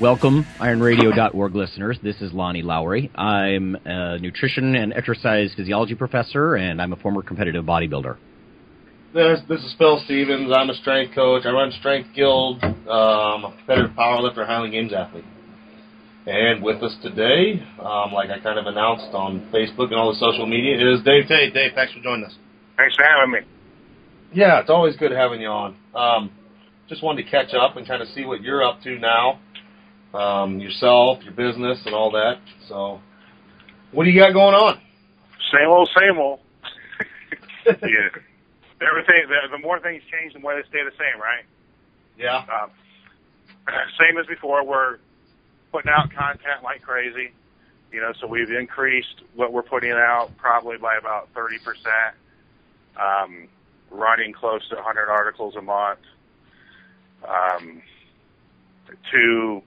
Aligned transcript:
Welcome, 0.00 0.46
ironradio.org 0.58 1.54
listeners. 1.54 1.98
This 2.02 2.22
is 2.22 2.32
Lonnie 2.32 2.62
Lowery. 2.62 3.10
I'm 3.14 3.76
a 3.84 4.18
nutrition 4.18 4.74
and 4.74 4.94
exercise 4.94 5.52
physiology 5.54 5.94
professor, 5.94 6.54
and 6.54 6.80
I'm 6.80 6.94
a 6.94 6.96
former 6.96 7.20
competitive 7.20 7.66
bodybuilder. 7.66 8.16
This, 9.12 9.40
this 9.46 9.60
is 9.60 9.74
Phil 9.76 10.00
Stevens. 10.06 10.50
I'm 10.56 10.70
a 10.70 10.74
strength 10.76 11.14
coach. 11.14 11.44
I 11.44 11.50
run 11.50 11.70
Strength 11.80 12.14
Guild. 12.16 12.64
Um, 12.64 12.74
I'm 12.88 13.44
a 13.44 13.54
competitive 13.58 13.90
powerlifter, 13.90 14.46
Highland 14.46 14.72
Games 14.72 14.94
athlete. 14.94 15.24
And 16.24 16.62
with 16.62 16.82
us 16.82 16.96
today, 17.02 17.62
um, 17.78 18.12
like 18.14 18.30
I 18.30 18.38
kind 18.40 18.58
of 18.58 18.64
announced 18.64 19.12
on 19.12 19.50
Facebook 19.52 19.88
and 19.88 19.96
all 19.96 20.14
the 20.14 20.18
social 20.18 20.46
media, 20.46 20.76
is 20.94 21.02
Dave 21.02 21.28
Tate. 21.28 21.52
Dave, 21.52 21.72
thanks 21.74 21.92
for 21.92 22.00
joining 22.00 22.24
us. 22.24 22.34
Thanks 22.78 22.96
for 22.96 23.04
having 23.04 23.32
me. 23.32 23.40
Yeah, 24.32 24.60
it's 24.60 24.70
always 24.70 24.96
good 24.96 25.12
having 25.12 25.42
you 25.42 25.48
on. 25.48 25.76
Um, 25.94 26.30
just 26.88 27.02
wanted 27.04 27.22
to 27.22 27.30
catch 27.30 27.54
up 27.54 27.76
and 27.76 27.86
kind 27.86 28.02
of 28.02 28.08
see 28.08 28.24
what 28.24 28.42
you're 28.42 28.64
up 28.64 28.82
to 28.82 28.98
now, 28.98 29.38
um, 30.14 30.58
yourself, 30.58 31.22
your 31.22 31.32
business, 31.32 31.78
and 31.86 31.94
all 31.94 32.10
that. 32.12 32.40
So, 32.68 33.00
what 33.92 34.04
do 34.04 34.10
you 34.10 34.20
got 34.20 34.32
going 34.32 34.54
on? 34.54 34.80
Same 35.52 35.68
old, 35.68 35.88
same 35.98 36.18
old. 36.18 36.40
yeah. 37.66 37.74
Everything. 38.80 39.28
The, 39.28 39.56
the 39.56 39.58
more 39.58 39.78
things 39.80 40.02
change, 40.10 40.32
the 40.32 40.40
more 40.40 40.54
they 40.54 40.66
stay 40.68 40.84
the 40.84 40.92
same, 40.92 41.20
right? 41.20 41.44
Yeah. 42.18 42.38
Um, 42.38 42.70
same 43.98 44.18
as 44.18 44.26
before. 44.26 44.64
We're 44.64 44.98
putting 45.72 45.90
out 45.90 46.10
content 46.12 46.62
like 46.62 46.82
crazy. 46.82 47.32
You 47.92 48.00
know, 48.00 48.12
so 48.20 48.26
we've 48.26 48.50
increased 48.50 49.22
what 49.34 49.52
we're 49.52 49.62
putting 49.62 49.90
out 49.90 50.30
probably 50.38 50.78
by 50.78 50.96
about 50.96 51.28
thirty 51.34 51.58
percent. 51.58 52.14
Um, 52.96 53.48
running 53.90 54.32
close 54.32 54.66
to 54.68 54.76
100 54.76 55.08
articles 55.08 55.56
a 55.56 55.62
month. 55.62 55.98
Um, 57.26 57.82
two 59.12 59.62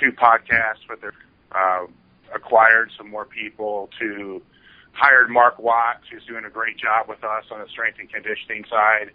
two 0.00 0.12
podcasts 0.12 0.86
with 0.88 1.00
their 1.00 1.12
uh, 1.52 1.86
acquired 2.34 2.90
some 2.96 3.08
more 3.10 3.24
people 3.24 3.88
to 3.98 4.42
hired 4.92 5.30
Mark 5.30 5.58
Watts, 5.58 6.04
who's 6.10 6.24
doing 6.26 6.44
a 6.44 6.50
great 6.50 6.76
job 6.76 7.08
with 7.08 7.22
us 7.24 7.44
on 7.50 7.60
the 7.60 7.68
strength 7.68 7.98
and 8.00 8.10
conditioning 8.10 8.64
side. 8.68 9.10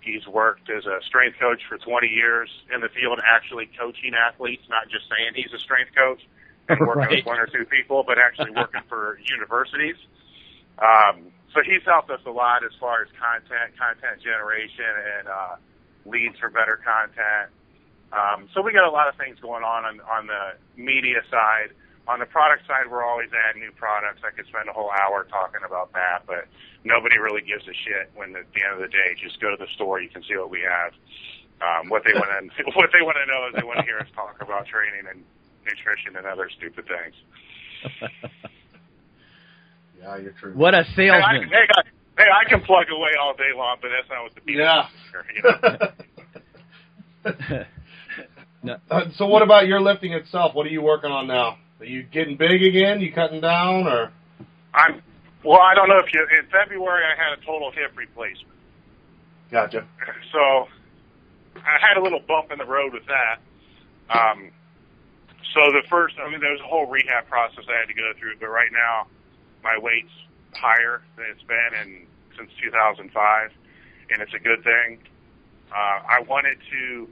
He's 0.00 0.26
worked 0.26 0.68
as 0.70 0.86
a 0.86 0.98
strength 1.06 1.38
coach 1.38 1.60
for 1.68 1.76
20 1.78 2.08
years 2.08 2.48
in 2.74 2.80
the 2.80 2.88
field, 2.88 3.20
actually 3.24 3.70
coaching 3.78 4.12
athletes, 4.14 4.62
not 4.68 4.88
just 4.88 5.04
saying 5.08 5.32
he's 5.36 5.52
a 5.54 5.58
strength 5.60 5.92
coach 5.94 6.20
and 6.68 6.80
working 6.80 7.02
Right. 7.02 7.16
with 7.20 7.26
one 7.26 7.38
or 7.38 7.46
two 7.46 7.64
people, 7.66 8.02
but 8.06 8.18
actually 8.18 8.50
working 8.50 8.82
for 8.88 9.18
universities. 9.24 9.96
Um, 10.78 11.28
so 11.52 11.60
he's 11.62 11.82
helped 11.84 12.10
us 12.10 12.20
a 12.26 12.30
lot 12.30 12.64
as 12.64 12.72
far 12.80 13.02
as 13.02 13.08
content, 13.18 13.76
content 13.76 14.22
generation, 14.22 14.88
and 15.20 15.28
uh, 15.28 15.54
leads 16.06 16.38
for 16.38 16.48
better 16.48 16.80
content. 16.82 17.50
Um, 18.12 18.48
so 18.54 18.62
we 18.62 18.72
got 18.72 18.84
a 18.86 18.90
lot 18.90 19.06
of 19.08 19.14
things 19.16 19.38
going 19.40 19.62
on, 19.62 19.84
on 19.84 20.00
on 20.02 20.26
the 20.26 20.58
media 20.80 21.22
side. 21.30 21.70
On 22.08 22.18
the 22.18 22.26
product 22.26 22.66
side, 22.66 22.90
we're 22.90 23.04
always 23.06 23.30
adding 23.30 23.62
new 23.62 23.70
products. 23.70 24.22
I 24.26 24.34
could 24.34 24.46
spend 24.50 24.66
a 24.68 24.72
whole 24.74 24.90
hour 24.90 25.24
talking 25.30 25.60
about 25.62 25.92
that, 25.94 26.26
but 26.26 26.48
nobody 26.82 27.18
really 27.22 27.42
gives 27.42 27.62
a 27.70 27.76
shit 27.86 28.10
when 28.18 28.34
at 28.34 28.50
the 28.50 28.60
end 28.66 28.74
of 28.74 28.82
the 28.82 28.90
day, 28.90 29.14
just 29.14 29.38
go 29.38 29.50
to 29.50 29.56
the 29.60 29.70
store, 29.78 30.00
you 30.02 30.10
can 30.10 30.22
see 30.26 30.34
what 30.34 30.50
we 30.50 30.58
have. 30.66 30.90
Um, 31.62 31.88
what 31.92 32.02
they 32.02 32.14
want 32.16 32.30
to 32.34 32.64
what 32.74 32.90
they 32.90 33.04
want 33.04 33.14
to 33.20 33.26
know 33.30 33.46
is 33.46 33.54
they 33.54 33.62
want 33.62 33.78
to 33.78 33.86
hear 33.86 34.00
us 34.02 34.08
talk 34.16 34.40
about 34.42 34.66
training 34.66 35.06
and 35.06 35.22
nutrition 35.62 36.16
and 36.16 36.26
other 36.26 36.50
stupid 36.50 36.88
things. 36.90 37.14
Yeah, 40.00 40.16
you're 40.16 40.32
true. 40.32 40.54
What 40.54 40.74
a 40.74 40.82
Hey, 40.84 41.10
I, 41.10 41.34
salesman! 41.36 41.48
hey, 41.50 41.66
I, 41.76 41.82
hey, 42.16 42.28
I 42.32 42.48
can 42.48 42.62
plug 42.62 42.86
away 42.90 43.10
all 43.20 43.34
day 43.34 43.52
long, 43.54 43.76
but 43.82 43.90
that's 43.94 44.08
not 44.08 44.22
what 44.22 44.34
the 44.34 44.40
people 44.40 44.62
Yeah. 44.62 44.76
want 44.76 44.88
to 45.12 45.34
you 45.34 45.42
know? 47.52 47.64
Uh, 48.68 49.00
so, 49.16 49.26
what 49.26 49.42
about 49.42 49.66
your 49.66 49.80
lifting 49.80 50.12
itself? 50.12 50.54
What 50.54 50.66
are 50.66 50.70
you 50.70 50.82
working 50.82 51.10
on 51.10 51.26
now? 51.26 51.58
Are 51.80 51.86
you 51.86 52.02
getting 52.02 52.36
big 52.36 52.62
again? 52.62 53.00
You 53.00 53.12
cutting 53.12 53.40
down, 53.40 53.86
or 53.86 54.12
I'm 54.74 55.02
well. 55.44 55.60
I 55.60 55.74
don't 55.74 55.88
know 55.88 55.98
if 55.98 56.12
you. 56.12 56.20
In 56.38 56.46
February, 56.50 57.04
I 57.04 57.16
had 57.16 57.38
a 57.38 57.44
total 57.44 57.72
hip 57.72 57.96
replacement, 57.96 58.54
gotcha? 59.50 59.86
so 60.32 60.68
I 61.56 61.78
had 61.80 61.96
a 61.96 62.02
little 62.02 62.20
bump 62.20 62.52
in 62.52 62.58
the 62.58 62.66
road 62.66 62.92
with 62.92 63.06
that. 63.06 63.40
Um, 64.10 64.50
so 65.54 65.72
the 65.72 65.82
first, 65.88 66.16
I 66.20 66.30
mean, 66.30 66.40
there 66.40 66.52
was 66.52 66.60
a 66.60 66.68
whole 66.68 66.86
rehab 66.86 67.26
process 67.28 67.64
I 67.68 67.80
had 67.80 67.88
to 67.88 67.94
go 67.94 68.12
through, 68.18 68.36
but 68.38 68.48
right 68.48 68.70
now, 68.72 69.06
my 69.62 69.78
weight's 69.78 70.12
higher 70.52 71.02
than 71.16 71.26
it's 71.30 71.42
been 71.42 71.72
in 71.82 72.06
since 72.36 72.50
2005, 72.62 73.50
and 74.10 74.22
it's 74.22 74.34
a 74.34 74.38
good 74.38 74.62
thing. 74.62 74.98
Uh, 75.70 76.02
I 76.06 76.20
wanted 76.26 76.58
to. 76.70 77.08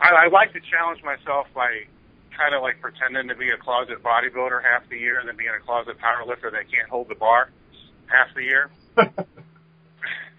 I, 0.00 0.26
I 0.26 0.28
like 0.28 0.52
to 0.52 0.60
challenge 0.60 1.02
myself 1.02 1.46
by 1.54 1.86
kind 2.36 2.54
of 2.54 2.62
like 2.62 2.80
pretending 2.80 3.28
to 3.28 3.34
be 3.34 3.50
a 3.50 3.58
closet 3.58 4.02
bodybuilder 4.02 4.62
half 4.62 4.88
the 4.90 4.98
year 4.98 5.20
and 5.20 5.28
then 5.28 5.36
being 5.36 5.54
a 5.54 5.62
closet 5.64 5.96
powerlifter 6.02 6.50
that 6.50 6.66
can't 6.70 6.90
hold 6.90 7.08
the 7.08 7.14
bar 7.14 7.50
half 8.06 8.34
the 8.34 8.42
year. 8.42 8.70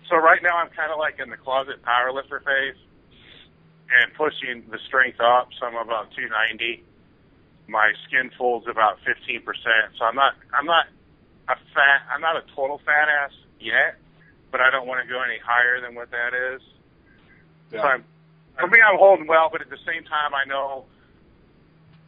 so 0.10 0.16
right 0.16 0.44
now 0.44 0.58
I'm 0.58 0.70
kind 0.76 0.92
of 0.92 1.00
like 1.00 1.20
in 1.20 1.30
the 1.30 1.38
closet 1.38 1.82
powerlifter 1.84 2.44
phase 2.44 2.78
and 3.88 4.14
pushing 4.16 4.68
the 4.70 4.80
strength 4.88 5.20
up. 5.20 5.50
So 5.60 5.66
I'm 5.66 5.76
about 5.76 6.12
290. 6.16 6.84
My 7.68 7.94
skin 8.08 8.30
folds 8.38 8.68
about 8.70 9.00
15%. 9.08 9.42
So 9.98 10.06
I'm 10.06 10.16
not, 10.16 10.34
I'm 10.54 10.66
not 10.66 10.86
a 11.48 11.56
fat, 11.74 12.06
I'm 12.14 12.22
not 12.22 12.36
a 12.36 12.44
total 12.56 12.80
fat 12.86 13.08
ass 13.10 13.32
yet, 13.60 13.98
but 14.52 14.62
I 14.62 14.70
don't 14.70 14.88
want 14.88 15.02
to 15.02 15.08
go 15.10 15.22
any 15.22 15.40
higher 15.40 15.82
than 15.82 15.96
what 15.96 16.12
that 16.12 16.34
is. 16.34 16.62
So 17.72 17.80
I'm, 17.80 18.04
for 18.60 18.68
me, 18.68 18.80
I'm 18.82 18.98
holding 18.98 19.28
well, 19.28 19.50
but 19.52 19.62
at 19.62 19.70
the 19.70 19.82
same 19.86 20.04
time, 20.04 20.34
I 20.34 20.46
know 20.48 20.86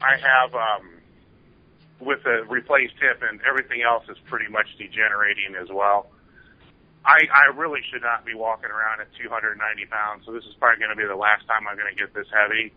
I 0.01 0.15
have, 0.17 0.53
um, 0.55 0.97
with 1.99 2.23
the 2.23 2.45
replaced 2.47 2.93
hip 3.01 3.21
and 3.25 3.41
everything 3.41 3.81
else 3.81 4.05
is 4.09 4.17
pretty 4.29 4.47
much 4.47 4.67
degenerating 4.77 5.55
as 5.59 5.67
well. 5.69 6.11
I, 7.05 7.23
I 7.31 7.55
really 7.55 7.81
should 7.89 8.03
not 8.03 8.25
be 8.25 8.35
walking 8.35 8.69
around 8.69 8.99
at 9.01 9.07
290 9.15 9.55
pounds, 9.87 10.25
so 10.25 10.31
this 10.31 10.43
is 10.43 10.53
probably 10.59 10.83
going 10.83 10.91
to 10.91 10.99
be 10.99 11.07
the 11.07 11.15
last 11.15 11.47
time 11.47 11.63
I'm 11.67 11.79
going 11.79 11.89
to 11.89 11.95
get 11.95 12.13
this 12.13 12.27
heavy. 12.29 12.73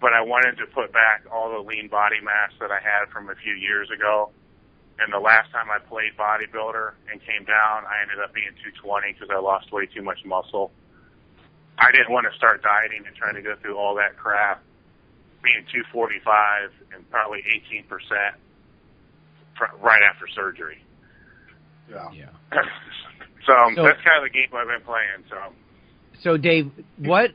But 0.00 0.14
I 0.14 0.22
wanted 0.22 0.56
to 0.62 0.66
put 0.70 0.92
back 0.92 1.26
all 1.28 1.50
the 1.50 1.60
lean 1.60 1.88
body 1.88 2.22
mass 2.22 2.54
that 2.60 2.70
I 2.70 2.78
had 2.78 3.10
from 3.12 3.28
a 3.28 3.34
few 3.34 3.52
years 3.52 3.90
ago. 3.90 4.30
And 5.00 5.12
the 5.12 5.18
last 5.18 5.50
time 5.50 5.68
I 5.68 5.80
played 5.82 6.16
bodybuilder 6.16 6.92
and 7.10 7.20
came 7.24 7.44
down, 7.44 7.84
I 7.84 8.00
ended 8.00 8.22
up 8.22 8.32
being 8.32 8.54
220 8.62 9.12
because 9.12 9.28
I 9.28 9.40
lost 9.40 9.72
way 9.72 9.86
too 9.86 10.02
much 10.02 10.24
muscle. 10.24 10.70
I 11.80 11.90
didn't 11.92 12.12
want 12.12 12.26
to 12.30 12.36
start 12.36 12.62
dieting 12.62 13.06
and 13.06 13.16
trying 13.16 13.34
to 13.34 13.42
go 13.42 13.54
through 13.62 13.76
all 13.76 13.94
that 13.96 14.16
crap. 14.16 14.62
Being 15.42 15.64
245 15.72 16.70
and 16.94 17.10
probably 17.10 17.40
18 17.72 17.84
percent 17.84 18.36
right 19.80 20.02
after 20.02 20.26
surgery. 20.34 20.84
Yeah. 21.90 22.10
Yeah. 22.12 22.26
so, 23.46 23.54
So- 23.74 23.82
that's 23.82 24.00
kind 24.04 24.18
of 24.18 24.24
the 24.24 24.30
game 24.30 24.48
I've 24.54 24.68
been 24.68 24.84
playing. 24.84 25.24
So 25.30 25.36
So, 26.22 26.36
Dave, 26.36 26.70
what 26.98 27.30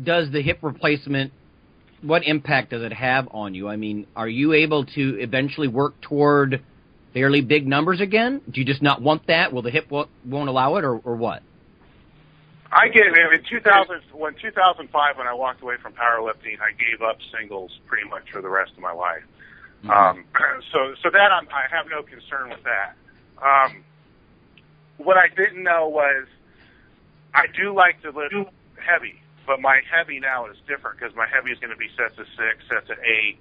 does 0.00 0.30
the 0.30 0.40
hip 0.40 0.60
replacement? 0.62 1.32
What 2.02 2.24
impact 2.24 2.70
does 2.70 2.82
it 2.82 2.92
have 2.92 3.28
on 3.32 3.54
you? 3.54 3.68
I 3.68 3.76
mean, 3.76 4.06
are 4.16 4.28
you 4.28 4.52
able 4.54 4.84
to 4.86 5.20
eventually 5.20 5.68
work 5.68 6.00
toward 6.00 6.62
fairly 7.12 7.40
big 7.42 7.66
numbers 7.66 8.00
again? 8.00 8.40
Do 8.50 8.60
you 8.60 8.66
just 8.66 8.82
not 8.82 9.02
want 9.02 9.26
that? 9.28 9.52
Will 9.52 9.62
the 9.62 9.70
hip 9.70 9.88
won't 9.90 10.10
allow 10.48 10.76
it, 10.76 10.84
or, 10.84 10.96
or 10.96 11.16
what? 11.16 11.42
I 12.72 12.88
gave 12.88 13.12
in 13.12 13.44
2000 13.48 14.00
when 14.12 14.34
2005 14.40 15.18
when 15.18 15.26
I 15.26 15.34
walked 15.34 15.62
away 15.62 15.76
from 15.76 15.92
powerlifting, 15.92 16.56
I 16.60 16.72
gave 16.72 17.02
up 17.02 17.18
singles 17.36 17.78
pretty 17.86 18.08
much 18.08 18.30
for 18.30 18.40
the 18.40 18.48
rest 18.48 18.72
of 18.72 18.78
my 18.78 18.92
life. 18.92 19.22
Um, 19.88 20.24
so 20.72 20.94
so 21.02 21.10
that 21.10 21.30
I'm, 21.32 21.48
I 21.48 21.68
have 21.70 21.86
no 21.90 22.02
concern 22.02 22.48
with 22.48 22.64
that. 22.64 22.94
Um, 23.44 23.84
what 24.96 25.18
I 25.18 25.28
didn't 25.28 25.62
know 25.62 25.88
was 25.88 26.26
I 27.34 27.46
do 27.46 27.74
like 27.74 28.00
to 28.02 28.10
lift 28.10 28.34
heavy, 28.76 29.20
but 29.46 29.60
my 29.60 29.80
heavy 29.84 30.18
now 30.18 30.46
is 30.46 30.56
different 30.66 30.98
because 30.98 31.14
my 31.14 31.26
heavy 31.26 31.50
is 31.50 31.58
going 31.58 31.72
to 31.72 31.76
be 31.76 31.90
set 31.96 32.16
to 32.16 32.24
six, 32.24 32.64
set 32.70 32.86
to 32.86 32.96
eight, 33.04 33.38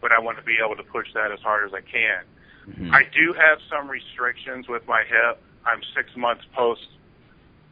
but 0.00 0.12
I 0.12 0.18
want 0.20 0.36
to 0.38 0.44
be 0.44 0.58
able 0.64 0.76
to 0.76 0.82
push 0.84 1.08
that 1.14 1.32
as 1.32 1.40
hard 1.40 1.64
as 1.64 1.72
I 1.72 1.80
can. 1.80 2.24
Mhm. 2.68 2.92
I 2.92 3.04
do 3.04 3.32
have 3.32 3.60
some 3.70 3.88
restrictions 3.88 4.68
with 4.68 4.86
my 4.88 5.04
hip. 5.04 5.40
I'm 5.64 5.80
six 5.94 6.14
months 6.16 6.44
post 6.52 6.86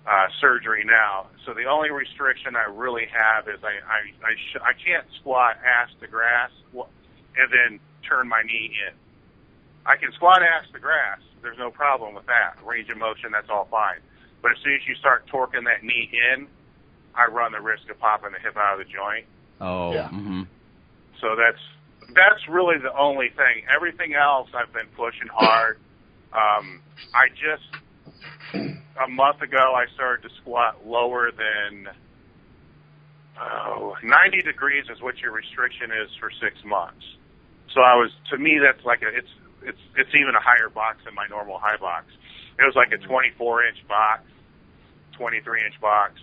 uh, 0.06 0.26
surgery 0.40 0.84
now. 0.84 1.26
So 1.46 1.54
the 1.54 1.64
only 1.64 1.90
restriction 1.90 2.56
I 2.56 2.70
really 2.70 3.06
have 3.12 3.48
is 3.48 3.62
I 3.62 3.78
I 3.86 4.00
I, 4.26 4.32
sh- 4.34 4.62
I 4.62 4.72
can't 4.74 5.06
squat 5.20 5.56
ass 5.64 5.90
to 6.00 6.06
grass 6.08 6.50
and 6.74 7.48
then 7.50 7.80
turn 8.08 8.28
my 8.28 8.42
knee 8.42 8.74
in. 8.88 8.94
I 9.86 9.96
can 9.96 10.12
squat 10.12 10.42
ass 10.42 10.66
to 10.72 10.78
grass. 10.78 11.18
There's 11.42 11.58
no 11.58 11.70
problem 11.70 12.14
with 12.14 12.26
that. 12.26 12.56
Range 12.64 12.88
of 12.90 12.98
motion, 12.98 13.30
that's 13.32 13.50
all 13.50 13.66
fine. 13.70 13.98
But 14.42 14.52
as 14.52 14.58
soon 14.62 14.74
as 14.74 14.80
you 14.86 14.94
start 14.96 15.26
torquing 15.28 15.64
that 15.64 15.82
knee 15.82 16.10
in, 16.34 16.46
I 17.14 17.26
run 17.26 17.52
the 17.52 17.60
risk 17.60 17.88
of 17.90 17.98
popping 17.98 18.32
the 18.32 18.38
hip 18.38 18.56
out 18.56 18.80
of 18.80 18.86
the 18.86 18.92
joint. 18.92 19.26
Oh. 19.60 19.92
Yeah. 19.92 20.08
hmm 20.08 20.42
So 21.20 21.36
that's 21.36 21.62
that's 22.14 22.48
really 22.48 22.78
the 22.78 22.96
only 22.96 23.28
thing. 23.30 23.64
Everything 23.74 24.14
else 24.14 24.48
I've 24.54 24.72
been 24.72 24.88
pushing 24.96 25.28
hard. 25.28 25.78
Um, 26.32 26.80
I 27.14 27.28
just 27.28 27.64
a 28.54 29.08
month 29.08 29.40
ago 29.42 29.74
I 29.74 29.86
started 29.94 30.28
to 30.28 30.34
squat 30.40 30.86
lower 30.86 31.30
than 31.30 31.88
oh, 33.40 33.96
90 34.02 34.42
degrees 34.42 34.84
is 34.90 35.00
what 35.00 35.18
your 35.18 35.32
restriction 35.32 35.90
is 35.90 36.10
for 36.20 36.30
six 36.40 36.56
months. 36.64 37.04
So 37.74 37.80
I 37.80 37.94
was 37.94 38.10
to 38.30 38.38
me 38.38 38.58
that's 38.60 38.84
like 38.84 39.02
a 39.02 39.08
it's 39.08 39.32
it's 39.62 39.80
it's 39.96 40.14
even 40.14 40.34
a 40.34 40.40
higher 40.42 40.68
box 40.68 40.98
than 41.04 41.14
my 41.14 41.26
normal 41.28 41.58
high 41.58 41.78
box. 41.78 42.06
It 42.58 42.64
was 42.64 42.76
like 42.76 42.92
a 42.92 42.98
24 42.98 43.64
inch 43.64 43.88
box, 43.88 44.22
23 45.16 45.64
inch 45.64 45.80
box. 45.80 46.20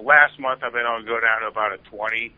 Last 0.00 0.38
month 0.40 0.62
I've 0.64 0.72
been 0.72 0.86
able 0.86 1.00
to 1.00 1.06
go 1.06 1.20
down 1.20 1.42
to 1.42 1.48
about 1.48 1.72
a 1.72 1.78
20, 1.88 2.32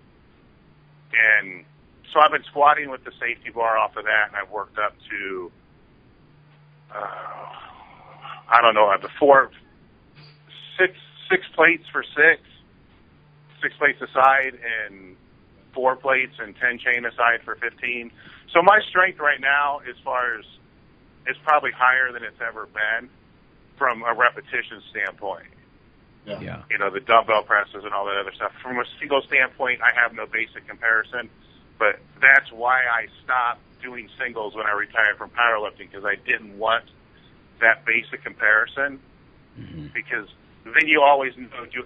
and 1.14 1.64
so 2.12 2.20
I've 2.20 2.32
been 2.32 2.44
squatting 2.50 2.90
with 2.90 3.04
the 3.04 3.12
safety 3.20 3.50
bar 3.50 3.78
off 3.78 3.96
of 3.96 4.04
that, 4.04 4.28
and 4.28 4.36
I've 4.36 4.50
worked 4.50 4.78
up 4.78 4.94
to 5.10 5.52
uh, 6.94 7.67
I 8.48 8.60
don't 8.62 8.74
know, 8.74 8.88
uh, 8.88 8.98
the 8.98 9.10
four 9.18 9.50
six 10.78 10.94
six 11.30 11.44
plates 11.54 11.84
for 11.92 12.02
six, 12.02 12.40
six 13.62 13.74
plates 13.76 14.00
aside, 14.00 14.58
and 14.58 15.16
four 15.74 15.96
plates 15.96 16.34
and 16.38 16.54
ten 16.56 16.78
chain 16.78 17.04
aside 17.04 17.40
for 17.44 17.56
fifteen. 17.56 18.10
So 18.52 18.62
my 18.62 18.80
strength 18.88 19.18
right 19.18 19.40
now, 19.40 19.80
as 19.88 19.96
far 20.02 20.38
as 20.38 20.44
is 21.26 21.36
probably 21.44 21.70
higher 21.72 22.12
than 22.12 22.22
it's 22.24 22.40
ever 22.40 22.66
been 22.66 23.10
from 23.76 24.02
a 24.02 24.14
repetition 24.14 24.82
standpoint. 24.90 25.46
Yeah. 26.26 26.40
Yeah. 26.40 26.62
You 26.70 26.78
know, 26.78 26.90
the 26.90 27.00
dumbbell 27.00 27.42
presses 27.42 27.84
and 27.84 27.92
all 27.92 28.06
that 28.06 28.16
other 28.16 28.32
stuff. 28.34 28.52
From 28.62 28.78
a 28.78 28.84
single 28.98 29.22
standpoint, 29.22 29.80
I 29.82 29.92
have 29.98 30.14
no 30.14 30.26
basic 30.26 30.66
comparison, 30.66 31.30
but 31.78 32.00
that's 32.20 32.50
why 32.52 32.80
I 32.80 33.06
stopped 33.24 33.60
doing 33.82 34.08
singles 34.18 34.54
when 34.54 34.66
I 34.66 34.72
retired 34.72 35.16
from 35.16 35.30
powerlifting 35.30 35.90
because 35.90 36.04
I 36.04 36.16
didn't 36.16 36.58
want 36.58 36.84
that 37.60 37.84
basic 37.84 38.22
comparison 38.22 39.00
hmm 39.56 39.86
because 39.94 40.28
then 40.64 40.86
you 40.86 41.02
always 41.02 41.32
know 41.36 41.64
do, 41.72 41.82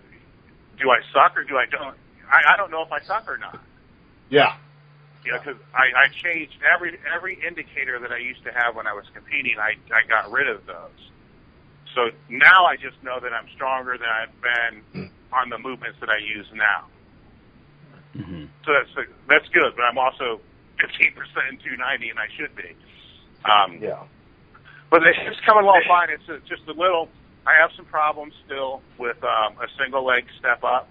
do 0.78 0.90
I 0.90 1.00
suck 1.12 1.36
or 1.36 1.44
do 1.44 1.56
I 1.56 1.66
don't? 1.70 1.96
I, 2.28 2.54
I 2.54 2.56
don't 2.56 2.70
know 2.70 2.82
if 2.82 2.92
I 2.92 3.00
suck 3.06 3.28
or 3.28 3.38
not. 3.38 3.60
Yeah. 4.28 4.54
you 5.24 5.32
know 5.32 5.38
because 5.38 5.60
I, 5.74 5.92
I 5.94 6.06
changed 6.22 6.58
every 6.66 6.98
every 7.14 7.38
indicator 7.46 7.98
that 8.00 8.12
I 8.12 8.19
used 8.19 8.42
to 8.44 8.52
have 8.52 8.74
when 8.76 8.86
I 8.86 8.92
was 8.92 9.04
competing 9.14 9.56
I 9.58 9.76
I 9.94 10.04
got 10.08 10.30
rid 10.30 10.48
of 10.48 10.66
those. 10.66 11.00
So 11.94 12.10
now 12.28 12.64
I 12.66 12.76
just 12.76 12.96
know 13.02 13.20
that 13.20 13.32
I'm 13.32 13.48
stronger 13.54 13.96
than 13.98 14.08
I've 14.08 14.34
been 14.40 15.10
on 15.32 15.48
the 15.48 15.58
movements 15.58 15.98
that 16.00 16.08
I 16.10 16.18
use 16.18 16.46
now. 16.54 16.88
Hmm 18.16 18.46
so 18.64 18.72
that's 18.72 19.08
that's 19.28 19.48
good 19.52 19.72
but 19.76 19.82
I'm 19.82 19.98
also 19.98 20.40
15% 20.82 21.14
in 21.50 21.58
290 21.58 22.10
and 22.10 22.18
I 22.18 22.26
should 22.36 22.54
be. 22.56 22.75
Um, 23.44 23.78
Yeah. 23.82 24.02
But 24.92 25.08
it's 25.08 25.40
coming 25.48 25.64
along 25.64 25.80
fine. 25.88 26.12
It's 26.12 26.28
just 26.44 26.68
a 26.68 26.76
little. 26.76 27.08
I 27.48 27.56
have 27.56 27.72
some 27.80 27.86
problems 27.86 28.34
still 28.44 28.82
with 29.00 29.16
um, 29.24 29.56
a 29.56 29.66
single 29.80 30.04
leg 30.04 30.28
step 30.38 30.62
up. 30.62 30.86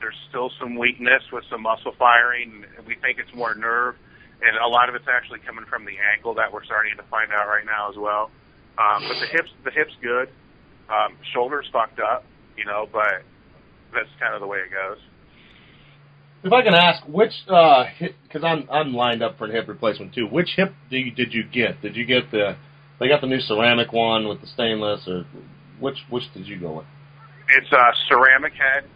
There's 0.00 0.20
still 0.28 0.52
some 0.60 0.76
weakness 0.76 1.24
with 1.32 1.42
some 1.48 1.62
muscle 1.62 1.96
firing. 1.98 2.68
We 2.86 2.94
think 3.00 3.16
it's 3.16 3.34
more 3.34 3.54
nerve, 3.54 3.96
and 4.44 4.52
a 4.60 4.68
lot 4.68 4.90
of 4.90 4.94
it's 4.94 5.08
actually 5.08 5.40
coming 5.48 5.64
from 5.64 5.86
the 5.86 5.96
ankle 6.12 6.34
that 6.34 6.52
we're 6.52 6.64
starting 6.64 6.92
to 6.98 7.02
find 7.08 7.32
out 7.32 7.48
right 7.48 7.64
now 7.64 7.88
as 7.88 7.96
well. 7.96 8.30
Um, 8.76 9.08
but 9.08 9.16
the 9.18 9.26
hips, 9.32 9.48
the 9.64 9.70
hips 9.72 9.96
good. 10.02 10.28
Um, 10.92 11.16
shoulders 11.32 11.64
fucked 11.72 12.00
up, 12.00 12.24
you 12.58 12.66
know, 12.66 12.86
but 12.92 13.24
that's 13.96 14.12
kind 14.20 14.34
of 14.34 14.40
the 14.44 14.46
way 14.46 14.58
it 14.58 14.70
goes. 14.70 15.00
If 16.44 16.52
I 16.52 16.60
can 16.60 16.74
ask, 16.74 17.02
which 17.08 17.32
uh. 17.48 17.84
Because 17.98 18.44
I'm 18.44 18.68
I'm 18.70 18.92
lined 18.92 19.22
up 19.22 19.38
for 19.38 19.48
a 19.48 19.52
hip 19.52 19.68
replacement 19.68 20.12
too. 20.12 20.26
Which 20.26 20.50
hip 20.54 20.74
do 20.90 20.98
you, 20.98 21.12
did 21.12 21.32
you 21.32 21.44
get? 21.44 21.80
Did 21.80 21.96
you 21.96 22.04
get 22.04 22.30
the? 22.30 22.56
They 23.02 23.10
got 23.10 23.18
the 23.20 23.26
new 23.26 23.40
ceramic 23.40 23.92
one 23.92 24.28
with 24.30 24.40
the 24.40 24.46
stainless, 24.46 25.02
or 25.10 25.26
which 25.82 25.98
which 26.08 26.22
did 26.38 26.46
you 26.46 26.54
go 26.54 26.78
with? 26.78 26.86
It's 27.50 27.66
a 27.74 27.90
ceramic 28.06 28.54
head, 28.54 28.86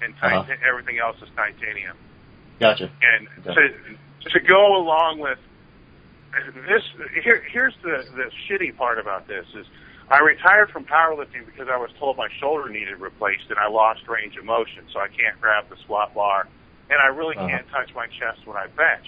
and 0.00 0.16
Uh-huh. 0.16 0.48
everything 0.64 0.96
else 0.98 1.20
is 1.20 1.28
titanium. 1.36 1.92
Gotcha. 2.58 2.90
And 3.04 3.28
Okay. 3.44 3.52
to 3.52 4.32
to 4.32 4.40
go 4.48 4.80
along 4.80 5.20
with 5.20 5.36
this, 6.72 6.80
here 7.22 7.44
here's 7.52 7.76
the 7.84 8.08
the 8.16 8.32
shitty 8.48 8.74
part 8.78 8.98
about 8.98 9.28
this 9.28 9.44
is 9.52 9.66
I 10.08 10.20
retired 10.20 10.70
from 10.72 10.86
powerlifting 10.86 11.44
because 11.44 11.68
I 11.68 11.76
was 11.76 11.90
told 12.00 12.16
my 12.16 12.28
shoulder 12.40 12.70
needed 12.70 12.96
replaced 12.96 13.50
and 13.50 13.58
I 13.58 13.68
lost 13.68 14.08
range 14.08 14.36
of 14.40 14.46
motion, 14.46 14.88
so 14.90 15.00
I 15.00 15.08
can't 15.08 15.38
grab 15.38 15.68
the 15.68 15.76
squat 15.84 16.14
bar, 16.14 16.48
and 16.88 16.96
I 16.96 17.12
really 17.12 17.36
Uh-huh. 17.36 17.46
can't 17.46 17.68
touch 17.68 17.92
my 17.94 18.06
chest 18.06 18.46
when 18.46 18.56
I 18.56 18.68
bench. 18.72 19.04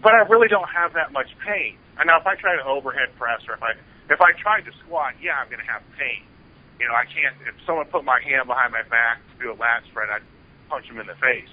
But 0.00 0.14
I 0.14 0.24
really 0.32 0.48
don't 0.48 0.68
have 0.72 0.94
that 0.94 1.12
much 1.12 1.28
pain. 1.44 1.76
And 1.98 2.06
now 2.06 2.18
if 2.20 2.26
I 2.26 2.34
try 2.36 2.56
to 2.56 2.64
overhead 2.64 3.10
press 3.18 3.42
or 3.48 3.54
if 3.54 3.62
I 3.62 3.72
if 4.10 4.20
I 4.20 4.32
tried 4.40 4.64
to 4.64 4.72
squat, 4.84 5.14
yeah, 5.20 5.36
I'm 5.36 5.50
going 5.50 5.60
to 5.60 5.70
have 5.70 5.82
pain. 5.98 6.24
You 6.80 6.86
know, 6.88 6.94
I 6.94 7.04
can't. 7.04 7.34
If 7.44 7.54
someone 7.66 7.86
put 7.86 8.04
my 8.04 8.20
hand 8.24 8.46
behind 8.46 8.72
my 8.72 8.82
back 8.88 9.20
to 9.20 9.34
do 9.42 9.52
a 9.52 9.56
lat 9.58 9.82
spread, 9.90 10.08
I'd 10.08 10.22
punch 10.70 10.86
them 10.88 10.98
in 10.98 11.06
the 11.06 11.18
face. 11.20 11.50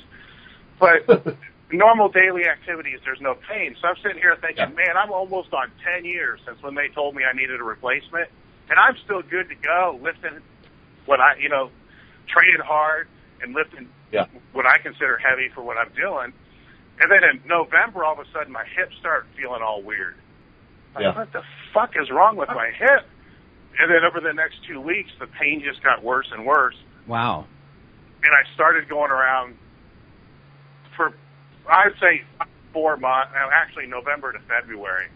But 0.79 1.03
normal 1.73 2.07
daily 2.09 2.47
activities, 2.47 2.99
there's 3.03 3.19
no 3.19 3.35
pain. 3.49 3.75
So 3.81 3.89
I'm 3.89 3.97
sitting 4.01 4.19
here 4.21 4.37
thinking, 4.39 4.69
Yeah. 4.71 4.77
man, 4.77 4.95
I'm 4.95 5.11
almost 5.11 5.51
on 5.53 5.71
10 5.83 6.05
years 6.05 6.39
since 6.45 6.61
when 6.61 6.75
they 6.75 6.87
told 6.89 7.15
me 7.15 7.23
I 7.25 7.33
needed 7.33 7.59
a 7.59 7.63
replacement, 7.63 8.29
and 8.69 8.79
I'm 8.79 8.95
still 9.03 9.21
good 9.21 9.49
to 9.49 9.55
go, 9.55 9.99
lifting 10.01 10.39
what 11.05 11.19
I, 11.19 11.35
you 11.41 11.49
know, 11.49 11.71
training 12.27 12.61
hard 12.63 13.07
and 13.41 13.53
lifting 13.53 13.89
Yeah. 14.11 14.27
what 14.53 14.65
I 14.65 14.77
consider 14.77 15.17
heavy 15.17 15.49
for 15.53 15.61
what 15.63 15.75
I'm 15.77 15.91
doing. 15.93 16.31
And 17.01 17.11
then 17.11 17.23
in 17.25 17.41
November, 17.49 18.05
all 18.05 18.13
of 18.13 18.19
a 18.19 18.29
sudden, 18.31 18.53
my 18.53 18.63
hips 18.77 18.95
start 18.99 19.25
feeling 19.35 19.61
all 19.61 19.81
weird. 19.81 20.15
Like, 20.95 21.15
What 21.15 21.33
the 21.33 21.43
fuck 21.73 21.91
is 22.01 22.09
wrong 22.09 22.35
with 22.37 22.49
my 22.49 22.71
hip? 22.77 23.05
And 23.79 23.91
then 23.91 24.03
over 24.07 24.21
the 24.21 24.33
next 24.33 24.55
two 24.67 24.79
weeks, 24.79 25.11
the 25.19 25.27
pain 25.27 25.61
just 25.63 25.83
got 25.83 26.03
worse 26.03 26.27
and 26.31 26.45
worse 26.45 26.75
Wow. 27.07 27.45
and 28.23 28.31
I 28.33 28.41
started 28.55 28.87
going 28.89 29.11
around 29.11 29.55
for 30.95 31.13
I'd 31.69 31.93
say 31.99 32.23
four 32.73 32.97
months. 32.97 33.31
Actually, 33.53 33.87
November 33.87 34.31
to 34.31 34.39
February. 34.47 35.07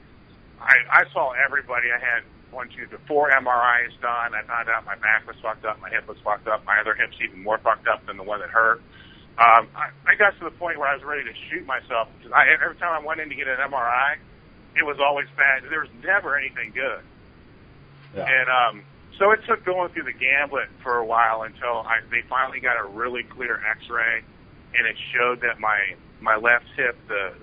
I, 0.60 0.76
I 0.92 1.04
saw 1.14 1.32
everybody. 1.32 1.88
I 1.92 2.00
had 2.00 2.24
one, 2.52 2.68
two, 2.70 2.88
the 2.90 2.98
four 3.08 3.30
MRIs 3.32 3.94
done. 4.02 4.34
I 4.36 4.42
found 4.48 4.68
out 4.70 4.84
my 4.86 4.96
back 4.96 5.26
was 5.28 5.36
fucked 5.42 5.64
up, 5.66 5.80
my 5.80 5.90
hip 5.90 6.08
was 6.08 6.18
fucked 6.24 6.48
up, 6.48 6.66
my 6.66 6.80
other 6.82 6.96
hip's 6.96 7.16
even 7.24 7.44
more 7.44 7.60
fucked 7.60 7.88
up 7.88 8.06
than 8.08 8.18
the 8.18 8.24
one 8.24 8.40
that 8.42 8.50
hurt. 8.50 8.82
Um, 9.38 9.70
I, 9.78 9.94
I 10.06 10.16
got 10.18 10.38
to 10.40 10.44
the 10.46 10.52
point 10.58 10.80
where 10.80 10.90
I 10.90 10.96
was 10.96 11.04
ready 11.06 11.24
to 11.24 11.32
shoot 11.50 11.66
myself 11.66 12.10
because 12.18 12.34
I, 12.36 12.50
every 12.52 12.76
time 12.76 12.92
I 12.92 13.06
went 13.06 13.22
in 13.22 13.30
to 13.30 13.36
get 13.36 13.48
an 13.48 13.58
MRI, 13.72 14.18
it 14.76 14.86
was 14.86 14.98
always 15.00 15.28
bad. 15.38 15.64
There 15.70 15.82
was 15.82 15.90
never 16.04 16.38
anything 16.38 16.72
good. 16.74 17.02
Yeah. 18.16 18.26
And 18.26 18.50
um, 18.50 18.84
so 19.18 19.32
it 19.32 19.42
took 19.48 19.64
going 19.66 19.90
through 19.94 20.04
the 20.04 20.14
gambit 20.14 20.70
for 20.82 20.98
a 20.98 21.06
while 21.06 21.44
until 21.44 21.80
I, 21.80 22.00
they 22.10 22.22
finally 22.30 22.60
got 22.60 22.80
a 22.80 22.88
really 22.88 23.24
clear 23.24 23.62
X-ray, 23.72 24.24
and 24.76 24.88
it 24.88 24.96
showed 25.14 25.42
that 25.42 25.60
my 25.60 25.80
my 26.22 26.36
left 26.36 26.66
hip, 26.76 26.98
the 27.08 27.34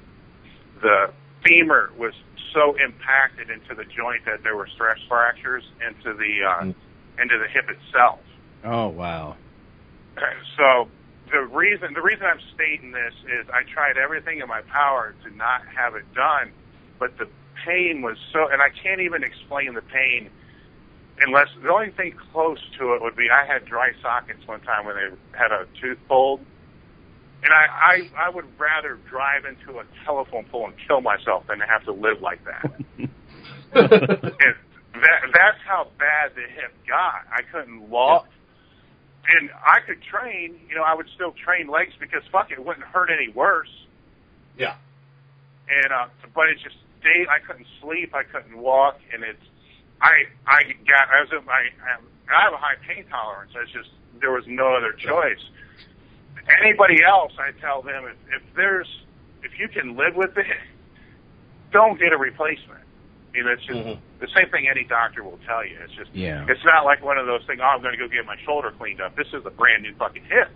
the 0.83 1.12
femur 1.45 1.90
was 1.97 2.12
so 2.52 2.75
impacted 2.76 3.50
into 3.50 3.75
the 3.75 3.85
joint 3.85 4.25
that 4.25 4.42
there 4.42 4.56
were 4.56 4.66
stress 4.68 4.99
fractures 5.09 5.64
into 5.87 6.12
the 6.16 6.45
uh, 6.45 6.62
Mm. 6.64 6.75
into 7.18 7.38
the 7.38 7.49
hip 7.49 7.68
itself. 7.68 8.21
Oh 8.64 8.88
wow. 8.88 9.37
So 10.56 10.88
the 11.30 11.40
reason 11.40 11.92
the 11.95 12.02
reason 12.02 12.25
I'm 12.25 12.40
stating 12.54 12.92
this 12.92 13.12
is 13.25 13.47
I 13.52 13.62
tried 13.64 13.99
everything 13.99 14.40
in 14.40 14.49
my 14.49 14.62
power 14.62 15.14
to 15.25 15.37
not 15.37 15.62
have 15.66 15.95
it 15.95 16.04
done, 16.14 16.52
but 16.98 17.16
the 17.18 17.28
pain 17.64 18.02
was 18.02 18.16
so, 18.32 18.48
and 18.50 18.60
I 18.62 18.68
can't 18.70 19.00
even 19.00 19.22
explain 19.22 19.74
the 19.74 19.82
pain 19.82 20.30
unless 21.20 21.48
the 21.62 21.70
only 21.70 21.90
thing 21.90 22.14
close 22.32 22.58
to 22.78 22.94
it 22.94 23.02
would 23.02 23.16
be 23.16 23.28
I 23.30 23.46
had 23.46 23.64
dry 23.64 23.92
sockets 24.02 24.46
one 24.46 24.60
time 24.60 24.84
when 24.86 24.96
they 24.96 25.38
had 25.38 25.52
a 25.52 25.66
tooth 25.80 25.98
pulled, 26.08 26.40
and 27.42 27.52
I 27.52 27.66
I, 28.16 28.26
I 28.26 28.30
would 28.30 28.46
rather 28.58 28.98
drive 29.08 29.44
into 29.44 29.78
a 29.78 29.84
telephone 30.04 30.44
pole 30.44 30.66
and 30.66 30.74
kill 30.86 31.00
myself 31.00 31.46
than 31.48 31.58
to 31.58 31.66
have 31.66 31.84
to 31.84 31.92
live 31.92 32.20
like 32.20 32.40
that. 32.44 32.72
and 32.98 34.54
that 35.02 35.20
that's 35.32 35.58
how 35.66 35.88
bad 35.98 36.32
the 36.34 36.42
hip 36.42 36.72
got. 36.86 37.26
I 37.30 37.42
couldn't 37.52 37.88
walk. 37.88 38.26
And 39.28 39.50
I 39.50 39.80
could 39.84 40.00
train, 40.02 40.54
you 40.68 40.76
know, 40.76 40.84
I 40.84 40.94
would 40.94 41.08
still 41.16 41.32
train 41.32 41.66
legs 41.66 41.92
because 41.98 42.22
fuck 42.30 42.52
it, 42.52 42.58
it 42.58 42.64
wouldn't 42.64 42.86
hurt 42.86 43.10
any 43.10 43.28
worse. 43.32 43.72
Yeah. 44.56 44.76
And 45.68 45.92
uh 45.92 46.06
but 46.32 46.48
it 46.48 46.58
just 46.62 46.76
day 47.06 47.26
I 47.30 47.38
couldn't 47.46 47.66
sleep, 47.80 48.14
I 48.14 48.25
couldn't 48.25 48.58
walk 48.58 48.98
and 49.14 49.22
it's 49.22 49.46
I 50.02 50.26
I 50.46 50.62
got 50.86 51.06
I 51.14 51.22
was 51.22 51.30
in 51.32 51.44
my 51.46 51.62
I 52.28 52.42
have 52.42 52.52
a 52.52 52.58
high 52.58 52.75
pain 52.86 53.06
tolerance. 53.08 53.52
It's 53.54 53.70
just 53.72 53.90
there 54.20 54.32
was 54.32 54.44
no 54.46 54.75
other 54.75 54.92
choice. 54.92 55.40
Anybody 56.62 57.02
else, 57.02 57.32
I 57.38 57.52
tell 57.60 57.82
them 57.82 58.04
if, 58.06 58.42
if 58.42 58.42
there's 58.54 58.88
if 59.42 59.58
you 59.58 59.68
can 59.68 59.96
live 59.96 60.16
with 60.16 60.36
it, 60.36 60.46
don't 61.72 61.98
get 61.98 62.12
a 62.12 62.16
replacement. 62.18 62.82
You 63.34 63.44
know, 63.44 63.52
it's 63.52 63.64
just 63.64 63.78
Mhm. 63.78 63.98
the 64.18 64.28
same 64.34 64.48
thing 64.50 64.66
any 64.68 64.84
doctor 64.84 65.22
will 65.22 65.38
tell 65.46 65.64
you. 65.64 65.78
It's 65.84 65.92
just 65.92 66.10
Yeah. 66.14 66.46
it's 66.48 66.64
not 66.64 66.84
like 66.84 67.02
one 67.02 67.18
of 67.18 67.26
those 67.26 67.44
things. 67.46 67.60
Oh, 67.62 67.66
I'm 67.66 67.82
going 67.82 67.92
to 67.92 67.98
go 67.98 68.08
get 68.08 68.25
my 68.26 68.36
shoulder 68.44 68.70
cleaned 68.72 69.00
up. 69.00 69.14
This 69.16 69.28
is 69.32 69.44
a 69.44 69.50
brand 69.50 69.82
new 69.82 69.94
fucking 69.94 70.25
hip. 70.25 70.48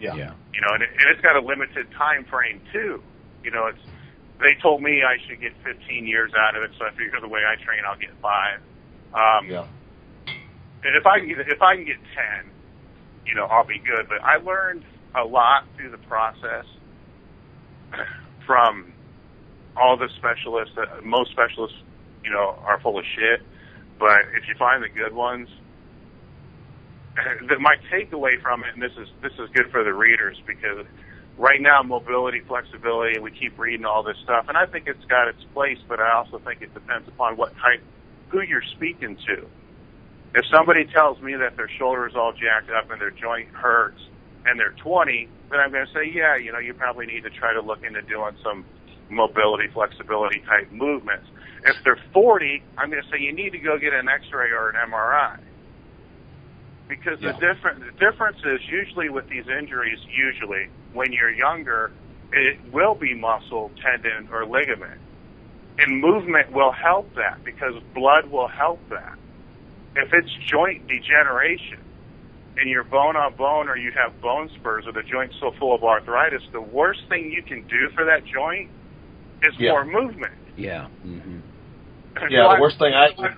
Yeah. 0.00 0.14
Yeah. 0.14 0.32
You 0.54 0.60
know, 0.62 0.68
and, 0.74 0.82
it, 0.82 0.90
and 0.90 1.08
it's 1.10 1.20
got 1.20 1.36
a 1.36 1.40
limited 1.40 1.90
time 1.92 2.24
frame 2.24 2.60
too. 2.72 3.02
You 3.44 3.50
know, 3.50 3.66
it's 3.66 3.78
they 4.40 4.56
told 4.62 4.82
me 4.82 5.02
I 5.04 5.16
should 5.28 5.40
get 5.40 5.52
15 5.64 6.06
years 6.06 6.32
out 6.36 6.56
of 6.56 6.62
it, 6.64 6.72
so 6.78 6.86
I 6.86 6.90
figure 6.92 7.20
the 7.20 7.28
way 7.28 7.40
I 7.46 7.56
train, 7.62 7.80
I'll 7.88 7.98
get 8.00 8.12
five. 8.22 8.60
Um, 9.14 9.48
Yeah. 9.50 9.66
and 10.84 10.96
if 10.96 11.06
I 11.06 11.18
can 11.20 11.28
get 11.28 11.38
if 11.48 11.62
I 11.62 11.76
can 11.76 11.84
get 11.84 11.98
10, 12.42 12.52
you 13.26 13.34
know, 13.34 13.46
I'll 13.46 13.66
be 13.66 13.78
good. 13.78 14.08
But 14.08 14.22
I 14.24 14.36
learned 14.38 14.84
a 15.14 15.24
lot 15.24 15.64
through 15.76 15.90
the 15.90 15.98
process 16.08 16.66
from 18.46 18.94
all 19.76 19.96
the 19.96 20.08
specialists. 20.18 20.74
That, 20.76 21.04
most 21.04 21.30
specialists, 21.32 21.78
you 22.24 22.30
know, 22.30 22.56
are 22.66 22.80
full 22.80 22.98
of 22.98 23.04
shit. 23.16 23.40
But 23.98 24.20
if 24.36 24.48
you 24.48 24.54
find 24.58 24.82
the 24.82 24.88
good 24.88 25.14
ones, 25.14 25.48
the, 27.48 27.58
my 27.58 27.76
takeaway 27.92 28.40
from 28.42 28.62
it, 28.64 28.74
and 28.74 28.82
this 28.82 28.92
is 29.00 29.08
this 29.22 29.32
is 29.38 29.50
good 29.54 29.70
for 29.70 29.84
the 29.84 29.92
readers 29.94 30.36
because 30.46 30.86
right 31.40 31.60
now 31.60 31.82
mobility, 31.82 32.40
flexibility, 32.40 33.18
we 33.18 33.30
keep 33.32 33.58
reading 33.58 33.86
all 33.86 34.02
this 34.02 34.18
stuff, 34.22 34.46
and 34.48 34.56
I 34.56 34.66
think 34.66 34.86
it's 34.86 35.04
got 35.06 35.26
its 35.26 35.42
place. 35.54 35.78
But 35.88 35.98
I 35.98 36.12
also 36.12 36.38
think 36.38 36.60
it 36.62 36.72
depends 36.74 37.08
upon 37.08 37.36
what 37.36 37.56
type, 37.56 37.82
who 38.28 38.42
you're 38.42 38.62
speaking 38.76 39.16
to. 39.26 39.48
If 40.34 40.44
somebody 40.54 40.84
tells 40.84 41.20
me 41.20 41.34
that 41.36 41.56
their 41.56 41.68
shoulder 41.68 42.06
is 42.06 42.14
all 42.14 42.32
jacked 42.32 42.70
up 42.70 42.90
and 42.90 43.00
their 43.00 43.10
joint 43.10 43.48
hurts, 43.48 44.00
and 44.44 44.60
they're 44.60 44.74
20, 44.82 45.28
then 45.50 45.60
I'm 45.60 45.72
going 45.72 45.86
to 45.86 45.92
say, 45.92 46.10
yeah, 46.12 46.36
you 46.36 46.52
know, 46.52 46.58
you 46.58 46.74
probably 46.74 47.06
need 47.06 47.22
to 47.24 47.30
try 47.30 47.52
to 47.52 47.60
look 47.60 47.82
into 47.84 48.02
doing 48.02 48.36
some 48.44 48.64
mobility, 49.10 49.68
flexibility 49.72 50.40
type 50.46 50.70
movements. 50.70 51.26
If 51.64 51.76
they're 51.84 51.98
40, 52.12 52.62
I'm 52.78 52.90
going 52.90 53.02
to 53.02 53.08
say 53.10 53.20
you 53.20 53.32
need 53.32 53.50
to 53.50 53.58
go 53.58 53.76
get 53.78 53.92
an 53.92 54.08
X-ray 54.08 54.50
or 54.50 54.70
an 54.70 54.76
MRI. 54.90 55.40
Because 56.90 57.20
Yeah. 57.22 57.32
the 57.32 57.38
different 57.38 57.80
the 57.86 57.92
difference 58.04 58.38
is 58.44 58.60
usually 58.68 59.08
with 59.10 59.28
these 59.28 59.46
injuries, 59.48 59.98
usually 60.10 60.66
when 60.92 61.12
you're 61.12 61.30
younger, 61.30 61.92
it 62.32 62.58
will 62.72 62.96
be 62.96 63.14
muscle, 63.14 63.70
tendon, 63.80 64.28
or 64.32 64.44
ligament, 64.44 65.00
and 65.78 66.00
movement 66.00 66.50
will 66.50 66.72
help 66.72 67.14
that 67.14 67.44
because 67.44 67.74
blood 67.94 68.26
will 68.26 68.48
help 68.48 68.80
that. 68.90 69.14
If 69.94 70.12
it's 70.12 70.32
joint 70.50 70.88
degeneration 70.88 71.78
and 72.58 72.68
you're 72.68 72.84
bone 72.84 73.14
on 73.16 73.34
bone 73.34 73.68
or 73.68 73.76
you 73.76 73.92
have 73.92 74.20
bone 74.20 74.50
spurs 74.58 74.84
or 74.86 74.92
the 74.92 75.04
joint's 75.04 75.36
so 75.38 75.52
full 75.60 75.72
of 75.74 75.84
arthritis, 75.84 76.42
the 76.52 76.60
worst 76.60 77.00
thing 77.08 77.30
you 77.30 77.42
can 77.44 77.62
do 77.68 77.88
for 77.94 78.04
that 78.04 78.24
joint 78.26 78.68
is 79.44 79.54
Yeah. 79.58 79.70
more 79.72 79.84
movement. 79.84 80.34
Yeah. 80.56 80.88
hmm 81.02 81.38
Yeah. 82.28 82.42
So 82.42 82.48
I- 82.50 82.54
The 82.56 82.60
worst 82.60 82.78
thing 82.78 82.94
I. 82.94 83.36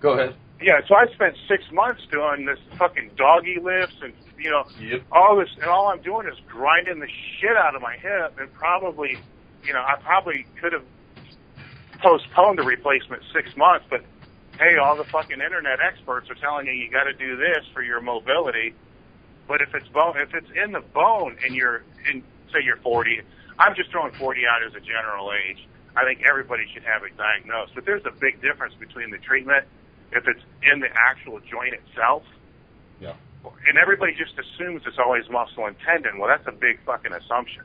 Go 0.00 0.12
ahead. 0.14 0.36
Yeah, 0.62 0.80
so 0.88 0.94
I 0.94 1.06
spent 1.14 1.34
six 1.50 1.64
months 1.72 2.02
doing 2.12 2.46
this 2.46 2.60
fucking 2.78 3.12
doggy 3.18 3.58
lifts 3.60 3.98
and 4.02 4.14
you 4.38 4.50
know 4.50 4.70
Yep. 4.78 5.02
all 5.12 5.36
this, 5.38 5.50
and 5.62 5.70
all 5.70 5.88
I'm 5.88 6.02
doing 6.02 6.26
is 6.28 6.38
grinding 6.48 6.98
the 7.00 7.10
shit 7.40 7.56
out 7.56 7.76
of 7.76 7.82
my 7.82 7.94
hip, 8.02 8.34
and 8.38 8.52
probably, 8.52 9.22
you 9.62 9.72
know, 9.72 9.80
I 9.82 9.96
probably 10.02 10.48
could 10.60 10.72
have 10.74 10.86
postponed 12.02 12.58
the 12.58 12.64
replacement 12.66 13.22
six 13.34 13.50
months, 13.56 13.86
but 13.90 14.04
hey, 14.58 14.76
all 14.80 14.96
the 14.96 15.08
fucking 15.12 15.40
internet 15.42 15.78
experts 15.84 16.28
are 16.30 16.38
telling 16.40 16.66
you 16.66 16.74
you 16.74 16.90
got 16.90 17.04
to 17.10 17.14
do 17.16 17.36
this 17.36 17.64
for 17.74 17.82
your 17.82 18.00
mobility. 18.00 18.76
But 19.48 19.62
if 19.62 19.70
it's 19.74 19.88
bone, 19.90 20.14
if 20.18 20.30
it's 20.34 20.50
in 20.54 20.72
the 20.72 20.84
bone, 20.94 21.36
and 21.44 21.54
you're 21.56 21.86
in, 22.10 22.22
say 22.54 22.62
you're 22.64 22.80
40, 22.82 23.20
I'm 23.58 23.74
just 23.76 23.90
throwing 23.90 24.12
40 24.18 24.42
out 24.46 24.62
as 24.66 24.74
a 24.74 24.82
general 24.82 25.32
age. 25.34 25.60
I 25.96 26.04
think 26.08 26.22
everybody 26.28 26.64
should 26.72 26.84
have 26.88 27.04
it 27.04 27.16
diagnosed, 27.18 27.72
but 27.76 27.84
there's 27.86 28.04
a 28.08 28.14
big 28.16 28.40
difference 28.42 28.74
between 28.80 29.10
the 29.10 29.18
treatment 29.20 29.66
if 30.12 30.24
it's 30.26 30.40
in 30.72 30.80
the 30.80 30.88
actual 30.94 31.40
joint 31.50 31.74
itself. 31.74 32.22
Yeah. 33.00 33.14
And 33.68 33.78
everybody 33.78 34.12
just 34.12 34.32
assumes 34.38 34.82
it's 34.86 34.98
always 34.98 35.24
muscle 35.30 35.66
and 35.66 35.76
tendon. 35.86 36.18
Well, 36.18 36.28
that's 36.28 36.46
a 36.46 36.52
big 36.52 36.78
fucking 36.84 37.12
assumption. 37.12 37.62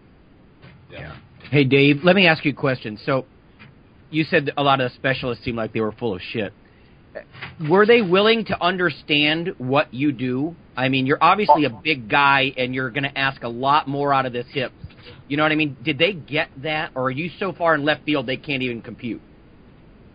Yeah. 0.92 1.16
Hey, 1.50 1.64
Dave, 1.64 2.04
let 2.04 2.16
me 2.16 2.28
ask 2.28 2.46
you 2.46 2.52
a 2.52 2.56
question. 2.56 3.00
So, 3.04 3.26
you 4.12 4.24
said 4.26 4.52
a 4.58 4.64
lot 4.64 4.82
of 4.82 4.92
the 4.92 4.96
specialists 4.96 5.44
seemed 5.44 5.58
like 5.58 5.74
they 5.74 5.82
were 5.82 5.94
full 5.94 6.14
of 6.14 6.22
shit. 6.22 6.54
Were 7.70 7.86
they 7.86 8.02
willing 8.02 8.46
to 8.46 8.64
understand 8.64 9.54
what 9.58 9.94
you 9.94 10.12
do? 10.12 10.56
I 10.78 10.90
mean, 10.90 11.06
you're 11.06 11.22
obviously 11.22 11.66
a 11.66 11.70
big 11.70 12.10
guy, 12.10 12.54
and 12.58 12.74
you're 12.74 12.90
going 12.90 13.04
to 13.04 13.18
ask 13.18 13.44
a 13.44 13.50
lot 13.50 13.88
more 13.88 14.14
out 14.14 14.26
of 14.26 14.34
this 14.34 14.46
hip. 14.52 14.72
You 15.28 15.38
know 15.38 15.44
what 15.44 15.52
I 15.52 15.56
mean? 15.56 15.76
Did 15.84 15.98
they 15.98 16.14
get 16.14 16.50
that, 16.64 16.92
or 16.96 17.06
are 17.06 17.12
you 17.12 17.30
so 17.40 17.54
far 17.54 17.76
in 17.76 17.84
left 17.84 18.06
field 18.06 18.28
they 18.28 18.38
can't 18.38 18.64
even 18.64 18.82
compute? 18.82 19.22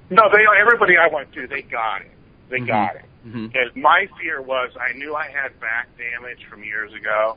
No, 0.08 0.22
they 0.30 0.44
everybody 0.60 0.94
I 0.96 1.12
went 1.12 1.32
to, 1.32 1.46
they 1.46 1.62
got 1.62 2.02
it. 2.02 2.10
They 2.48 2.60
Mhm. 2.60 2.66
got 2.66 2.96
it. 2.96 3.04
Mm-hmm. 3.26 3.80
My 3.80 4.06
fear 4.20 4.40
was 4.40 4.70
I 4.80 4.92
knew 4.92 5.14
I 5.16 5.28
had 5.28 5.58
back 5.60 5.88
damage 5.98 6.44
from 6.46 6.62
years 6.62 6.92
ago, 6.94 7.36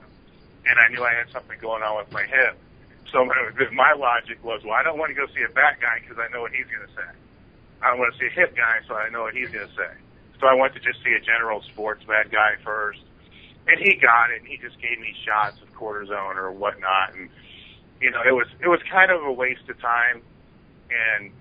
and 0.66 0.78
I 0.80 0.88
knew 0.90 1.04
I 1.04 1.14
had 1.14 1.30
something 1.32 1.58
going 1.60 1.82
on 1.82 1.98
with 1.98 2.12
my 2.12 2.24
hip. 2.26 2.58
So 3.12 3.26
my, 3.26 3.36
my 3.74 3.94
logic 3.94 4.44
was, 4.44 4.62
well, 4.64 4.74
I 4.76 4.84
don't 4.84 5.00
want 5.00 5.10
to 5.10 5.16
go 5.16 5.26
see 5.34 5.42
a 5.42 5.50
back 5.54 5.82
guy 5.82 6.00
because 6.02 6.18
I 6.20 6.32
know 6.32 6.42
what 6.42 6.52
he's 6.54 6.68
going 6.68 6.86
to 6.88 6.94
say. 6.94 7.10
I 7.82 7.96
want 7.96 8.14
to 8.14 8.20
see 8.20 8.28
a 8.28 8.30
hip 8.30 8.56
guy, 8.56 8.82
so 8.88 8.94
I 8.96 9.10
know 9.10 9.24
what 9.24 9.34
he's 9.34 9.50
going 9.50 9.68
to 9.68 9.74
say. 9.74 9.90
So 10.40 10.48
I 10.48 10.54
went 10.54 10.74
to 10.76 10.80
just 10.80 11.04
see 11.04 11.14
a 11.14 11.20
general 11.20 11.62
sports 11.64 12.06
med 12.08 12.30
guy 12.32 12.56
first, 12.64 13.00
and 13.68 13.80
he 13.80 13.96
got 13.96 14.30
it, 14.32 14.40
and 14.42 14.48
he 14.48 14.58
just 14.58 14.80
gave 14.80 15.00
me 15.00 15.16
shots 15.26 15.60
of 15.62 15.74
cortisone 15.74 16.36
or 16.38 16.52
whatnot, 16.52 17.14
and 17.16 17.30
you 18.00 18.10
know, 18.12 18.22
it 18.26 18.32
was 18.32 18.48
it 18.62 18.68
was 18.70 18.80
kind 18.90 19.12
of 19.12 19.24
a 19.24 19.32
waste 19.32 19.68
of 19.70 19.80
time. 19.82 20.22
And 20.90 21.32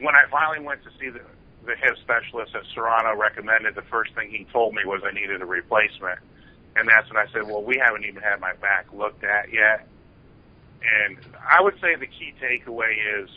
when 0.00 0.14
I 0.14 0.24
finally 0.30 0.60
went 0.64 0.82
to 0.84 0.90
see 1.00 1.08
the 1.08 1.20
the 1.64 1.76
hip 1.76 1.96
specialist 2.02 2.54
at 2.54 2.62
Serrano 2.74 3.14
recommended, 3.16 3.74
the 3.74 3.82
first 3.82 4.14
thing 4.14 4.30
he 4.30 4.46
told 4.52 4.74
me 4.74 4.82
was 4.84 5.02
I 5.04 5.12
needed 5.12 5.40
a 5.40 5.46
replacement. 5.46 6.18
And 6.74 6.88
that's 6.88 7.08
when 7.08 7.16
I 7.16 7.30
said, 7.32 7.46
well, 7.46 7.62
we 7.62 7.80
haven't 7.84 8.04
even 8.04 8.22
had 8.22 8.40
my 8.40 8.54
back 8.54 8.86
looked 8.92 9.24
at 9.24 9.52
yet. 9.52 9.86
And 10.82 11.18
I 11.38 11.62
would 11.62 11.74
say 11.80 11.94
the 11.94 12.06
key 12.06 12.34
takeaway 12.42 13.22
is, 13.22 13.30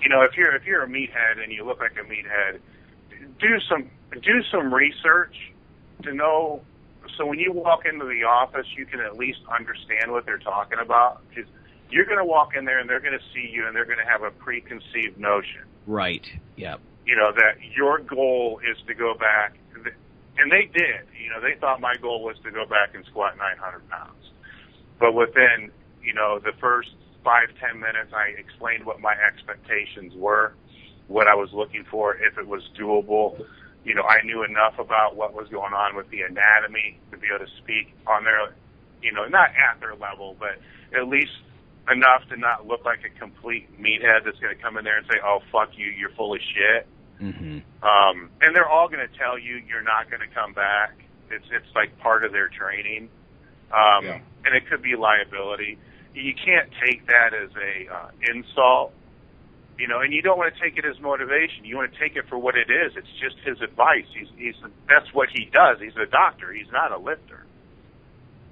you 0.00 0.08
know, 0.08 0.22
if 0.22 0.36
you're 0.36 0.54
if 0.54 0.64
you're 0.64 0.82
a 0.82 0.88
meathead 0.88 1.42
and 1.42 1.52
you 1.52 1.64
look 1.64 1.80
like 1.80 1.96
a 1.98 2.04
meathead, 2.04 2.60
do 3.38 3.60
some 3.68 3.90
do 4.22 4.42
some 4.50 4.72
research 4.72 5.52
to 6.02 6.14
know. 6.14 6.62
So 7.18 7.26
when 7.26 7.38
you 7.38 7.52
walk 7.52 7.84
into 7.84 8.06
the 8.06 8.24
office, 8.24 8.66
you 8.76 8.86
can 8.86 9.00
at 9.00 9.16
least 9.16 9.40
understand 9.50 10.12
what 10.12 10.24
they're 10.24 10.38
talking 10.38 10.78
about. 10.78 11.20
Because 11.28 11.50
you're 11.90 12.06
going 12.06 12.18
to 12.18 12.24
walk 12.24 12.56
in 12.56 12.64
there 12.64 12.78
and 12.78 12.88
they're 12.88 13.00
going 13.00 13.18
to 13.18 13.24
see 13.34 13.50
you 13.52 13.66
and 13.66 13.76
they're 13.76 13.84
going 13.84 13.98
to 13.98 14.10
have 14.10 14.22
a 14.22 14.30
preconceived 14.30 15.18
notion 15.18 15.64
Right. 15.86 16.26
Yep. 16.56 16.80
You 17.06 17.16
know, 17.16 17.32
that 17.32 17.60
your 17.76 17.98
goal 18.00 18.60
is 18.68 18.76
to 18.86 18.94
go 18.94 19.14
back, 19.14 19.56
and 20.38 20.50
they 20.50 20.66
did. 20.72 21.06
You 21.22 21.30
know, 21.30 21.40
they 21.40 21.58
thought 21.60 21.80
my 21.80 21.96
goal 21.96 22.22
was 22.24 22.36
to 22.44 22.50
go 22.50 22.64
back 22.66 22.94
and 22.94 23.04
squat 23.06 23.36
900 23.36 23.88
pounds. 23.88 24.30
But 24.98 25.14
within, 25.14 25.70
you 26.02 26.14
know, 26.14 26.38
the 26.38 26.52
first 26.60 26.90
five, 27.24 27.48
ten 27.60 27.80
minutes, 27.80 28.12
I 28.14 28.28
explained 28.38 28.84
what 28.84 29.00
my 29.00 29.14
expectations 29.14 30.12
were, 30.16 30.54
what 31.08 31.26
I 31.26 31.34
was 31.34 31.50
looking 31.52 31.84
for, 31.90 32.16
if 32.16 32.38
it 32.38 32.46
was 32.46 32.62
doable. 32.78 33.44
You 33.84 33.94
know, 33.94 34.04
I 34.04 34.22
knew 34.24 34.44
enough 34.44 34.78
about 34.78 35.16
what 35.16 35.34
was 35.34 35.48
going 35.48 35.74
on 35.74 35.96
with 35.96 36.08
the 36.10 36.22
anatomy 36.22 36.98
to 37.10 37.18
be 37.18 37.28
able 37.34 37.44
to 37.44 37.52
speak 37.62 37.94
on 38.06 38.24
their, 38.24 38.54
you 39.02 39.12
know, 39.12 39.26
not 39.26 39.50
at 39.50 39.80
their 39.80 39.94
level, 39.94 40.36
but 40.38 40.58
at 40.96 41.08
least 41.08 41.32
enough 41.90 42.26
to 42.30 42.36
not 42.36 42.66
look 42.66 42.84
like 42.84 43.00
a 43.04 43.18
complete 43.18 43.68
meathead 43.80 44.24
that's 44.24 44.38
going 44.38 44.56
to 44.56 44.62
come 44.62 44.78
in 44.78 44.84
there 44.84 44.96
and 44.96 45.06
say, 45.06 45.18
"Oh 45.22 45.40
fuck 45.52 45.70
you, 45.76 45.86
you're 45.86 46.10
full 46.10 46.34
of 46.34 46.40
shit." 46.40 46.86
Mm-hmm. 47.20 47.58
Um, 47.86 48.30
and 48.40 48.54
they're 48.54 48.68
all 48.68 48.88
going 48.88 49.06
to 49.06 49.18
tell 49.18 49.38
you 49.38 49.62
you're 49.68 49.82
not 49.82 50.10
going 50.10 50.20
to 50.20 50.34
come 50.34 50.52
back. 50.52 50.92
It's 51.30 51.44
it's 51.50 51.74
like 51.74 51.98
part 51.98 52.24
of 52.24 52.32
their 52.32 52.48
training, 52.48 53.08
um, 53.72 54.04
Yeah. 54.04 54.20
and 54.44 54.54
it 54.54 54.68
could 54.68 54.82
be 54.82 54.94
liability. 54.96 55.78
You 56.14 56.34
can't 56.34 56.70
take 56.84 57.06
that 57.06 57.34
as 57.34 57.50
a 57.56 57.92
uh, 57.92 58.10
insult, 58.30 58.92
you 59.78 59.88
know, 59.88 60.00
and 60.00 60.12
you 60.12 60.22
don't 60.22 60.38
want 60.38 60.54
to 60.54 60.60
take 60.60 60.76
it 60.78 60.84
as 60.84 61.00
motivation. 61.00 61.64
You 61.64 61.76
want 61.76 61.92
to 61.92 61.98
take 61.98 62.14
it 62.14 62.28
for 62.28 62.38
what 62.38 62.56
it 62.56 62.70
is. 62.70 62.92
It's 62.96 63.08
just 63.20 63.36
his 63.44 63.60
advice. 63.62 64.06
He's 64.16 64.28
he's 64.36 64.54
that's 64.88 65.12
what 65.12 65.28
he 65.32 65.46
does. 65.52 65.78
He's 65.80 65.96
a 65.96 66.06
doctor. 66.06 66.52
He's 66.52 66.70
not 66.72 66.92
a 66.92 66.98
lifter. 66.98 67.46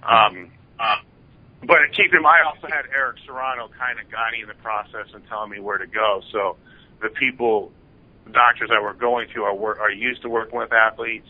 Um, 0.03 0.51
uh, 0.81 0.97
but 1.65 1.79
keep 1.95 2.13
in 2.13 2.23
mind, 2.23 2.43
I 2.45 2.49
also 2.49 2.67
had 2.67 2.87
Eric 2.93 3.19
Serrano 3.25 3.69
kind 3.79 4.01
of 4.01 4.11
guiding 4.11 4.47
the 4.49 4.55
process 4.55 5.07
and 5.15 5.23
telling 5.29 5.51
me 5.51 5.61
where 5.61 5.79
to 5.79 5.87
go. 5.87 6.21
So 6.33 6.57
the 7.01 7.09
people, 7.09 7.71
doctors 8.31 8.71
I 8.73 8.81
were 8.81 8.95
going 8.95 9.29
to, 9.35 9.43
are 9.45 9.81
are 9.81 9.91
used 9.91 10.23
to 10.23 10.29
working 10.29 10.59
with 10.59 10.73
athletes. 10.73 11.29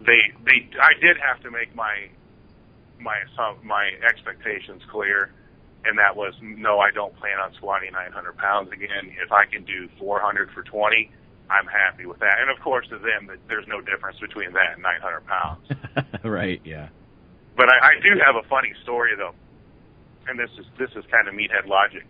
They 0.00 0.32
they 0.44 0.68
I 0.80 0.98
did 1.00 1.16
have 1.16 1.42
to 1.42 1.50
make 1.50 1.74
my 1.74 2.08
my 3.00 3.16
my 3.62 3.90
expectations 4.08 4.82
clear, 4.90 5.30
and 5.84 5.98
that 5.98 6.16
was 6.16 6.34
no, 6.42 6.78
I 6.78 6.90
don't 6.90 7.14
plan 7.16 7.38
on 7.38 7.54
squatting 7.54 7.92
900 7.92 8.36
pounds 8.36 8.72
again. 8.72 9.14
If 9.22 9.32
I 9.32 9.44
can 9.46 9.64
do 9.64 9.88
400 9.98 10.50
for 10.50 10.62
20, 10.62 11.10
I'm 11.50 11.66
happy 11.66 12.06
with 12.06 12.18
that. 12.20 12.40
And 12.40 12.50
of 12.50 12.62
course, 12.62 12.86
to 12.88 12.98
them, 12.98 13.30
there's 13.48 13.66
no 13.68 13.80
difference 13.80 14.18
between 14.18 14.52
that 14.52 14.74
and 14.74 14.82
900 14.82 15.26
pounds. 15.26 15.68
right. 16.24 16.60
Yeah. 16.64 16.88
But 17.56 17.68
I, 17.68 17.92
I 17.92 18.00
do 18.02 18.20
have 18.24 18.36
a 18.36 18.46
funny 18.48 18.74
story 18.82 19.12
though, 19.16 19.34
and 20.28 20.38
this 20.38 20.50
is 20.58 20.66
this 20.78 20.90
is 20.96 21.04
kind 21.10 21.28
of 21.28 21.34
meathead 21.34 21.66
logic. 21.66 22.04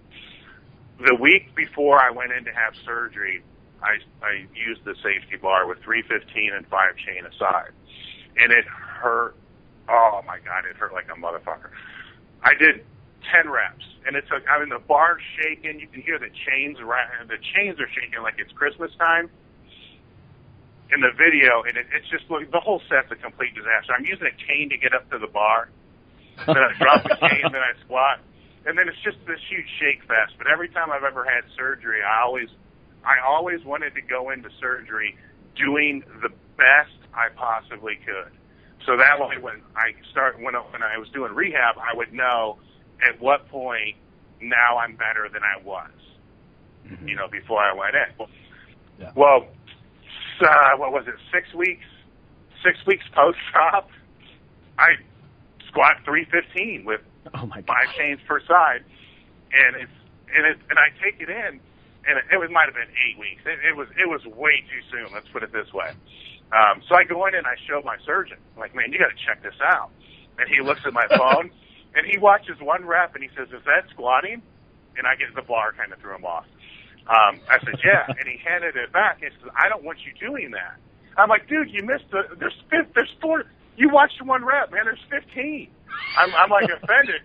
The 0.98 1.14
week 1.14 1.54
before 1.54 2.00
I 2.00 2.10
went 2.10 2.32
in 2.32 2.44
to 2.46 2.52
have 2.52 2.74
surgery, 2.84 3.42
I 3.82 3.98
I 4.24 4.46
used 4.54 4.84
the 4.84 4.94
safety 5.02 5.36
bar 5.40 5.66
with 5.66 5.82
315 5.82 6.52
and 6.52 6.66
five 6.68 6.96
chain 6.96 7.24
aside, 7.26 7.72
and 8.36 8.52
it 8.52 8.64
hurt. 8.66 9.36
Oh 9.88 10.20
my 10.26 10.38
god, 10.40 10.64
it 10.68 10.76
hurt 10.76 10.92
like 10.92 11.06
a 11.12 11.18
motherfucker. 11.18 11.70
I 12.42 12.54
did 12.54 12.84
10 13.32 13.50
reps, 13.50 13.84
and 14.06 14.16
it's 14.16 14.30
like 14.30 14.44
I 14.48 14.58
mean 14.60 14.70
the 14.70 14.82
bar's 14.82 15.22
shaking. 15.40 15.80
You 15.80 15.86
can 15.88 16.02
hear 16.02 16.18
the 16.18 16.30
chains. 16.30 16.78
The 16.78 17.40
chains 17.54 17.80
are 17.80 17.88
shaking 17.94 18.22
like 18.22 18.34
it's 18.38 18.52
Christmas 18.52 18.90
time. 18.98 19.30
In 20.94 21.02
the 21.02 21.10
video, 21.18 21.66
and 21.66 21.74
it, 21.76 21.86
it's 21.90 22.06
just 22.14 22.30
the 22.30 22.62
whole 22.62 22.80
set's 22.86 23.10
a 23.10 23.16
complete 23.18 23.58
disaster. 23.58 23.90
I'm 23.90 24.06
using 24.06 24.30
a 24.30 24.36
cane 24.46 24.70
to 24.70 24.78
get 24.78 24.94
up 24.94 25.10
to 25.10 25.18
the 25.18 25.26
bar, 25.26 25.66
then 26.46 26.62
I 26.62 26.70
drop 26.78 27.02
the 27.02 27.16
cane, 27.28 27.50
then 27.50 27.62
I 27.62 27.74
squat, 27.82 28.20
and 28.66 28.78
then 28.78 28.88
it's 28.88 29.00
just 29.02 29.18
this 29.26 29.40
huge 29.48 29.66
shake 29.80 30.02
fest. 30.06 30.38
But 30.38 30.46
every 30.46 30.68
time 30.68 30.90
I've 30.90 31.04
ever 31.04 31.24
had 31.24 31.42
surgery, 31.56 32.02
I 32.02 32.22
always, 32.22 32.48
I 33.06 33.24
always 33.24 33.64
wanted 33.64 33.94
to 33.94 34.02
go 34.02 34.30
into 34.30 34.48
surgery 34.60 35.16
doing 35.56 36.02
the 36.22 36.28
best 36.58 36.98
I 37.14 37.28
possibly 37.34 37.96
could. 38.04 38.32
So 38.84 38.96
that 38.96 39.18
way, 39.18 39.38
when 39.40 39.62
I 39.74 39.94
start 40.10 40.36
when 40.40 40.54
when 40.54 40.82
I 40.82 40.98
was 40.98 41.08
doing 41.14 41.32
rehab, 41.32 41.76
I 41.78 41.96
would 41.96 42.12
know 42.12 42.58
at 43.06 43.20
what 43.20 43.48
point 43.48 43.96
now 44.40 44.78
I'm 44.78 44.96
better 44.96 45.28
than 45.32 45.42
I 45.42 45.62
was. 45.62 45.90
Mm-hmm. 46.86 47.08
You 47.08 47.16
know, 47.16 47.28
before 47.28 47.60
I 47.60 47.72
went 47.72 47.94
in. 47.94 48.26
Yeah. 49.00 49.12
Well, 49.14 49.46
uh, 50.40 50.76
what 50.76 50.92
was 50.92 51.04
it? 51.06 51.14
Six 51.32 51.52
weeks. 51.54 51.84
Six 52.64 52.78
weeks 52.86 53.04
post 53.14 53.38
op, 53.54 53.88
I 54.78 54.96
squat 55.68 55.96
315 56.04 56.84
with 56.84 57.00
oh 57.34 57.46
my 57.46 57.62
five 57.62 57.94
chains 57.96 58.18
per 58.26 58.40
side, 58.40 58.82
and 59.52 59.76
it's 59.76 59.92
and 60.34 60.46
it 60.46 60.58
and 60.70 60.78
I 60.78 60.88
take 61.02 61.20
it 61.20 61.28
in, 61.28 61.60
and 62.06 62.18
it, 62.18 62.24
it 62.30 62.50
might 62.50 62.66
have 62.66 62.74
been 62.74 62.90
eight 63.02 63.18
weeks. 63.18 63.42
It, 63.44 63.58
it 63.66 63.76
was 63.76 63.88
it 63.98 64.08
was 64.08 64.24
way 64.26 64.64
too 64.70 64.82
soon. 64.90 65.12
Let's 65.12 65.28
put 65.28 65.42
it 65.42 65.52
this 65.52 65.72
way. 65.72 65.92
Um, 66.54 66.82
so 66.88 66.94
I 66.94 67.04
go 67.04 67.26
in 67.26 67.34
and 67.34 67.46
I 67.46 67.58
show 67.66 67.82
my 67.84 67.96
surgeon, 68.06 68.38
I'm 68.54 68.60
like, 68.60 68.74
man, 68.74 68.92
you 68.92 68.98
got 68.98 69.10
to 69.10 69.18
check 69.26 69.42
this 69.42 69.58
out. 69.66 69.90
And 70.38 70.46
he 70.48 70.62
looks 70.62 70.80
at 70.86 70.92
my 70.92 71.06
phone 71.10 71.50
and 71.96 72.06
he 72.06 72.18
watches 72.18 72.56
one 72.60 72.84
rep 72.84 73.14
and 73.14 73.24
he 73.24 73.30
says, 73.36 73.48
"Is 73.50 73.64
that 73.64 73.88
squatting?" 73.90 74.42
And 74.96 75.06
I 75.06 75.16
get 75.16 75.34
the 75.34 75.42
bar 75.42 75.72
kind 75.72 75.92
of 75.92 75.98
threw 75.98 76.14
him 76.14 76.24
off. 76.24 76.46
Um, 77.08 77.40
I 77.50 77.58
said, 77.64 77.80
"Yeah," 77.82 78.06
and 78.18 78.28
he 78.28 78.38
handed 78.38 78.76
it 78.76 78.92
back. 78.92 79.22
And 79.22 79.32
he 79.32 79.38
says, 79.40 79.50
"I 79.56 79.68
don't 79.68 79.82
want 79.82 79.98
you 80.04 80.12
doing 80.14 80.52
that." 80.52 80.76
I'm 81.16 81.28
like, 81.28 81.48
"Dude, 81.48 81.70
you 81.70 81.82
missed 81.82 82.10
the 82.12 82.36
there's 82.38 82.56
fifth, 82.70 82.94
there's 82.94 83.12
four. 83.20 83.44
You 83.76 83.88
watched 83.88 84.22
one 84.22 84.44
rep, 84.44 84.70
man. 84.72 84.84
There's 84.84 85.04
15." 85.10 85.68
I'm, 86.18 86.34
I'm 86.34 86.50
like 86.50 86.68
offended. 86.70 87.22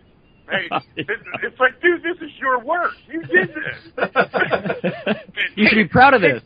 Hey, 0.50 0.67
it's, 0.95 1.10
it's 1.43 1.60
like, 1.60 1.81
dude, 1.81 2.03
this 2.03 2.17
is 2.21 2.31
your 2.39 2.60
work. 2.60 2.91
You 3.07 3.21
did 3.24 3.50
this. 3.50 5.15
you 5.55 5.67
should 5.67 5.75
be 5.75 5.88
proud 5.88 6.13
of 6.13 6.21
this. 6.21 6.41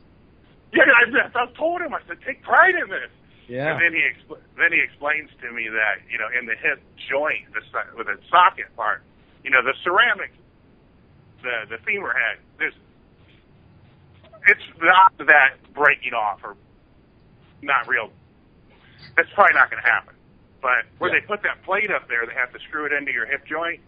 Yeah, 0.74 0.84
I, 0.84 1.30
I 1.40 1.46
told 1.58 1.82
him. 1.82 1.94
I 1.94 2.00
said, 2.08 2.18
take 2.26 2.44
pride 2.44 2.76
in 2.76 2.90
this. 2.90 3.10
Yeah. 3.48 3.72
And 3.74 3.82
then 3.82 3.94
he 3.94 4.02
expl- 4.02 4.42
then 4.58 4.74
he 4.74 4.82
explains 4.82 5.30
to 5.42 5.52
me 5.54 5.70
that 5.70 6.02
you 6.10 6.18
know 6.18 6.26
in 6.34 6.48
the 6.48 6.56
hip 6.58 6.82
joint, 7.10 7.46
the 7.54 7.62
with 7.96 8.08
the 8.08 8.18
socket 8.30 8.74
part, 8.76 9.04
you 9.44 9.52
know 9.52 9.62
the 9.62 9.74
ceramic, 9.84 10.32
the 11.44 11.70
the 11.70 11.78
femur 11.86 12.12
head. 12.14 12.42
There's 12.58 12.74
it's 14.48 14.66
not 14.82 15.14
that 15.28 15.62
breaking 15.74 16.14
off 16.14 16.40
or 16.44 16.58
not 17.62 17.88
real. 17.88 18.10
That's 19.16 19.30
probably 19.36 19.54
not 19.54 19.70
going 19.70 19.82
to 19.82 19.90
happen. 19.90 20.15
But 20.66 20.90
where 20.98 21.14
yeah. 21.14 21.22
they 21.22 21.30
put 21.30 21.46
that 21.46 21.62
plate 21.62 21.94
up 21.94 22.10
there, 22.10 22.26
they 22.26 22.34
have 22.34 22.50
to 22.50 22.60
screw 22.66 22.90
it 22.90 22.92
into 22.92 23.14
your 23.14 23.30
hip 23.30 23.46
joint. 23.46 23.86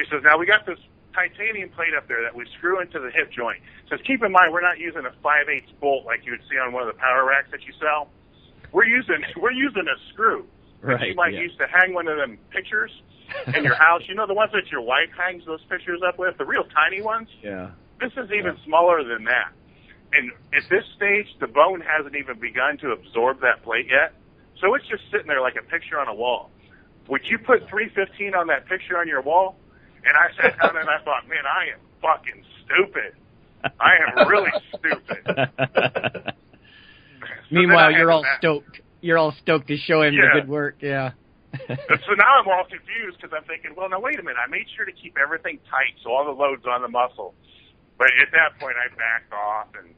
He 0.00 0.08
says, 0.08 0.24
now 0.24 0.40
we 0.40 0.46
got 0.48 0.64
this 0.64 0.80
titanium 1.12 1.68
plate 1.68 1.92
up 1.92 2.08
there 2.08 2.24
that 2.24 2.32
we 2.34 2.48
screw 2.56 2.80
into 2.80 2.96
the 2.98 3.12
hip 3.12 3.28
joint. 3.28 3.60
He 3.84 3.92
says, 3.92 4.00
keep 4.08 4.24
in 4.24 4.32
mind, 4.32 4.56
we're 4.56 4.64
not 4.64 4.80
using 4.80 5.04
a 5.04 5.12
5 5.20 5.48
8 5.52 5.80
bolt 5.84 6.06
like 6.06 6.24
you 6.24 6.32
would 6.32 6.40
see 6.48 6.56
on 6.56 6.72
one 6.72 6.80
of 6.80 6.88
the 6.88 6.96
power 6.96 7.28
racks 7.28 7.52
that 7.52 7.60
you 7.68 7.76
sell. 7.76 8.08
We're 8.72 8.88
using 8.88 9.20
we're 9.36 9.52
using 9.52 9.84
a 9.84 9.98
screw. 10.08 10.48
Right. 10.80 11.12
You 11.12 11.14
might 11.14 11.34
yeah. 11.34 11.44
use 11.44 11.52
to 11.58 11.66
hang 11.68 11.92
one 11.92 12.08
of 12.08 12.16
them 12.16 12.38
pictures 12.56 12.92
in 13.52 13.62
your 13.62 13.74
house. 13.74 14.00
You 14.08 14.14
know 14.14 14.26
the 14.26 14.32
ones 14.32 14.52
that 14.54 14.72
your 14.72 14.80
wife 14.80 15.12
hangs 15.12 15.44
those 15.44 15.60
pictures 15.68 16.00
up 16.06 16.18
with, 16.18 16.38
the 16.38 16.46
real 16.46 16.64
tiny 16.72 17.02
ones. 17.02 17.28
Yeah. 17.42 17.72
This 18.00 18.12
is 18.16 18.32
even 18.32 18.56
yeah. 18.56 18.64
smaller 18.64 19.04
than 19.04 19.24
that. 19.24 19.52
And 20.14 20.32
at 20.56 20.64
this 20.70 20.84
stage, 20.96 21.26
the 21.38 21.48
bone 21.48 21.82
hasn't 21.82 22.16
even 22.16 22.38
begun 22.40 22.78
to 22.78 22.92
absorb 22.92 23.42
that 23.42 23.62
plate 23.62 23.88
yet. 23.90 24.14
So 24.60 24.74
it's 24.74 24.86
just 24.88 25.02
sitting 25.10 25.26
there 25.26 25.40
like 25.40 25.56
a 25.56 25.62
picture 25.62 25.98
on 25.98 26.08
a 26.08 26.14
wall. 26.14 26.50
Would 27.08 27.22
you 27.24 27.38
put 27.38 27.68
315 27.70 28.34
on 28.34 28.48
that 28.48 28.66
picture 28.66 28.98
on 28.98 29.08
your 29.08 29.22
wall? 29.22 29.56
And 30.04 30.14
I 30.16 30.28
sat 30.36 30.58
down 30.60 30.76
and 30.76 30.88
I 30.88 31.02
thought, 31.04 31.28
man, 31.28 31.44
I 31.46 31.74
am 31.74 31.80
fucking 32.02 32.44
stupid. 32.64 33.14
I 33.80 33.92
am 34.06 34.28
really 34.28 34.52
stupid. 34.76 35.24
Meanwhile, 37.50 37.92
you're 37.92 38.12
all 38.12 38.24
stoked. 38.38 38.80
You're 39.00 39.18
all 39.18 39.34
stoked 39.42 39.68
to 39.68 39.76
show 39.76 40.02
him 40.02 40.14
yeah. 40.14 40.34
the 40.34 40.40
good 40.40 40.48
work. 40.48 40.76
Yeah. 40.80 41.12
so 41.54 42.12
now 42.14 42.40
I'm 42.40 42.48
all 42.48 42.66
confused 42.68 43.16
because 43.16 43.32
I'm 43.34 43.44
thinking, 43.44 43.72
well, 43.76 43.88
now 43.88 44.00
wait 44.00 44.18
a 44.18 44.22
minute. 44.22 44.36
I 44.36 44.50
made 44.50 44.66
sure 44.76 44.84
to 44.84 44.92
keep 44.92 45.16
everything 45.16 45.58
tight 45.70 45.96
so 46.04 46.12
all 46.12 46.24
the 46.24 46.36
load's 46.36 46.66
on 46.66 46.82
the 46.82 46.88
muscle. 46.88 47.34
But 47.96 48.08
at 48.20 48.30
that 48.32 48.60
point, 48.60 48.76
I 48.76 48.92
backed 48.94 49.32
off 49.32 49.68
and 49.74 49.94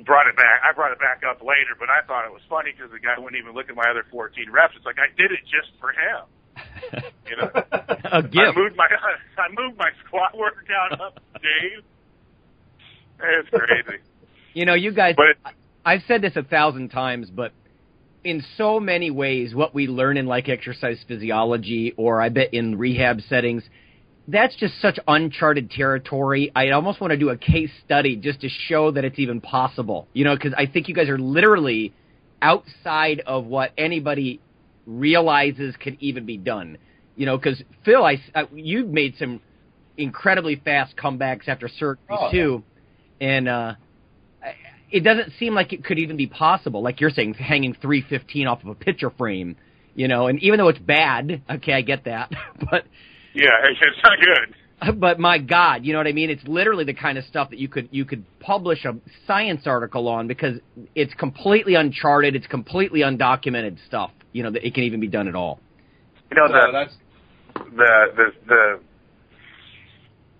brought 0.00 0.26
it 0.26 0.36
back. 0.36 0.64
I 0.64 0.72
brought 0.72 0.92
it 0.92 0.98
back 0.98 1.22
up 1.28 1.40
later, 1.40 1.76
but 1.78 1.88
I 1.88 2.04
thought 2.06 2.24
it 2.24 2.32
was 2.32 2.42
funny 2.48 2.72
because 2.72 2.90
the 2.90 2.98
guy 2.98 3.18
wouldn't 3.18 3.36
even 3.36 3.54
look 3.54 3.68
at 3.68 3.76
my 3.76 3.88
other 3.90 4.04
14 4.10 4.50
reps. 4.50 4.74
It's 4.76 4.86
like 4.86 4.98
I 4.98 5.12
did 5.16 5.30
it 5.32 5.44
just 5.44 5.72
for 5.80 5.92
him. 5.92 6.24
You 7.24 7.36
know, 7.36 7.48
a 8.12 8.22
gift. 8.22 8.36
I 8.36 8.52
moved 8.54 8.76
my 8.76 8.86
I 9.38 9.48
moved 9.56 9.78
my 9.78 9.88
squat 10.04 10.36
workout 10.36 11.00
up, 11.00 11.18
Dave. 11.40 11.84
It's 13.20 13.48
crazy. 13.48 14.02
You 14.54 14.66
know, 14.66 14.74
you 14.74 14.92
guys. 14.92 15.14
But 15.16 15.54
I've 15.82 16.02
said 16.06 16.20
this 16.20 16.36
a 16.36 16.42
thousand 16.42 16.90
times, 16.90 17.30
but 17.30 17.52
in 18.22 18.44
so 18.58 18.78
many 18.78 19.10
ways, 19.10 19.54
what 19.54 19.74
we 19.74 19.86
learn 19.86 20.18
in 20.18 20.26
like 20.26 20.48
exercise 20.50 20.98
physiology, 21.08 21.94
or 21.96 22.20
I 22.20 22.28
bet 22.28 22.52
in 22.52 22.76
rehab 22.76 23.20
settings, 23.22 23.62
that's 24.32 24.56
just 24.56 24.80
such 24.80 24.98
uncharted 25.06 25.70
territory. 25.70 26.50
I 26.56 26.70
almost 26.70 27.00
want 27.00 27.10
to 27.10 27.18
do 27.18 27.28
a 27.28 27.36
case 27.36 27.70
study 27.84 28.16
just 28.16 28.40
to 28.40 28.48
show 28.48 28.90
that 28.90 29.04
it's 29.04 29.18
even 29.18 29.40
possible. 29.40 30.08
You 30.14 30.24
know, 30.24 30.34
because 30.34 30.54
I 30.56 30.66
think 30.66 30.88
you 30.88 30.94
guys 30.94 31.08
are 31.08 31.18
literally 31.18 31.92
outside 32.40 33.20
of 33.26 33.44
what 33.44 33.72
anybody 33.76 34.40
realizes 34.86 35.76
can 35.78 35.98
even 36.00 36.24
be 36.24 36.38
done. 36.38 36.78
You 37.14 37.26
know, 37.26 37.36
because 37.36 37.62
Phil, 37.84 38.02
I, 38.04 38.16
I 38.34 38.44
you've 38.54 38.88
made 38.88 39.16
some 39.18 39.40
incredibly 39.98 40.56
fast 40.56 40.96
comebacks 40.96 41.46
after 41.46 41.68
surgery 41.68 42.02
oh, 42.10 42.30
too, 42.32 42.62
and 43.20 43.46
uh, 43.46 43.74
it 44.90 45.00
doesn't 45.00 45.32
seem 45.38 45.54
like 45.54 45.74
it 45.74 45.84
could 45.84 45.98
even 45.98 46.16
be 46.16 46.26
possible. 46.26 46.82
Like 46.82 47.02
you're 47.02 47.10
saying, 47.10 47.34
hanging 47.34 47.74
315 47.74 48.46
off 48.46 48.62
of 48.62 48.68
a 48.68 48.74
picture 48.74 49.10
frame, 49.10 49.56
you 49.94 50.08
know, 50.08 50.28
and 50.28 50.42
even 50.42 50.58
though 50.58 50.68
it's 50.68 50.78
bad, 50.78 51.42
okay, 51.50 51.74
I 51.74 51.82
get 51.82 52.04
that, 52.04 52.32
but 52.70 52.84
yeah, 53.34 53.50
it's 53.70 54.02
not 54.02 54.18
good. 54.18 54.54
But 54.98 55.20
my 55.20 55.38
God, 55.38 55.84
you 55.84 55.92
know 55.92 56.00
what 56.00 56.08
I 56.08 56.12
mean? 56.12 56.28
It's 56.28 56.42
literally 56.42 56.82
the 56.82 56.94
kind 56.94 57.16
of 57.16 57.24
stuff 57.26 57.50
that 57.50 57.60
you 57.60 57.68
could 57.68 57.88
you 57.92 58.04
could 58.04 58.24
publish 58.40 58.84
a 58.84 58.96
science 59.28 59.62
article 59.64 60.08
on 60.08 60.26
because 60.26 60.58
it's 60.96 61.14
completely 61.14 61.76
uncharted, 61.76 62.34
it's 62.34 62.48
completely 62.48 63.02
undocumented 63.02 63.78
stuff. 63.86 64.10
You 64.32 64.42
know 64.42 64.50
that 64.50 64.66
it 64.66 64.74
can 64.74 64.82
even 64.82 64.98
be 64.98 65.06
done 65.06 65.28
at 65.28 65.36
all. 65.36 65.60
You 66.32 66.36
know 66.36 66.48
the 66.48 66.68
that's 66.72 66.94
the 67.54 68.06
the 68.16 68.26
the 68.48 68.80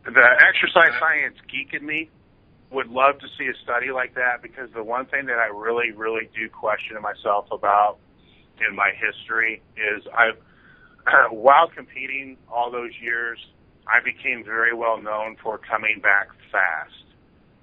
the 0.07 0.27
exercise 0.49 0.99
science 0.99 1.37
geek 1.49 1.81
in 1.81 1.87
me 1.87 2.11
would 2.73 2.89
love 2.89 3.19
to 3.21 3.27
see 3.39 3.47
a 3.47 3.57
study 3.63 3.93
like 3.93 4.15
that 4.15 4.43
because 4.43 4.69
the 4.75 4.83
one 4.83 5.07
thing 5.07 5.27
that 5.27 5.39
I 5.39 5.47
really, 5.47 5.93
really 5.93 6.29
do 6.35 6.49
question 6.49 6.97
myself 7.01 7.47
about 7.53 7.99
in 8.67 8.75
my 8.75 8.91
history 8.97 9.63
is 9.77 10.03
I've, 10.17 10.41
while 11.31 11.69
competing 11.69 12.37
all 12.53 12.71
those 12.71 12.93
years, 13.01 13.39
I 13.87 14.03
became 14.03 14.45
very 14.45 14.75
well 14.75 15.01
known 15.01 15.37
for 15.43 15.59
coming 15.59 16.01
back 16.01 16.29
fast. 16.51 16.95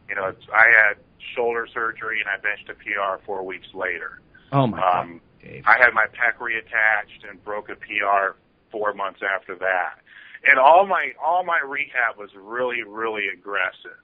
You 0.10 0.15
know, 0.15 0.25
it's, 0.28 0.45
I 0.54 0.65
had 0.65 0.97
shoulder 1.36 1.67
surgery 1.71 2.19
and 2.19 2.30
I 2.30 2.41
benched 2.41 2.69
a 2.69 2.73
PR 2.73 3.23
four 3.25 3.45
weeks 3.45 3.67
later. 3.73 4.21
Oh 4.52 4.67
my 4.67 4.78
um, 4.80 5.21
God. 5.43 5.62
I 5.65 5.78
had 5.78 5.93
my 5.93 6.06
pec 6.08 6.38
reattached 6.39 7.30
and 7.30 7.43
broke 7.43 7.69
a 7.69 7.75
PR 7.75 8.38
four 8.71 8.93
months 8.93 9.21
after 9.23 9.56
that. 9.56 9.99
And 10.45 10.58
all 10.60 10.86
my 10.86 11.12
all 11.23 11.43
my 11.43 11.60
rehab 11.60 12.17
was 12.17 12.30
really 12.36 12.84
really 12.84 13.28
aggressive 13.28 13.99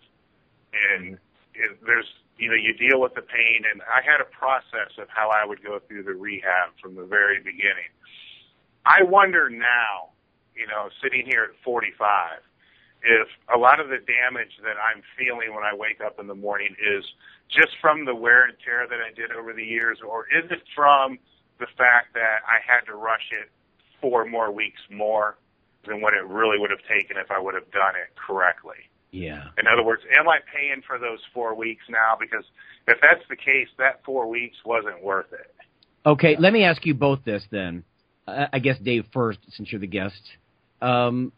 and 0.76 1.18
it, 1.54 1.78
there's 1.86 2.08
you 2.38 2.50
know 2.50 2.56
you 2.56 2.74
deal 2.74 3.00
with 3.00 3.16
the 3.16 3.22
pain 3.22 3.64
and 3.72 3.82
I 3.84 4.04
had 4.04 4.20
a 4.20 4.28
process 4.28 4.92
of 5.00 5.08
how 5.10 5.30
I 5.30 5.46
would 5.46 5.64
go 5.64 5.80
through 5.88 6.04
the 6.04 6.14
rehab 6.14 6.76
from 6.82 6.96
the 6.96 7.06
very 7.06 7.40
beginning. 7.40 7.92
I 8.86 9.04
wonder 9.04 9.50
now, 9.50 10.14
you 10.56 10.68
know, 10.68 10.90
sitting 11.02 11.26
here 11.26 11.44
at 11.44 11.64
45, 11.64 12.40
if 13.04 13.28
a 13.54 13.58
lot 13.58 13.80
of 13.80 13.90
the 13.90 13.98
damage 13.98 14.54
that 14.64 14.78
I'm 14.78 15.02
feeling 15.18 15.54
when 15.54 15.64
I 15.64 15.76
wake 15.76 16.02
up 16.06 16.20
in 16.20 16.28
the 16.28 16.36
morning 16.36 16.76
is 16.80 17.04
just 17.50 17.74
from 17.82 18.06
the 18.06 18.16
wear 18.16 18.46
and 18.46 18.54
tear 18.64 18.88
that 18.88 19.00
I 19.02 19.14
did 19.14 19.32
over 19.32 19.54
the 19.54 19.64
years, 19.64 20.00
or 20.06 20.26
is 20.26 20.50
it 20.50 20.62
from 20.76 21.20
the 21.60 21.68
fact 21.78 22.14
that 22.14 22.42
I 22.48 22.62
had 22.66 22.86
to 22.86 22.96
rush 22.96 23.32
it 23.32 23.50
four 24.02 24.26
more 24.26 24.52
weeks 24.52 24.82
more 24.90 25.38
than 25.88 26.02
what 26.02 26.14
it 26.14 26.26
really 26.26 26.58
would 26.58 26.72
have 26.72 26.84
taken 26.90 27.18
if 27.18 27.30
I 27.32 27.40
would 27.40 27.54
have 27.54 27.70
done 27.72 27.96
it 27.96 28.16
correctly? 28.16 28.90
Yeah. 29.12 29.46
In 29.58 29.66
other 29.72 29.84
words, 29.84 30.02
am 30.18 30.28
I 30.28 30.40
paying 30.54 30.82
for 30.86 31.00
those 31.00 31.20
four 31.34 31.56
weeks 31.56 31.84
now? 31.90 32.18
Because 32.20 32.44
if 32.88 32.98
that's 33.02 33.24
the 33.30 33.36
case, 33.36 33.70
that 33.78 34.04
four 34.04 34.28
weeks 34.28 34.58
wasn't 34.66 35.02
worth 35.04 35.32
it. 35.32 35.54
Okay, 36.06 36.36
let 36.38 36.54
me 36.54 36.64
ask 36.64 36.86
you 36.86 36.94
both 36.94 37.24
this 37.24 37.44
then. 37.50 37.84
I 38.28 38.60
guess 38.60 38.78
Dave 38.80 39.06
first, 39.14 39.40
since 39.52 39.72
you're 39.72 39.82
the 39.82 39.88
guest. 39.88 40.22
Um, 40.82 41.32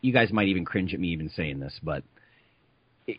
you 0.00 0.12
guys 0.12 0.32
might 0.32 0.48
even 0.48 0.64
cringe 0.64 0.94
at 0.94 1.00
me 1.00 1.08
even 1.08 1.30
saying 1.30 1.60
this, 1.60 1.78
but 1.82 2.02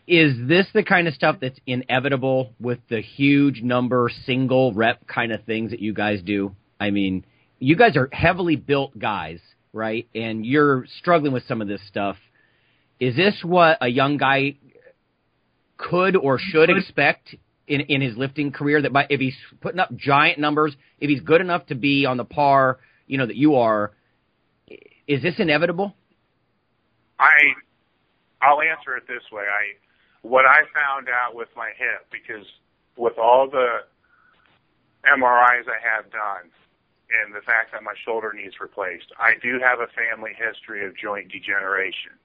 is 0.06 0.34
this 0.48 0.66
the 0.74 0.82
kind 0.82 1.08
of 1.08 1.14
stuff 1.14 1.36
that's 1.40 1.58
inevitable 1.66 2.52
with 2.60 2.78
the 2.88 3.00
huge 3.00 3.62
number 3.62 4.10
single 4.26 4.72
rep 4.72 5.06
kind 5.06 5.32
of 5.32 5.44
things 5.44 5.70
that 5.70 5.80
you 5.80 5.92
guys 5.92 6.20
do? 6.22 6.54
I 6.80 6.90
mean, 6.90 7.24
you 7.58 7.76
guys 7.76 7.96
are 7.96 8.08
heavily 8.12 8.56
built 8.56 8.98
guys, 8.98 9.40
right? 9.72 10.08
And 10.14 10.44
you're 10.44 10.86
struggling 10.98 11.32
with 11.32 11.46
some 11.46 11.62
of 11.62 11.68
this 11.68 11.80
stuff. 11.88 12.16
Is 13.00 13.16
this 13.16 13.40
what 13.42 13.78
a 13.80 13.88
young 13.88 14.16
guy 14.16 14.56
could 15.76 16.16
or 16.16 16.38
should 16.38 16.70
expect 16.70 17.34
in 17.66 17.80
in 17.82 18.00
his 18.00 18.16
lifting 18.16 18.52
career? 18.52 18.82
That 18.82 18.92
by, 18.92 19.06
if 19.08 19.20
he's 19.20 19.36
putting 19.60 19.80
up 19.80 19.94
giant 19.94 20.38
numbers, 20.38 20.74
if 21.00 21.08
he's 21.08 21.20
good 21.20 21.40
enough 21.40 21.66
to 21.66 21.74
be 21.74 22.06
on 22.06 22.16
the 22.16 22.24
par, 22.24 22.78
you 23.06 23.18
know 23.18 23.26
that 23.26 23.36
you 23.36 23.56
are, 23.56 23.92
is 25.06 25.22
this 25.22 25.34
inevitable? 25.38 25.94
I 27.18 27.54
I'll 28.40 28.60
answer 28.60 28.96
it 28.96 29.04
this 29.06 29.22
way. 29.30 29.44
I 29.44 29.78
what 30.22 30.46
I 30.46 30.62
found 30.74 31.08
out 31.08 31.34
with 31.34 31.48
my 31.56 31.70
hip 31.76 32.06
because 32.10 32.46
with 32.96 33.18
all 33.18 33.48
the 33.50 33.86
MRIs 35.04 35.66
I 35.66 35.78
have 35.82 36.10
done 36.10 36.50
and 37.10 37.34
the 37.34 37.42
fact 37.44 37.72
that 37.72 37.82
my 37.82 37.94
shoulder 38.04 38.32
needs 38.32 38.54
replaced, 38.60 39.12
I 39.18 39.34
do 39.42 39.58
have 39.60 39.80
a 39.80 39.90
family 39.92 40.32
history 40.34 40.86
of 40.86 40.96
joint 40.96 41.30
degeneration. 41.30 42.16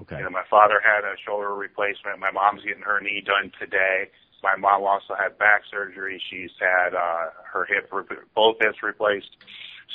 Okay. 0.00 0.18
You 0.18 0.24
know, 0.24 0.30
my 0.30 0.44
father 0.50 0.82
had 0.82 1.04
a 1.04 1.14
shoulder 1.24 1.54
replacement. 1.54 2.18
My 2.18 2.32
mom's 2.32 2.64
getting 2.64 2.82
her 2.82 3.00
knee 3.00 3.22
done 3.24 3.52
today. 3.60 4.10
My 4.44 4.54
mom 4.56 4.84
also 4.84 5.14
had 5.18 5.36
back 5.38 5.62
surgery. 5.70 6.20
She's 6.30 6.50
had 6.60 6.94
uh, 6.94 7.30
her 7.50 7.64
hip, 7.64 7.90
both 8.34 8.58
hips 8.60 8.82
replaced. 8.82 9.38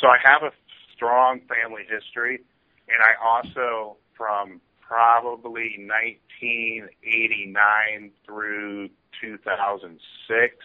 So 0.01 0.07
I 0.07 0.17
have 0.23 0.41
a 0.41 0.49
strong 0.95 1.41
family 1.47 1.83
history, 1.87 2.41
and 2.87 2.97
I 2.97 3.13
also, 3.23 3.97
from 4.17 4.59
probably 4.81 5.75
1989 5.77 8.11
through 8.25 8.89
2006, 9.21 10.55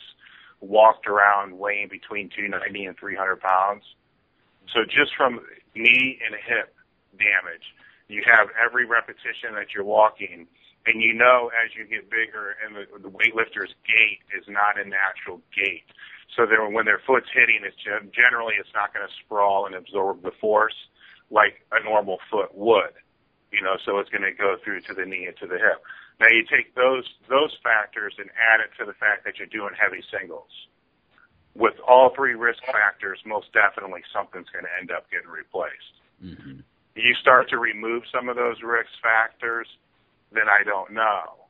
walked 0.60 1.06
around 1.06 1.58
weighing 1.58 1.88
between 1.88 2.30
290 2.30 2.86
and 2.86 2.96
300 2.96 3.38
pounds. 3.40 3.84
So 4.72 4.84
just 4.84 5.14
from 5.14 5.40
knee 5.74 6.18
and 6.24 6.34
hip 6.34 6.74
damage, 7.18 7.74
you 8.08 8.22
have 8.24 8.48
every 8.56 8.86
repetition 8.86 9.52
that 9.54 9.74
you're 9.74 9.84
walking, 9.84 10.46
and 10.86 11.00
you 11.00 11.14
know 11.14 11.50
as 11.54 11.72
you 11.76 11.84
get 11.86 12.10
bigger, 12.10 12.56
and 12.64 12.76
the, 12.76 12.84
the 13.00 13.10
weightlifter's 13.10 13.72
gait 13.88 14.20
is 14.36 14.44
not 14.48 14.78
a 14.78 14.84
natural 14.84 15.40
gait. 15.54 15.84
So 16.36 16.46
that 16.46 16.58
when 16.72 16.84
their 16.84 17.00
foot's 17.06 17.28
hitting, 17.32 17.62
it's 17.62 17.78
generally 18.12 18.54
it's 18.58 18.72
not 18.74 18.92
going 18.92 19.06
to 19.06 19.12
sprawl 19.24 19.66
and 19.66 19.74
absorb 19.74 20.22
the 20.22 20.32
force 20.40 20.74
like 21.30 21.62
a 21.72 21.82
normal 21.84 22.18
foot 22.30 22.54
would. 22.54 22.96
You 23.52 23.62
know, 23.62 23.78
so 23.86 23.98
it's 23.98 24.10
going 24.10 24.26
to 24.26 24.34
go 24.34 24.56
through 24.64 24.82
to 24.90 24.94
the 24.94 25.06
knee 25.06 25.26
and 25.30 25.36
to 25.38 25.46
the 25.46 25.58
hip. 25.62 25.78
Now 26.18 26.26
you 26.30 26.42
take 26.42 26.74
those 26.74 27.06
those 27.28 27.54
factors 27.62 28.14
and 28.18 28.30
add 28.34 28.60
it 28.60 28.70
to 28.78 28.84
the 28.84 28.94
fact 28.98 29.24
that 29.24 29.38
you're 29.38 29.50
doing 29.50 29.74
heavy 29.78 30.02
singles. 30.10 30.50
With 31.54 31.74
all 31.86 32.10
three 32.14 32.34
risk 32.34 32.66
factors, 32.66 33.22
most 33.24 33.52
definitely 33.54 34.02
something's 34.10 34.50
going 34.50 34.66
to 34.66 34.74
end 34.74 34.90
up 34.90 35.06
getting 35.10 35.30
replaced. 35.30 35.94
Mm-hmm. 36.18 36.66
You 36.96 37.14
start 37.20 37.48
to 37.50 37.58
remove 37.58 38.02
some 38.10 38.28
of 38.28 38.34
those 38.34 38.58
risk 38.62 38.90
factors, 39.02 39.66
then 40.34 40.48
I 40.48 40.64
don't 40.64 40.92
know. 40.92 41.48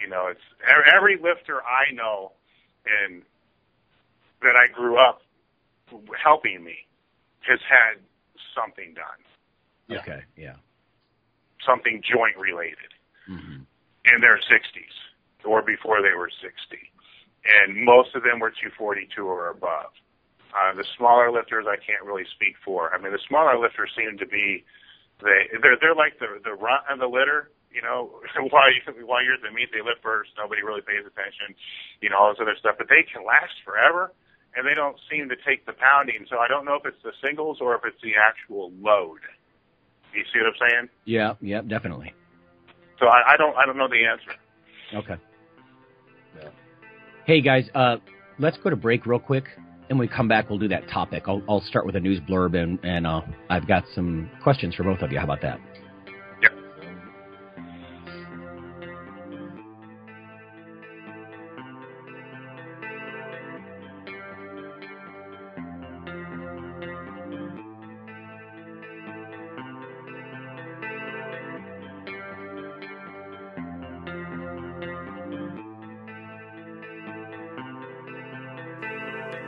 You 0.00 0.08
know, 0.08 0.26
it's 0.26 0.40
every 0.94 1.16
lifter 1.16 1.62
I 1.62 1.92
know 1.92 2.32
and 2.84 3.22
that 4.42 4.54
I 4.56 4.72
grew 4.72 4.98
up 4.98 5.22
helping 6.22 6.62
me 6.64 6.86
has 7.48 7.60
had 7.68 8.00
something 8.54 8.94
done. 8.94 9.20
Yeah. 9.88 9.98
Okay, 9.98 10.22
yeah. 10.36 10.56
Something 11.64 12.02
joint 12.02 12.36
related. 12.36 12.92
Mm-hmm. 13.28 13.64
In 14.04 14.20
their 14.20 14.36
60s 14.36 14.96
or 15.44 15.62
before 15.62 16.02
they 16.02 16.12
were 16.16 16.28
60. 16.28 16.52
And 17.44 17.84
most 17.84 18.14
of 18.14 18.22
them 18.22 18.40
were 18.40 18.50
242 18.50 19.24
or 19.24 19.48
above. 19.48 19.92
Uh, 20.52 20.74
the 20.76 20.84
smaller 20.96 21.32
lifters 21.32 21.66
I 21.68 21.76
can't 21.76 22.04
really 22.04 22.24
speak 22.34 22.54
for. 22.64 22.94
I 22.94 23.00
mean, 23.00 23.12
the 23.12 23.24
smaller 23.28 23.58
lifters 23.58 23.90
seem 23.96 24.18
to 24.18 24.26
be 24.26 24.64
they 25.20 25.50
they're 25.62 25.76
they're 25.80 25.94
like 25.94 26.18
the 26.18 26.38
the 26.42 26.54
runt 26.54 26.84
of 26.90 26.98
the 26.98 27.06
litter. 27.06 27.50
You 27.74 27.82
know, 27.82 28.22
while 28.54 28.70
you 28.70 28.80
while 29.04 29.18
you're 29.24 29.34
at 29.34 29.42
the 29.42 29.50
meet 29.50 29.74
they 29.74 29.82
lift 29.82 29.98
first. 30.00 30.30
Nobody 30.38 30.62
really 30.62 30.80
pays 30.80 31.02
attention. 31.02 31.58
You 32.00 32.10
know, 32.10 32.16
all 32.22 32.30
this 32.30 32.38
other 32.40 32.54
stuff, 32.58 32.76
but 32.78 32.86
they 32.86 33.02
can 33.02 33.26
last 33.26 33.52
forever, 33.66 34.14
and 34.54 34.62
they 34.62 34.78
don't 34.78 34.94
seem 35.10 35.28
to 35.28 35.36
take 35.42 35.66
the 35.66 35.74
pounding. 35.74 36.22
So 36.30 36.38
I 36.38 36.46
don't 36.46 36.64
know 36.64 36.78
if 36.78 36.86
it's 36.86 37.02
the 37.02 37.10
singles 37.18 37.58
or 37.60 37.74
if 37.74 37.82
it's 37.84 37.98
the 38.00 38.14
actual 38.14 38.70
load. 38.78 39.18
You 40.14 40.22
see 40.30 40.38
what 40.38 40.54
I'm 40.54 40.70
saying? 40.70 40.88
Yeah, 41.04 41.34
yeah, 41.42 41.62
definitely. 41.66 42.14
So 43.00 43.06
I, 43.06 43.34
I 43.34 43.36
don't 43.36 43.56
I 43.56 43.66
don't 43.66 43.76
know 43.76 43.88
the 43.88 44.06
answer. 44.06 44.38
Okay. 44.94 45.20
Yeah. 46.38 46.50
Hey 47.26 47.40
guys, 47.40 47.66
uh, 47.74 47.96
let's 48.38 48.56
go 48.62 48.70
to 48.70 48.76
break 48.76 49.04
real 49.04 49.18
quick. 49.18 49.44
And 49.90 49.98
when 49.98 50.08
we 50.08 50.14
come 50.14 50.28
back, 50.28 50.48
we'll 50.48 50.58
do 50.58 50.68
that 50.68 50.88
topic. 50.88 51.24
I'll, 51.26 51.42
I'll 51.46 51.60
start 51.60 51.84
with 51.84 51.94
a 51.94 52.00
news 52.00 52.18
blurb, 52.20 52.56
and, 52.56 52.78
and 52.82 53.06
uh, 53.06 53.20
I've 53.50 53.68
got 53.68 53.84
some 53.94 54.30
questions 54.42 54.74
for 54.74 54.82
both 54.82 55.00
of 55.00 55.12
you. 55.12 55.18
How 55.18 55.24
about 55.24 55.42
that? 55.42 55.60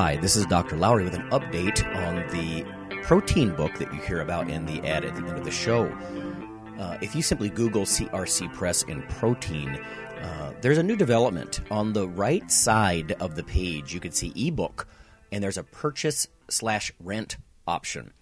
Hi, 0.00 0.14
this 0.14 0.36
is 0.36 0.46
Dr. 0.46 0.76
Lowery 0.76 1.02
with 1.02 1.14
an 1.14 1.28
update 1.30 1.84
on 2.06 2.18
the 2.30 2.62
protein 3.02 3.52
book 3.56 3.76
that 3.78 3.92
you 3.92 4.00
hear 4.00 4.20
about 4.20 4.48
in 4.48 4.64
the 4.64 4.78
ad 4.86 5.04
at 5.04 5.16
the 5.16 5.22
end 5.22 5.36
of 5.36 5.44
the 5.44 5.50
show. 5.50 5.86
Uh, 6.78 6.96
if 7.02 7.16
you 7.16 7.20
simply 7.20 7.48
Google 7.48 7.82
CRC 7.82 8.54
Press 8.54 8.84
and 8.84 9.02
protein, 9.08 9.70
uh, 10.22 10.52
there's 10.60 10.78
a 10.78 10.84
new 10.84 10.94
development. 10.94 11.62
On 11.72 11.92
the 11.92 12.06
right 12.06 12.48
side 12.48 13.10
of 13.20 13.34
the 13.34 13.42
page, 13.42 13.92
you 13.92 13.98
can 13.98 14.12
see 14.12 14.32
ebook, 14.36 14.86
and 15.32 15.42
there's 15.42 15.58
a 15.58 15.64
purchase 15.64 16.28
slash 16.48 16.92
rent 17.00 17.36
option. 17.66 18.12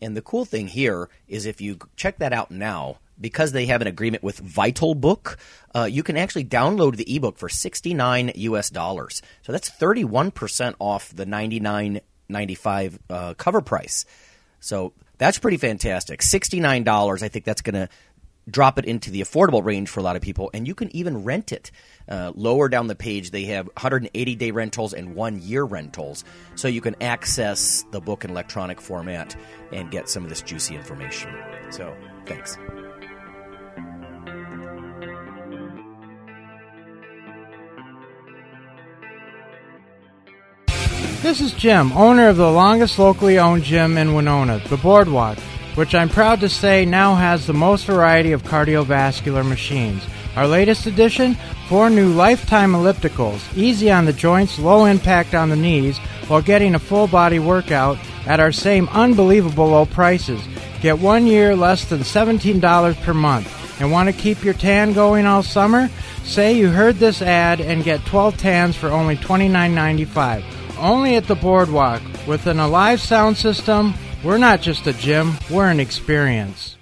And 0.00 0.16
the 0.16 0.22
cool 0.22 0.44
thing 0.44 0.68
here 0.68 1.08
is 1.26 1.46
if 1.46 1.60
you 1.60 1.80
check 1.96 2.18
that 2.18 2.32
out 2.32 2.52
now, 2.52 2.98
because 3.20 3.52
they 3.52 3.66
have 3.66 3.80
an 3.80 3.86
agreement 3.86 4.22
with 4.22 4.38
Vital 4.38 4.94
Book, 4.94 5.38
uh, 5.74 5.84
you 5.84 6.02
can 6.02 6.16
actually 6.16 6.44
download 6.44 6.96
the 6.96 7.16
ebook 7.16 7.38
for 7.38 7.48
69 7.48 8.32
US 8.34 8.70
dollars. 8.70 9.22
So 9.42 9.52
that's 9.52 9.70
31% 9.70 10.74
off 10.78 11.14
the 11.14 11.26
99.95 11.26 12.98
uh, 13.10 13.34
cover 13.34 13.60
price. 13.60 14.04
So 14.60 14.92
that's 15.18 15.38
pretty 15.38 15.58
fantastic. 15.58 16.20
$69, 16.20 17.22
I 17.22 17.28
think 17.28 17.44
that's 17.44 17.62
going 17.62 17.74
to 17.74 17.88
drop 18.48 18.78
it 18.78 18.84
into 18.84 19.10
the 19.10 19.20
affordable 19.20 19.64
range 19.64 19.88
for 19.88 20.00
a 20.00 20.02
lot 20.02 20.16
of 20.16 20.22
people, 20.22 20.50
and 20.52 20.66
you 20.68 20.74
can 20.74 20.94
even 20.94 21.24
rent 21.24 21.52
it. 21.52 21.70
Uh, 22.08 22.32
lower 22.34 22.68
down 22.68 22.86
the 22.86 22.94
page, 22.94 23.30
they 23.30 23.44
have 23.44 23.66
180 23.66 24.34
day 24.36 24.50
rentals 24.50 24.92
and 24.92 25.14
one 25.14 25.40
year 25.40 25.64
rentals, 25.64 26.24
so 26.54 26.68
you 26.68 26.80
can 26.80 26.94
access 27.02 27.84
the 27.92 28.00
book 28.00 28.24
in 28.24 28.30
electronic 28.30 28.80
format 28.80 29.34
and 29.72 29.90
get 29.90 30.08
some 30.08 30.22
of 30.22 30.28
this 30.28 30.42
juicy 30.42 30.74
information. 30.74 31.34
So, 31.70 31.96
thanks. 32.26 32.58
This 41.24 41.40
is 41.40 41.54
Jim, 41.54 41.90
owner 41.92 42.28
of 42.28 42.36
the 42.36 42.52
longest 42.52 42.98
locally 42.98 43.38
owned 43.38 43.62
gym 43.62 43.96
in 43.96 44.12
Winona, 44.12 44.60
the 44.68 44.76
Boardwalk, 44.76 45.38
which 45.74 45.94
I'm 45.94 46.10
proud 46.10 46.40
to 46.40 46.50
say 46.50 46.84
now 46.84 47.14
has 47.14 47.46
the 47.46 47.54
most 47.54 47.86
variety 47.86 48.32
of 48.32 48.42
cardiovascular 48.42 49.42
machines. 49.48 50.02
Our 50.36 50.46
latest 50.46 50.84
addition 50.84 51.38
four 51.66 51.88
new 51.88 52.12
lifetime 52.12 52.72
ellipticals, 52.72 53.40
easy 53.56 53.90
on 53.90 54.04
the 54.04 54.12
joints, 54.12 54.58
low 54.58 54.84
impact 54.84 55.34
on 55.34 55.48
the 55.48 55.56
knees, 55.56 55.96
while 56.28 56.42
getting 56.42 56.74
a 56.74 56.78
full 56.78 57.06
body 57.06 57.38
workout 57.38 57.96
at 58.26 58.38
our 58.38 58.52
same 58.52 58.86
unbelievable 58.90 59.68
low 59.68 59.86
prices. 59.86 60.42
Get 60.82 60.98
one 60.98 61.26
year 61.26 61.56
less 61.56 61.86
than 61.86 62.00
$17 62.00 63.02
per 63.02 63.14
month. 63.14 63.80
And 63.80 63.90
want 63.90 64.10
to 64.10 64.22
keep 64.22 64.44
your 64.44 64.52
tan 64.52 64.92
going 64.92 65.24
all 65.24 65.42
summer? 65.42 65.88
Say 66.22 66.52
you 66.52 66.68
heard 66.68 66.96
this 66.96 67.22
ad 67.22 67.62
and 67.62 67.82
get 67.82 68.04
12 68.04 68.36
tans 68.36 68.76
for 68.76 68.90
only 68.90 69.16
$29.95 69.16 70.63
only 70.78 71.16
at 71.16 71.26
the 71.26 71.34
boardwalk. 71.34 72.00
With 72.26 72.46
an 72.46 72.60
alive 72.60 73.00
sound 73.00 73.36
system, 73.36 73.94
we're 74.22 74.38
not 74.38 74.62
just 74.62 74.86
a 74.86 74.92
gym, 74.92 75.34
we're 75.50 75.68
an 75.68 75.80
experience. 75.80 76.76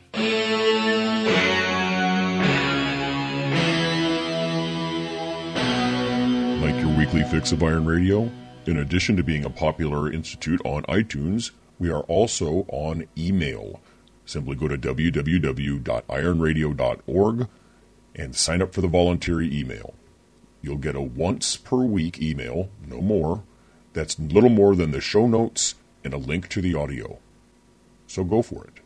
Like 6.63 6.81
your 6.81 6.97
weekly 6.97 7.25
fix 7.25 7.53
of 7.53 7.63
Iron 7.63 7.85
Radio? 7.85 8.31
In 8.67 8.79
addition 8.79 9.17
to 9.17 9.25
being 9.25 9.45
a 9.45 9.51
popular 9.51 10.13
institute 10.13 10.61
on 10.65 10.85
iTunes, 10.85 11.51
we 11.81 11.91
are 11.91 12.03
also 12.03 12.65
on 12.69 13.09
email. 13.19 13.81
Simply 14.25 14.55
go 14.55 14.69
to 14.69 14.79
www.ironradio.org 14.79 17.49
and 18.15 18.37
sign 18.37 18.63
up 18.63 18.73
for 18.73 18.81
the 18.81 18.89
voluntary 18.89 19.53
email. 19.53 19.95
You'll 20.61 20.77
get 20.77 20.95
a 20.95 21.03
once 21.03 21.57
per 21.57 21.79
week 21.79 22.23
email, 22.23 22.71
no 22.87 23.01
more, 23.01 23.43
that's 23.93 24.19
little 24.19 24.51
more 24.51 24.75
than 24.75 24.91
the 24.91 25.01
show 25.01 25.27
notes 25.27 25.75
and 26.05 26.13
a 26.15 26.19
link 26.19 26.49
to 26.49 26.61
the 26.61 26.75
audio. 26.75 27.19
So 28.07 28.25
go 28.25 28.43
for 28.43 28.67
it. 28.67 28.83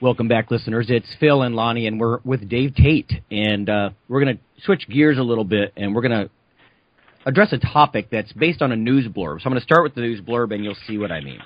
Welcome 0.00 0.28
back, 0.28 0.50
listeners. 0.50 0.88
It's 0.90 1.06
Phil 1.18 1.40
and 1.40 1.54
Lonnie, 1.56 1.86
and 1.86 1.98
we're 1.98 2.18
with 2.24 2.46
Dave 2.46 2.74
Tate, 2.74 3.10
and 3.30 3.70
uh, 3.70 3.90
we're 4.06 4.22
going 4.22 4.36
to 4.36 4.62
switch 4.62 4.86
gears 4.86 5.16
a 5.16 5.22
little 5.22 5.44
bit, 5.44 5.72
and 5.78 5.94
we're 5.94 6.02
going 6.02 6.26
to 6.26 6.30
address 7.24 7.54
a 7.54 7.58
topic 7.58 8.08
that's 8.10 8.30
based 8.34 8.60
on 8.60 8.70
a 8.70 8.76
news 8.76 9.08
blurb. 9.08 9.40
So 9.40 9.46
I'm 9.46 9.52
going 9.52 9.60
to 9.60 9.64
start 9.64 9.82
with 9.82 9.94
the 9.94 10.02
news 10.02 10.20
blurb, 10.20 10.52
and 10.52 10.62
you'll 10.62 10.76
see 10.86 10.98
what 10.98 11.10
I 11.10 11.20
mean. 11.20 11.38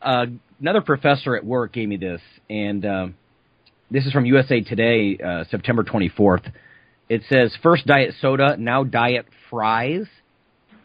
Uh, 0.00 0.24
another 0.58 0.80
professor 0.80 1.36
at 1.36 1.44
work 1.44 1.74
gave 1.74 1.86
me 1.86 1.98
this, 1.98 2.22
and 2.48 2.86
um, 2.86 3.14
this 3.90 4.06
is 4.06 4.12
from 4.12 4.26
USA 4.26 4.60
Today, 4.60 5.18
uh, 5.24 5.44
September 5.50 5.82
24th. 5.82 6.52
It 7.08 7.22
says 7.28 7.56
first 7.62 7.86
diet 7.86 8.14
soda, 8.20 8.56
now 8.58 8.84
diet 8.84 9.26
fries. 9.48 10.06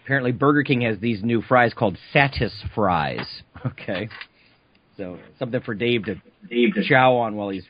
Apparently, 0.04 0.32
Burger 0.32 0.64
King 0.64 0.82
has 0.82 1.00
these 1.00 1.24
new 1.24 1.42
fries 1.42 1.74
called 1.74 1.98
Satis 2.12 2.54
fries. 2.76 3.26
Okay, 3.66 4.10
so 4.98 5.18
something 5.40 5.62
for 5.62 5.74
Dave 5.74 6.04
to 6.04 6.16
Dave 6.50 6.74
to 6.74 6.84
chow 6.84 7.16
on 7.16 7.38
while 7.38 7.48
he's 7.48 7.64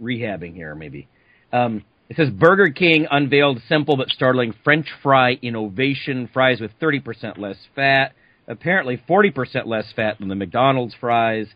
rehabbing 0.00 0.54
here, 0.54 0.76
maybe. 0.76 1.08
Um, 1.52 1.82
it 2.08 2.14
says 2.14 2.30
Burger 2.30 2.70
King 2.70 3.08
unveiled 3.10 3.60
simple 3.68 3.96
but 3.96 4.08
startling 4.08 4.54
French 4.62 4.86
fry 5.02 5.32
innovation: 5.42 6.30
fries 6.32 6.60
with 6.60 6.70
30% 6.80 7.38
less 7.38 7.56
fat, 7.74 8.12
apparently 8.46 9.02
40% 9.08 9.66
less 9.66 9.86
fat 9.96 10.20
than 10.20 10.28
the 10.28 10.36
McDonald's 10.36 10.94
fries. 11.00 11.48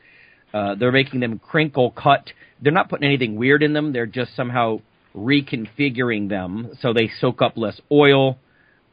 Uh, 0.56 0.74
they're 0.74 0.90
making 0.90 1.20
them 1.20 1.38
crinkle 1.38 1.90
cut. 1.90 2.32
They're 2.62 2.72
not 2.72 2.88
putting 2.88 3.06
anything 3.06 3.36
weird 3.36 3.62
in 3.62 3.74
them. 3.74 3.92
They're 3.92 4.06
just 4.06 4.34
somehow 4.34 4.80
reconfiguring 5.14 6.30
them 6.30 6.72
so 6.80 6.94
they 6.94 7.10
soak 7.20 7.42
up 7.42 7.58
less 7.58 7.78
oil. 7.92 8.38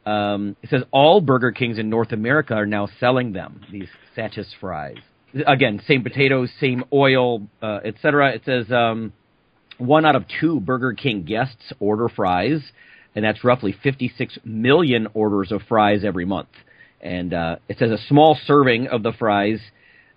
Um, 0.04 0.56
it 0.62 0.68
says 0.68 0.82
all 0.90 1.22
Burger 1.22 1.52
Kings 1.52 1.78
in 1.78 1.88
North 1.88 2.12
America 2.12 2.52
are 2.52 2.66
now 2.66 2.86
selling 3.00 3.32
them, 3.32 3.64
these 3.72 3.88
Satisfries. 4.14 5.00
Again, 5.46 5.80
same 5.88 6.02
potatoes, 6.02 6.50
same 6.60 6.84
oil, 6.92 7.40
uh, 7.62 7.80
etc. 7.82 8.34
It 8.34 8.42
says 8.44 8.70
um, 8.70 9.14
one 9.78 10.04
out 10.04 10.16
of 10.16 10.26
two 10.38 10.60
Burger 10.60 10.92
King 10.92 11.24
guests 11.24 11.72
order 11.80 12.10
fries, 12.10 12.60
and 13.14 13.24
that's 13.24 13.42
roughly 13.42 13.74
56 13.82 14.38
million 14.44 15.08
orders 15.14 15.50
of 15.50 15.62
fries 15.66 16.04
every 16.04 16.26
month. 16.26 16.50
And 17.00 17.32
uh, 17.32 17.56
it 17.70 17.78
says 17.78 17.90
a 17.90 17.98
small 18.06 18.38
serving 18.44 18.88
of 18.88 19.02
the 19.02 19.12
fries 19.18 19.60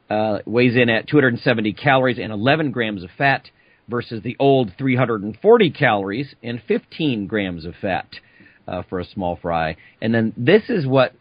uh, 0.10 0.40
weighs 0.46 0.76
in 0.76 0.90
at 0.90 1.08
270 1.08 1.74
calories 1.74 2.20
and 2.20 2.32
11 2.32 2.72
grams 2.72 3.04
of 3.04 3.10
fat 3.18 3.50
versus 3.88 4.22
the 4.24 4.36
old 4.40 4.72
340 4.78 5.72
calories 5.72 6.36
and 6.44 6.62
15 6.68 7.28
grams 7.28 7.66
of 7.66 7.74
fat 7.82 8.08
uh, 8.68 8.84
for 8.90 9.00
a 9.00 9.06
small 9.06 9.38
fry. 9.42 9.76
And 10.02 10.14
then 10.14 10.34
this 10.38 10.64
is 10.70 10.86
what 10.86 11.14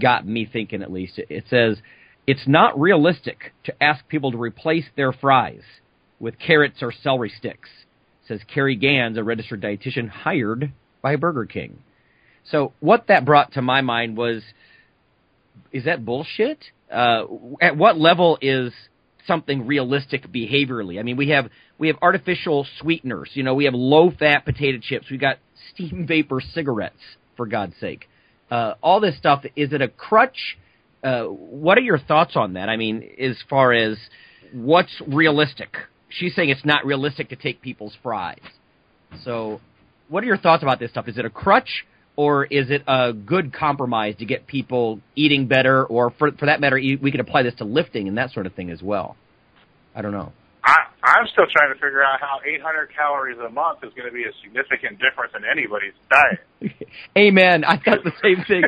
got 0.00 0.26
me 0.26 0.48
thinking, 0.50 0.82
at 0.82 0.92
least. 0.92 1.18
It 1.18 1.44
says 1.48 1.78
it's 2.26 2.46
not 2.46 2.78
realistic 2.78 3.52
to 3.64 3.82
ask 3.82 4.06
people 4.08 4.32
to 4.32 4.38
replace 4.38 4.86
their 4.96 5.12
fries 5.12 5.62
with 6.18 6.38
carrots 6.38 6.82
or 6.82 6.92
celery 6.92 7.32
sticks, 7.36 7.68
says 8.28 8.40
Keri 8.52 8.76
Gans, 8.76 9.16
a 9.16 9.24
registered 9.24 9.62
dietitian 9.62 10.08
hired 10.08 10.72
by 11.02 11.16
Burger 11.16 11.46
King. 11.46 11.78
So 12.44 12.72
what 12.80 13.06
that 13.08 13.24
brought 13.24 13.52
to 13.52 13.62
my 13.62 13.80
mind 13.80 14.16
was, 14.16 14.42
is 15.72 15.84
that 15.84 16.04
bullshit? 16.04 16.58
Uh, 16.90 17.24
at 17.60 17.76
what 17.76 17.98
level 17.98 18.38
is 18.40 18.72
something 19.26 19.66
realistic 19.66 20.26
behaviorally? 20.30 20.98
I 20.98 21.02
mean, 21.02 21.16
we 21.16 21.30
have 21.30 21.50
we 21.78 21.88
have 21.88 21.96
artificial 22.02 22.66
sweeteners. 22.80 23.30
You 23.34 23.42
know, 23.42 23.54
we 23.54 23.64
have 23.64 23.74
low 23.74 24.10
fat 24.10 24.44
potato 24.44 24.78
chips. 24.80 25.06
We 25.10 25.18
got 25.18 25.38
steam 25.74 26.06
vapor 26.06 26.40
cigarettes. 26.40 27.00
For 27.36 27.46
God's 27.46 27.72
sake, 27.80 28.06
uh, 28.50 28.74
all 28.82 29.00
this 29.00 29.16
stuff 29.16 29.44
is 29.56 29.72
it 29.72 29.80
a 29.80 29.88
crutch? 29.88 30.58
Uh, 31.02 31.22
what 31.22 31.78
are 31.78 31.82
your 31.82 31.98
thoughts 31.98 32.36
on 32.36 32.52
that? 32.52 32.68
I 32.68 32.76
mean, 32.76 33.02
as 33.18 33.38
far 33.48 33.72
as 33.72 33.96
what's 34.52 35.00
realistic? 35.06 35.74
She's 36.10 36.34
saying 36.34 36.50
it's 36.50 36.64
not 36.64 36.84
realistic 36.84 37.30
to 37.30 37.36
take 37.36 37.62
people's 37.62 37.96
fries. 38.02 38.40
So, 39.24 39.60
what 40.08 40.22
are 40.22 40.26
your 40.26 40.36
thoughts 40.36 40.62
about 40.62 40.78
this 40.78 40.90
stuff? 40.90 41.08
Is 41.08 41.16
it 41.16 41.24
a 41.24 41.30
crutch 41.30 41.86
or 42.20 42.44
is 42.44 42.68
it 42.68 42.82
a 42.86 43.14
good 43.14 43.50
compromise 43.50 44.14
to 44.18 44.26
get 44.26 44.46
people 44.46 45.00
eating 45.16 45.46
better, 45.46 45.86
or 45.86 46.10
for 46.18 46.30
for 46.32 46.44
that 46.44 46.60
matter, 46.60 46.76
we 46.76 47.10
could 47.10 47.18
apply 47.18 47.42
this 47.42 47.54
to 47.54 47.64
lifting 47.64 48.08
and 48.08 48.18
that 48.18 48.30
sort 48.30 48.44
of 48.44 48.52
thing 48.52 48.68
as 48.68 48.82
well? 48.82 49.16
I 49.94 50.02
don't 50.02 50.12
know. 50.12 50.30
I, 50.62 50.76
I'm 51.02 51.26
still 51.32 51.46
trying 51.50 51.72
to 51.72 51.80
figure 51.80 52.04
out 52.04 52.20
how 52.20 52.40
800 52.44 52.90
calories 52.94 53.38
a 53.38 53.48
month 53.48 53.78
is 53.84 53.94
going 53.96 54.06
to 54.06 54.12
be 54.12 54.24
a 54.24 54.32
significant 54.44 55.00
difference 55.00 55.32
in 55.34 55.44
anybody's 55.50 55.94
diet. 56.10 56.86
Amen. 57.16 57.64
I 57.64 57.78
thought 57.78 58.04
the 58.04 58.12
same 58.22 58.44
thing. 58.46 58.64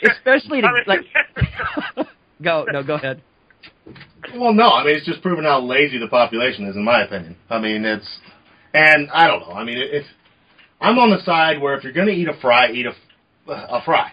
Especially 0.10 0.62
to, 0.62 0.68
like. 0.86 1.00
go 2.42 2.64
no, 2.72 2.82
go 2.82 2.94
ahead. 2.94 3.20
Well, 4.34 4.54
no. 4.54 4.70
I 4.70 4.84
mean, 4.84 4.96
it's 4.96 5.04
just 5.04 5.20
proving 5.20 5.44
how 5.44 5.60
lazy 5.60 5.98
the 5.98 6.08
population 6.08 6.66
is, 6.66 6.74
in 6.74 6.84
my 6.84 7.02
opinion. 7.02 7.36
I 7.50 7.60
mean, 7.60 7.84
it's, 7.84 8.18
and 8.72 9.10
I 9.10 9.26
don't 9.26 9.40
know. 9.40 9.52
I 9.52 9.62
mean, 9.62 9.76
if 9.76 10.06
I'm 10.80 10.98
on 10.98 11.10
the 11.10 11.22
side 11.24 11.60
where 11.60 11.76
if 11.76 11.84
you're 11.84 11.92
going 11.92 12.08
to 12.08 12.12
eat 12.12 12.28
a 12.28 12.38
fry, 12.40 12.70
eat 12.70 12.86
a, 12.86 13.52
a 13.52 13.82
fry. 13.84 14.12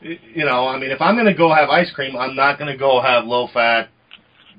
You 0.00 0.44
know, 0.44 0.68
I 0.68 0.78
mean, 0.78 0.90
if 0.90 1.00
I'm 1.00 1.14
going 1.14 1.26
to 1.26 1.34
go 1.34 1.52
have 1.52 1.70
ice 1.70 1.90
cream, 1.92 2.16
I'm 2.16 2.36
not 2.36 2.58
going 2.58 2.70
to 2.70 2.76
go 2.78 3.00
have 3.00 3.24
low 3.24 3.48
fat, 3.52 3.88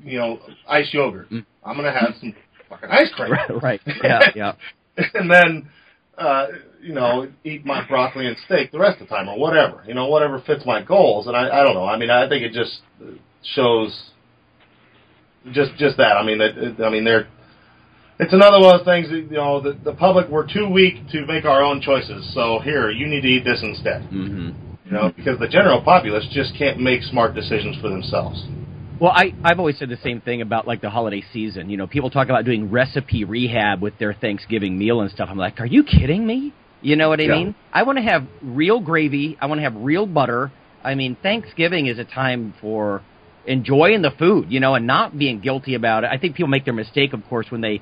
you 0.03 0.17
know, 0.17 0.39
ice 0.67 0.91
yogurt. 0.91 1.29
Mm. 1.29 1.45
I'm 1.63 1.77
going 1.77 1.91
to 1.91 1.97
have 1.97 2.13
some 2.19 2.33
fucking 2.69 2.89
ice 2.89 3.11
cream. 3.15 3.31
Right. 3.61 3.63
right. 3.63 3.81
Yeah. 4.03 4.19
Yeah. 4.35 4.53
and 5.13 5.29
then, 5.29 5.69
uh, 6.17 6.47
you 6.81 6.93
know, 6.93 7.27
eat 7.43 7.65
my 7.65 7.87
broccoli 7.87 8.25
and 8.25 8.35
steak 8.45 8.71
the 8.71 8.79
rest 8.79 8.99
of 9.01 9.07
the 9.07 9.15
time 9.15 9.29
or 9.29 9.37
whatever. 9.37 9.83
You 9.87 9.93
know, 9.93 10.07
whatever 10.07 10.41
fits 10.45 10.65
my 10.65 10.81
goals. 10.81 11.27
And 11.27 11.37
I, 11.37 11.49
I 11.49 11.63
don't 11.63 11.75
know. 11.75 11.85
I 11.85 11.97
mean, 11.97 12.09
I 12.09 12.27
think 12.27 12.43
it 12.43 12.53
just 12.53 12.81
shows 13.55 14.11
just 15.51 15.75
just 15.77 15.97
that. 15.97 16.17
I 16.17 16.25
mean, 16.25 16.39
that 16.39 16.83
I 16.83 16.89
mean, 16.89 17.03
they're 17.03 17.27
it's 18.19 18.33
another 18.33 18.59
one 18.59 18.75
of 18.75 18.85
those 18.85 18.85
things 18.85 19.09
that, 19.09 19.29
you 19.29 19.37
know 19.37 19.61
the, 19.61 19.77
the 19.83 19.93
public 19.93 20.27
we're 20.29 20.51
too 20.51 20.67
weak 20.67 20.95
to 21.11 21.25
make 21.25 21.45
our 21.45 21.63
own 21.63 21.81
choices. 21.81 22.31
So 22.33 22.59
here, 22.63 22.89
you 22.89 23.07
need 23.07 23.21
to 23.21 23.27
eat 23.27 23.43
this 23.43 23.61
instead. 23.61 24.03
Mm-hmm. 24.03 24.49
You 24.85 24.91
know, 24.91 25.11
because 25.15 25.37
the 25.37 25.49
general 25.49 25.81
populace 25.81 26.25
just 26.31 26.53
can't 26.57 26.79
make 26.79 27.03
smart 27.03 27.35
decisions 27.35 27.75
for 27.81 27.89
themselves. 27.89 28.45
Well, 29.01 29.11
I, 29.13 29.33
I've 29.43 29.59
always 29.59 29.77
said 29.77 29.89
the 29.89 29.97
same 30.01 30.21
thing 30.21 30.41
about 30.41 30.65
like 30.65 30.81
the 30.81 30.89
holiday 30.89 31.23
season. 31.33 31.69
You 31.69 31.77
know, 31.77 31.87
people 31.87 32.09
talk 32.09 32.29
about 32.29 32.45
doing 32.45 32.71
recipe 32.71 33.25
rehab 33.25 33.81
with 33.81 33.99
their 33.99 34.13
Thanksgiving 34.13 34.77
meal 34.77 35.01
and 35.01 35.11
stuff. 35.11 35.27
I'm 35.29 35.37
like, 35.37 35.59
are 35.59 35.65
you 35.65 35.83
kidding 35.83 36.25
me? 36.25 36.53
You 36.81 36.95
know 36.95 37.09
what 37.09 37.19
I 37.19 37.23
Yeah. 37.23 37.35
mean? 37.35 37.55
I 37.73 37.83
want 37.83 37.97
to 37.97 38.03
have 38.03 38.25
real 38.41 38.79
gravy. 38.79 39.37
I 39.39 39.47
want 39.47 39.59
to 39.59 39.63
have 39.63 39.75
real 39.75 40.05
butter. 40.05 40.51
I 40.83 40.95
mean, 40.95 41.17
Thanksgiving 41.21 41.87
is 41.87 41.99
a 41.99 42.05
time 42.05 42.53
for 42.61 43.03
enjoying 43.45 44.01
the 44.01 44.11
food, 44.11 44.47
you 44.49 44.59
know, 44.59 44.73
and 44.73 44.87
not 44.87 45.17
being 45.17 45.41
guilty 45.41 45.75
about 45.75 46.03
it. 46.03 46.09
I 46.11 46.17
think 46.17 46.35
people 46.35 46.49
make 46.49 46.65
their 46.65 46.73
mistake, 46.73 47.13
of 47.13 47.25
course, 47.27 47.47
when 47.49 47.61
they 47.61 47.81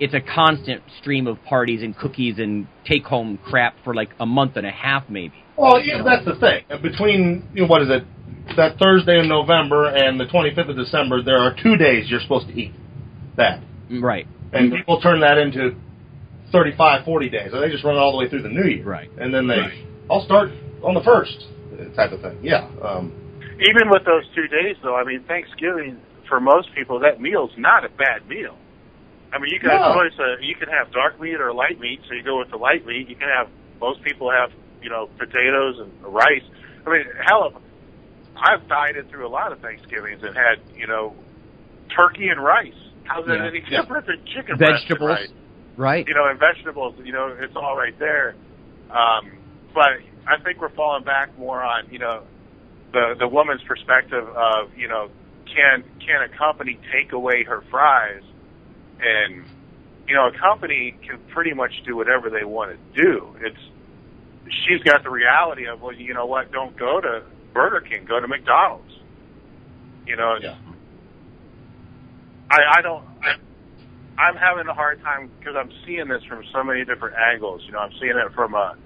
it's 0.00 0.14
a 0.14 0.20
constant 0.20 0.82
stream 1.00 1.26
of 1.26 1.42
parties 1.44 1.82
and 1.82 1.96
cookies 1.96 2.38
and 2.38 2.66
take 2.84 3.04
home 3.04 3.38
crap 3.44 3.76
for 3.84 3.94
like 3.94 4.10
a 4.20 4.26
month 4.26 4.56
and 4.56 4.66
a 4.66 4.70
half, 4.70 5.08
maybe. 5.08 5.34
Well, 5.56 5.80
yeah, 5.80 6.02
that's 6.02 6.24
the 6.24 6.34
thing. 6.34 6.64
Between 6.82 7.48
you 7.54 7.62
know, 7.62 7.68
what 7.68 7.82
is 7.82 7.88
it? 7.90 8.04
That 8.56 8.78
Thursday 8.78 9.18
in 9.20 9.28
November 9.28 9.86
and 9.88 10.18
the 10.18 10.24
25th 10.26 10.70
of 10.70 10.76
December, 10.76 11.22
there 11.22 11.38
are 11.38 11.54
two 11.62 11.76
days 11.76 12.10
you're 12.10 12.20
supposed 12.20 12.48
to 12.48 12.54
eat 12.54 12.72
that, 13.36 13.62
Right. 13.90 14.26
and 14.52 14.72
people 14.72 15.00
turn 15.00 15.20
that 15.20 15.38
into 15.38 15.76
35, 16.52 17.04
40 17.04 17.28
days. 17.30 17.50
And 17.52 17.62
they 17.62 17.70
just 17.70 17.84
run 17.84 17.96
it 17.96 17.98
all 17.98 18.12
the 18.12 18.18
way 18.18 18.28
through 18.28 18.42
the 18.42 18.48
New 18.48 18.68
Year. 18.68 18.84
Right. 18.84 19.10
And 19.18 19.32
then 19.32 19.46
they, 19.46 19.86
I'll 20.10 20.24
start 20.24 20.50
on 20.82 20.94
the 20.94 21.02
first 21.02 21.46
type 21.96 22.12
of 22.12 22.20
thing. 22.20 22.38
Yeah. 22.42 22.68
Um, 22.82 23.12
Even 23.60 23.88
with 23.90 24.04
those 24.04 24.24
two 24.34 24.46
days, 24.48 24.76
though, 24.82 24.96
I 24.96 25.04
mean, 25.04 25.24
Thanksgiving 25.26 25.98
for 26.28 26.40
most 26.40 26.68
people, 26.74 27.00
that 27.00 27.20
meal's 27.20 27.50
not 27.56 27.84
a 27.84 27.88
bad 27.88 28.28
meal. 28.28 28.56
I 29.34 29.38
mean, 29.38 29.50
you 29.52 29.58
can 29.58 29.70
No. 29.70 29.78
have 29.82 29.94
choice. 29.94 30.18
Uh, 30.18 30.36
you 30.40 30.54
can 30.54 30.68
have 30.68 30.92
dark 30.92 31.20
meat 31.20 31.40
or 31.40 31.52
light 31.52 31.80
meat, 31.80 32.00
so 32.06 32.14
you 32.14 32.22
go 32.22 32.38
with 32.38 32.50
the 32.50 32.56
light 32.56 32.86
meat. 32.86 33.08
You 33.08 33.16
can 33.16 33.28
have 33.28 33.48
most 33.80 34.00
people 34.02 34.30
have 34.30 34.52
you 34.80 34.88
know 34.88 35.08
potatoes 35.18 35.80
and 35.80 35.90
rice. 36.02 36.44
I 36.86 36.90
mean, 36.90 37.04
hell, 37.26 37.60
I've 38.36 38.66
dieted 38.68 39.10
through 39.10 39.26
a 39.26 39.32
lot 39.32 39.50
of 39.52 39.58
Thanksgivings 39.60 40.22
and 40.22 40.36
had 40.36 40.60
you 40.76 40.86
know 40.86 41.14
turkey 41.94 42.28
and 42.28 42.42
rice. 42.42 42.72
How's 43.04 43.26
that 43.26 43.38
Yeah. 43.38 43.46
any 43.46 43.60
different 43.60 44.06
than 44.06 44.24
chicken 44.26 44.56
breast 44.56 44.88
and 44.88 44.98
Vegetables. 44.98 45.10
rice? 45.10 45.32
Right. 45.76 46.06
you 46.06 46.14
know, 46.14 46.26
and 46.28 46.38
vegetables, 46.38 46.94
you 47.02 47.12
know, 47.12 47.34
it's 47.36 47.56
all 47.56 47.76
right 47.76 47.98
there. 47.98 48.36
Um, 48.90 49.32
but 49.74 49.98
I 50.28 50.38
think 50.44 50.60
we're 50.60 50.68
falling 50.68 51.02
back 51.02 51.36
more 51.36 51.60
on, 51.64 51.88
you 51.90 51.98
know, 51.98 52.22
the 52.92 53.16
the 53.18 53.26
woman's 53.26 53.62
perspective 53.64 54.24
of, 54.36 54.70
you 54.78 54.86
know, 54.86 55.08
can 55.52 55.82
can 55.98 56.22
a 56.22 56.28
company 56.38 56.78
take 56.92 57.12
away 57.12 57.42
her 57.42 57.62
fries? 57.72 58.22
And 59.04 59.44
you 60.08 60.14
know, 60.14 60.28
a 60.28 60.38
company 60.38 60.96
can 61.06 61.18
pretty 61.28 61.54
much 61.54 61.72
do 61.86 61.96
whatever 61.96 62.30
they 62.30 62.44
want 62.44 62.72
to 62.72 63.02
do. 63.02 63.36
It's 63.40 63.58
she's 64.66 64.82
got 64.82 65.02
the 65.02 65.10
reality 65.10 65.66
of, 65.66 65.80
well, 65.80 65.94
you 65.94 66.14
know 66.14 66.26
what? 66.26 66.52
Don't 66.52 66.76
go 66.76 67.00
to 67.00 67.22
Burger 67.52 67.80
King, 67.80 68.04
go 68.04 68.20
to 68.20 68.28
McDonald's. 68.28 68.92
You 70.06 70.16
know, 70.16 70.36
Yeah. 70.40 70.56
I, 72.50 72.78
I 72.78 72.82
don't. 72.82 73.04
I, 73.22 73.36
I'm 74.20 74.36
having 74.36 74.68
a 74.68 74.74
hard 74.74 75.02
time 75.02 75.30
because 75.38 75.56
I'm 75.56 75.72
seeing 75.86 76.08
this 76.08 76.22
from 76.24 76.44
so 76.52 76.62
many 76.62 76.84
different 76.84 77.16
angles. 77.16 77.62
You 77.66 77.72
know, 77.72 77.78
I'm 77.78 77.92
seeing 78.00 78.16
it 78.16 78.32
from 78.34 78.54
a 78.54 78.76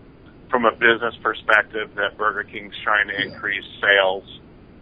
from 0.49 0.65
a 0.65 0.73
business 0.73 1.15
perspective 1.23 1.95
that 1.97 2.17
Burger 2.17 2.45
King's 2.45 2.75
trying 2.83 3.09
to 3.09 3.21
increase 3.21 3.65
sales. 3.81 4.25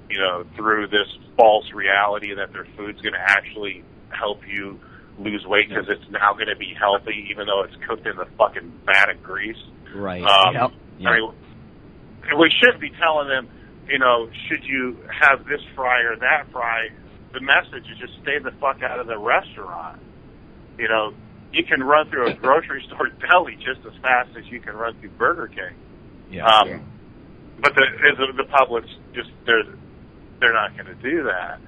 You 0.08 0.20
know, 0.20 0.44
through 0.54 0.86
this 0.88 1.08
false 1.36 1.72
reality 1.72 2.34
that 2.34 2.52
their 2.52 2.66
food's 2.76 3.00
going 3.00 3.14
to 3.14 3.20
actually 3.20 3.82
help 4.10 4.46
you 4.46 4.78
lose 5.18 5.44
weight 5.46 5.68
because 5.68 5.86
it's 5.88 6.10
now 6.10 6.34
going 6.34 6.48
to 6.48 6.56
be 6.56 6.74
healthy, 6.78 7.28
even 7.30 7.46
though 7.46 7.62
it's 7.62 7.76
cooked 7.88 8.06
in 8.06 8.16
the 8.16 8.26
fucking 8.36 8.72
vat 8.84 9.10
of 9.10 9.22
grease. 9.22 9.56
Right. 9.94 10.22
Um, 10.22 10.54
Yep. 10.54 10.70
Yep. 10.98 11.08
I 11.08 11.16
mean, 11.16 11.32
we 12.38 12.50
shouldn't 12.60 12.80
be 12.80 12.90
telling 13.00 13.28
them, 13.28 13.48
you 13.88 13.98
know, 13.98 14.28
should 14.48 14.64
you 14.64 14.98
have 15.20 15.46
this 15.46 15.60
fry 15.74 16.02
or 16.02 16.16
that 16.16 16.50
fry? 16.52 16.88
The 17.32 17.40
message 17.40 17.84
is 17.90 17.98
just 17.98 18.14
stay 18.22 18.38
the 18.42 18.50
fuck 18.60 18.82
out 18.82 18.98
of 18.98 19.06
the 19.06 19.18
restaurant. 19.18 20.00
You 20.78 20.88
know, 20.88 21.12
you 21.52 21.64
can 21.64 21.82
run 21.82 22.10
through 22.10 22.28
a 22.30 22.34
grocery 22.34 22.84
store 22.88 23.08
deli 23.08 23.56
just 23.56 23.86
as 23.86 23.92
fast 24.02 24.30
as 24.36 24.44
you 24.50 24.60
can 24.60 24.74
run 24.74 24.98
through 25.00 25.10
Burger 25.10 25.48
King. 25.48 25.76
yeah. 26.30 26.44
Um, 26.46 26.92
but 27.60 27.74
the, 27.74 27.86
the 28.18 28.42
the 28.44 28.48
public's 28.50 28.90
just 29.14 29.30
they're 29.46 29.62
they're 30.40 30.52
not 30.52 30.74
going 30.76 30.86
to 30.86 30.94
do 31.00 31.22
that. 31.24 31.58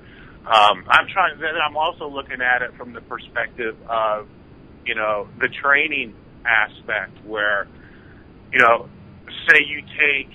Um, 0.49 0.85
I'm 0.89 1.07
trying. 1.09 1.39
Then 1.39 1.55
I'm 1.63 1.77
also 1.77 2.09
looking 2.09 2.41
at 2.41 2.63
it 2.63 2.75
from 2.77 2.95
the 2.95 3.03
perspective 3.03 3.77
of 3.89 4.27
you 4.87 4.95
know 4.95 5.29
the 5.39 5.49
training 5.49 6.15
aspect, 6.47 7.13
where 7.27 7.69
you 8.51 8.59
know, 8.59 8.89
say 9.47 9.61
you 9.67 9.83
take 9.83 10.33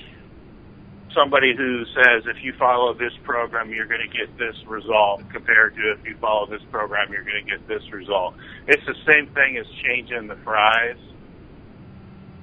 somebody 1.15 1.55
who 1.55 1.83
says 1.93 2.23
if 2.25 2.43
you 2.43 2.53
follow 2.57 2.93
this 2.93 3.13
program 3.23 3.69
you're 3.69 3.85
going 3.85 4.01
to 4.01 4.17
get 4.17 4.35
this 4.37 4.55
result 4.67 5.21
compared 5.31 5.75
to 5.75 5.93
if 5.93 6.03
you 6.05 6.17
follow 6.19 6.47
this 6.47 6.61
program 6.71 7.11
you're 7.13 7.23
going 7.23 7.43
to 7.43 7.49
get 7.49 7.67
this 7.67 7.83
result. 7.91 8.33
It's 8.67 8.83
the 8.85 8.95
same 9.05 9.33
thing 9.33 9.57
as 9.57 9.65
changing 9.85 10.27
the 10.27 10.37
fries. 10.43 10.97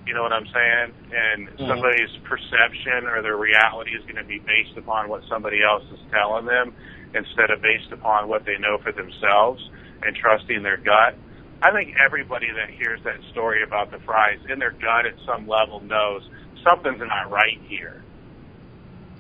You 0.06 0.14
know 0.14 0.22
what 0.22 0.33
I'm 0.33 0.46
saying? 0.46 0.94
And 1.12 1.48
somebody's 1.59 2.11
perception 2.24 3.06
or 3.06 3.22
their 3.22 3.37
reality 3.37 3.90
is 3.90 4.02
going 4.02 4.16
to 4.16 4.24
be 4.24 4.38
based 4.38 4.76
upon 4.76 5.09
what 5.09 5.22
somebody 5.28 5.62
else 5.62 5.85
is 5.92 6.00
telling 6.11 6.46
them 6.46 6.74
instead 7.14 7.50
of 7.50 7.60
based 7.62 7.90
upon 7.92 8.28
what 8.28 8.44
they 8.44 8.56
know 8.58 8.78
for 8.82 8.92
themselves 8.92 9.62
and 10.02 10.16
trusting 10.16 10.62
their 10.62 10.76
gut. 10.76 11.14
I 11.62 11.72
think 11.72 11.94
everybody 12.04 12.46
that 12.56 12.70
hears 12.70 13.00
that 13.04 13.16
story 13.32 13.62
about 13.62 13.90
the 13.90 13.98
fries 14.06 14.38
in 14.48 14.58
their 14.58 14.70
gut 14.72 15.04
at 15.06 15.14
some 15.26 15.46
level 15.46 15.80
knows 15.80 16.22
something's 16.64 17.00
not 17.00 17.30
right 17.30 17.58
here. 17.68 18.02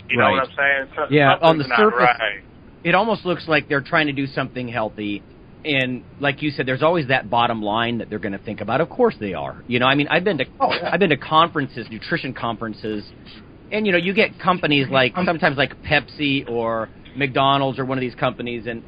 You 0.08 0.16
know 0.18 0.30
what 0.30 0.48
I'm 0.48 0.56
saying? 0.56 0.92
So- 0.96 1.06
Yeah, 1.10 1.36
on 1.40 1.58
the 1.58 1.64
surface- 1.64 1.98
right. 2.00 2.42
it 2.82 2.94
almost 2.94 3.24
looks 3.26 3.46
like 3.46 3.68
they're 3.68 3.82
trying 3.82 4.06
to 4.06 4.12
do 4.12 4.26
something 4.26 4.68
healthy 4.68 5.22
and 5.62 6.02
like 6.18 6.40
you 6.40 6.50
said 6.50 6.64
there's 6.64 6.82
always 6.82 7.08
that 7.08 7.28
bottom 7.28 7.60
line 7.62 7.98
that 7.98 8.08
they're 8.08 8.18
going 8.18 8.32
to 8.32 8.38
think 8.38 8.62
about 8.62 8.80
of 8.80 8.88
course 8.88 9.14
they 9.20 9.34
are 9.34 9.62
you 9.66 9.78
know 9.78 9.84
i 9.84 9.94
mean 9.94 10.08
i've 10.08 10.24
been 10.24 10.38
to 10.38 10.46
Oh, 10.58 10.72
yeah. 10.72 10.88
i've 10.90 10.98
been 10.98 11.10
to 11.10 11.18
conferences 11.18 11.86
nutrition 11.90 12.32
conferences 12.32 13.04
and 13.70 13.84
you 13.84 13.92
know 13.92 13.98
you 13.98 14.14
get 14.14 14.38
companies 14.38 14.86
like 14.90 15.12
sometimes 15.14 15.58
like 15.58 15.74
pepsi 15.82 16.48
or 16.48 16.88
mcdonald's 17.16 17.78
or 17.78 17.84
one 17.84 17.98
of 17.98 18.02
these 18.02 18.14
companies 18.14 18.66
and 18.66 18.82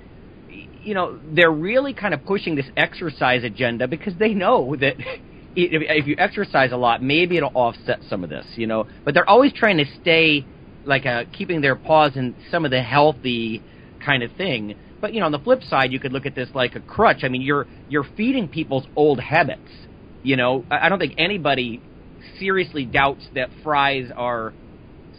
you 0.83 0.95
know 0.95 1.19
they're 1.35 1.51
really 1.51 1.95
kind 1.95 2.15
of 2.15 2.25
pushing 2.25 2.55
this 2.57 2.67
exercise 2.77 3.45
agenda 3.45 3.89
because 3.89 4.15
they 4.19 4.35
know 4.35 4.77
that 4.77 4.95
if, 5.55 5.83
if 5.83 6.07
you 6.07 6.15
exercise 6.19 6.73
a 6.73 6.77
lot 6.77 7.03
maybe 7.03 7.37
it'll 7.37 7.53
offset 7.55 8.01
some 8.09 8.25
of 8.25 8.31
this 8.31 8.47
you 8.57 8.67
know 8.67 8.87
but 9.05 9.15
they're 9.15 9.29
always 9.29 9.53
trying 9.53 9.79
to 9.79 9.85
stay 10.01 10.45
like 10.85 11.07
uh, 11.07 11.25
keeping 11.33 11.61
their 11.61 11.77
paws 11.77 12.17
in 12.17 12.35
some 12.51 12.65
of 12.65 12.71
the 12.71 12.83
healthy 12.83 13.63
kind 14.05 14.23
of 14.23 14.33
thing. 14.37 14.77
But 15.01 15.15
you 15.15 15.21
know, 15.21 15.27
on 15.27 15.33
the 15.33 15.39
flip 15.39 15.63
side, 15.63 15.93
you 15.93 16.01
could 16.01 16.13
look 16.13 16.27
at 16.27 16.35
this 16.35 16.49
like 16.55 16.75
a 16.75 16.81
crutch. 16.81 17.19
I 17.23 17.29
mean, 17.29 17.43
you're 17.43 17.67
you're 17.89 18.07
feeding 18.17 18.49
people's 18.49 18.87
old 18.97 19.21
habits. 19.21 19.61
You 20.23 20.37
know, 20.37 20.65
I 20.71 20.87
I 20.87 20.89
don't 20.89 20.99
think 20.99 21.15
anybody 21.19 21.81
seriously 22.39 22.85
doubts 22.85 23.25
that 23.35 23.51
fries 23.63 24.11
are 24.15 24.53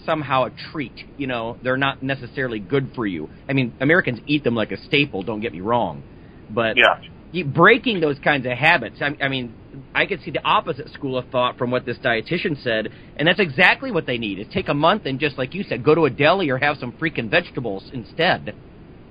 somehow 0.05 0.45
a 0.45 0.51
treat. 0.71 0.95
You 1.17 1.27
know, 1.27 1.57
they're 1.61 1.77
not 1.77 2.01
necessarily 2.03 2.59
good 2.59 2.93
for 2.95 3.05
you. 3.05 3.29
I 3.49 3.53
mean, 3.53 3.75
Americans 3.81 4.19
eat 4.27 4.43
them 4.43 4.55
like 4.55 4.71
a 4.71 4.77
staple. 4.77 5.23
Don't 5.23 5.41
get 5.41 5.53
me 5.53 5.61
wrong, 5.61 6.05
but 6.49 6.77
Yeah. 6.77 6.95
you, 7.31 7.45
breaking 7.45 7.99
those 8.01 8.19
kinds 8.19 8.45
of 8.45 8.53
habits. 8.53 8.97
I, 9.01 9.17
I 9.21 9.29
mean, 9.29 9.57
I 9.95 10.05
could 10.05 10.21
see 10.21 10.31
the 10.31 10.45
opposite 10.45 10.89
school 10.91 11.17
of 11.17 11.29
thought 11.29 11.57
from 11.57 11.71
what 11.71 11.85
this 11.85 11.97
dietitian 11.99 12.61
said, 12.63 12.89
and 13.17 13.27
that's 13.27 13.39
exactly 13.39 13.91
what 13.91 14.05
they 14.07 14.17
need: 14.19 14.39
is 14.39 14.47
take 14.49 14.69
a 14.69 14.73
month 14.75 15.05
and 15.05 15.19
just 15.19 15.37
like 15.37 15.53
you 15.53 15.63
said, 15.63 15.83
go 15.83 15.95
to 15.95 16.05
a 16.05 16.09
deli 16.11 16.49
or 16.49 16.57
have 16.59 16.77
some 16.79 16.93
freaking 16.93 17.29
vegetables 17.29 17.89
instead, 17.93 18.55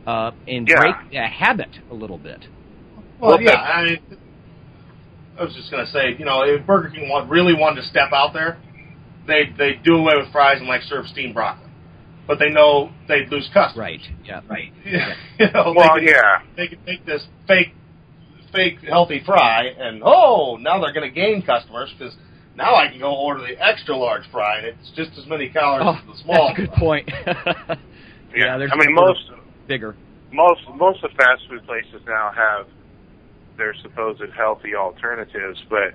uh, 0.07 0.33
and 0.46 0.68
Yeah. 0.68 0.74
break 0.74 0.96
a 1.12 1.26
habit 1.28 1.70
a 1.90 1.94
little 1.94 2.18
bit. 2.18 2.44
Well, 3.18 3.40
Well, 3.40 3.40
yeah, 3.40 3.57
I 3.57 3.85
mean, 3.85 3.98
I 5.38 5.44
was 5.44 5.55
just 5.55 5.70
gonna 5.70 5.87
say, 5.87 6.16
you 6.18 6.24
know, 6.24 6.42
if 6.44 6.66
Burger 6.66 6.90
King 6.90 7.09
want, 7.09 7.31
really 7.31 7.54
wanted 7.54 7.83
to 7.83 7.88
step 7.88 8.12
out 8.12 8.35
there, 8.35 8.60
they 9.27 9.44
they 9.56 9.73
do 9.85 9.96
away 9.96 10.14
with 10.16 10.33
fries 10.33 10.58
and 10.58 10.68
like 10.68 10.83
serve 10.83 11.06
steamed 11.06 11.35
broccoli, 11.35 11.70
but 12.27 12.38
they 12.38 12.48
know 12.50 12.90
they'd 13.08 13.29
lose 13.31 13.48
customers. 13.52 13.77
Right. 13.79 14.00
Yeah. 14.25 14.40
Right. 14.48 14.73
you 15.38 15.46
know, 15.52 15.73
Well, 15.77 15.94
they 15.96 16.00
could, 16.00 16.08
yeah. 16.10 16.42
they 16.56 16.68
could 16.68 16.85
take 16.87 17.04
this 17.06 17.23
fake, 17.46 17.75
fake 18.52 18.79
healthy 18.88 19.23
fry, 19.25 19.64
and 19.79 20.02
oh, 20.04 20.56
now 20.60 20.81
they're 20.81 20.92
going 20.92 21.08
to 21.08 21.14
gain 21.14 21.42
customers 21.42 21.92
because 21.98 22.14
now 22.56 22.75
I 22.75 22.88
can 22.88 22.98
go 23.00 23.14
order 23.14 23.40
the 23.40 23.56
extra 23.64 23.96
large 23.96 24.25
fry, 24.31 24.58
and 24.58 24.66
it's 24.66 24.90
just 24.94 25.10
as 25.18 25.27
many 25.27 25.48
calories 25.48 25.87
Oh, 25.87 26.10
as 26.10 26.16
the 26.18 26.23
small. 26.23 26.48
that's 26.48 26.58
a 26.58 26.62
good 26.62 26.70
fry. 26.70 26.79
point. 26.79 27.10
Yeah. 28.35 28.56
there's 28.56 28.70
I 28.73 28.77
mean, 28.77 28.94
most 28.94 29.20
bigger. 29.68 29.94
most 30.33 30.62
most 30.75 31.04
of 31.04 31.10
the 31.10 31.16
fast 31.16 31.42
food 31.50 31.66
places 31.66 32.00
now 32.06 32.31
have 32.35 32.66
their 33.58 33.75
supposed 33.83 34.23
healthy 34.35 34.75
alternatives, 34.75 35.62
but 35.68 35.92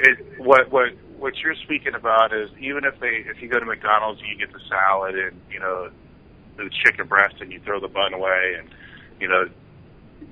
it 0.00 0.18
what 0.38 0.68
what 0.72 0.88
what 1.20 1.36
you're 1.44 1.54
speaking 1.54 1.94
about 1.94 2.32
is 2.32 2.48
even 2.58 2.84
if 2.84 2.98
they 2.98 3.24
if 3.28 3.40
you 3.42 3.48
go 3.48 3.60
to 3.60 3.66
McDonald's 3.66 4.20
and 4.20 4.28
you 4.28 4.36
get 4.36 4.52
the 4.52 4.60
salad 4.68 5.14
and 5.14 5.38
you 5.52 5.60
know 5.60 5.90
the 6.56 6.70
chicken 6.84 7.06
breast 7.06 7.36
and 7.40 7.52
you 7.52 7.60
throw 7.60 7.78
the 7.78 7.88
bun 7.88 8.14
away 8.14 8.56
and 8.58 8.68
you 9.20 9.28
know 9.28 9.44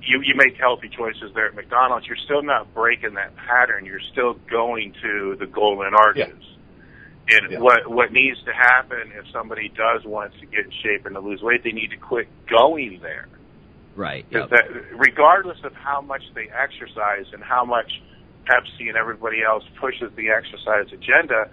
you 0.01 0.21
you 0.21 0.33
make 0.35 0.57
healthy 0.57 0.89
choices 0.89 1.31
there 1.33 1.47
at 1.47 1.55
McDonald's, 1.55 2.07
you're 2.07 2.17
still 2.25 2.41
not 2.41 2.73
breaking 2.73 3.13
that 3.15 3.35
pattern. 3.35 3.85
You're 3.85 4.01
still 4.11 4.33
going 4.49 4.93
to 5.01 5.35
the 5.39 5.45
golden 5.45 5.93
arches. 5.93 6.43
And 7.31 7.51
Yeah. 7.51 7.59
what 7.59 7.87
what 7.87 8.11
needs 8.11 8.41
to 8.43 8.53
happen 8.53 9.11
if 9.15 9.25
somebody 9.31 9.69
does 9.69 10.03
want 10.05 10.33
to 10.39 10.45
get 10.47 10.65
in 10.65 10.71
shape 10.83 11.05
and 11.05 11.15
to 11.15 11.21
lose 11.21 11.41
weight, 11.41 11.63
they 11.63 11.71
need 11.71 11.91
to 11.91 11.97
quit 11.97 12.27
going 12.47 12.99
there. 13.01 13.27
Right. 13.95 14.25
Yep. 14.31 14.49
that 14.49 14.65
regardless 14.97 15.57
of 15.63 15.73
how 15.73 16.01
much 16.01 16.23
they 16.33 16.49
exercise 16.49 17.25
and 17.33 17.43
how 17.43 17.65
much 17.65 18.01
Pepsi 18.45 18.87
and 18.87 18.97
everybody 18.97 19.43
else 19.43 19.63
pushes 19.79 20.11
the 20.15 20.29
exercise 20.29 20.91
agenda, 20.93 21.49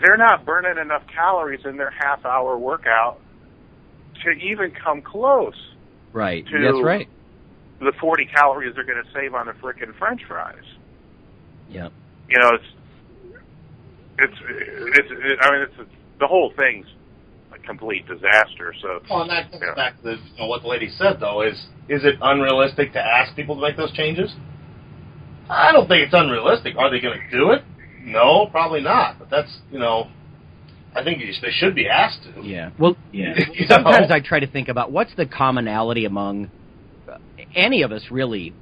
they're 0.00 0.16
not 0.16 0.44
burning 0.44 0.78
enough 0.78 1.02
calories 1.14 1.64
in 1.64 1.76
their 1.76 1.90
half 1.90 2.24
hour 2.24 2.58
workout 2.58 3.20
to 4.24 4.30
even 4.30 4.70
come 4.72 5.02
close 5.02 5.54
Right. 6.12 6.46
to- 6.46 6.60
That's 6.60 6.82
right. 6.84 7.08
the 7.80 7.92
40 8.00 8.26
calories 8.26 8.74
they're 8.74 8.84
going 8.84 9.02
to 9.02 9.10
save 9.12 9.34
on 9.34 9.46
the 9.46 9.52
frickin' 9.54 9.94
french 9.98 10.22
fries. 10.24 10.64
Yep. 11.70 11.92
You 12.28 12.38
know, 12.38 12.50
it's 12.54 12.64
it's 14.18 14.34
it's 14.98 15.08
it, 15.10 15.38
I 15.40 15.50
mean 15.52 15.60
it's 15.62 15.90
the 16.20 16.26
whole 16.26 16.52
thing's 16.56 16.86
a 17.54 17.58
complete 17.58 18.06
disaster. 18.06 18.74
So 18.80 19.00
Well, 19.10 19.22
and 19.22 19.30
that 19.30 19.50
comes 19.50 19.62
Yeah. 19.66 19.74
back 19.74 19.96
to 19.98 20.02
the, 20.02 20.10
you 20.12 20.38
know, 20.38 20.46
what 20.46 20.62
the 20.62 20.68
lady 20.68 20.88
said, 20.90 21.18
though, 21.20 21.42
is 21.42 21.54
is 21.88 22.04
it 22.04 22.16
unrealistic 22.20 22.92
to 22.92 23.00
ask 23.00 23.34
people 23.34 23.56
to 23.56 23.62
make 23.62 23.76
those 23.76 23.92
changes? 23.92 24.34
I 25.52 25.72
don't 25.72 25.86
think 25.86 26.04
it's 26.04 26.14
unrealistic. 26.14 26.76
Are 26.78 26.90
they 26.90 27.00
going 27.00 27.18
to 27.18 27.36
do 27.36 27.50
it? 27.50 27.62
No, 28.02 28.46
probably 28.50 28.80
not. 28.80 29.18
But 29.18 29.30
that's, 29.30 29.60
you 29.70 29.78
know, 29.78 30.08
I 30.94 31.04
think 31.04 31.20
they 31.20 31.50
should 31.50 31.74
be 31.74 31.88
asked 31.88 32.22
to. 32.24 32.42
Yeah. 32.42 32.70
Well, 32.78 32.96
yeah. 33.12 33.34
sometimes 33.68 34.08
know? 34.08 34.16
I 34.16 34.20
try 34.20 34.40
to 34.40 34.46
think 34.46 34.68
about 34.68 34.90
what's 34.90 35.14
the 35.14 35.26
commonality 35.26 36.04
among 36.04 36.50
uh, 37.10 37.18
any 37.54 37.82
of 37.82 37.92
us, 37.92 38.02
really, 38.10 38.54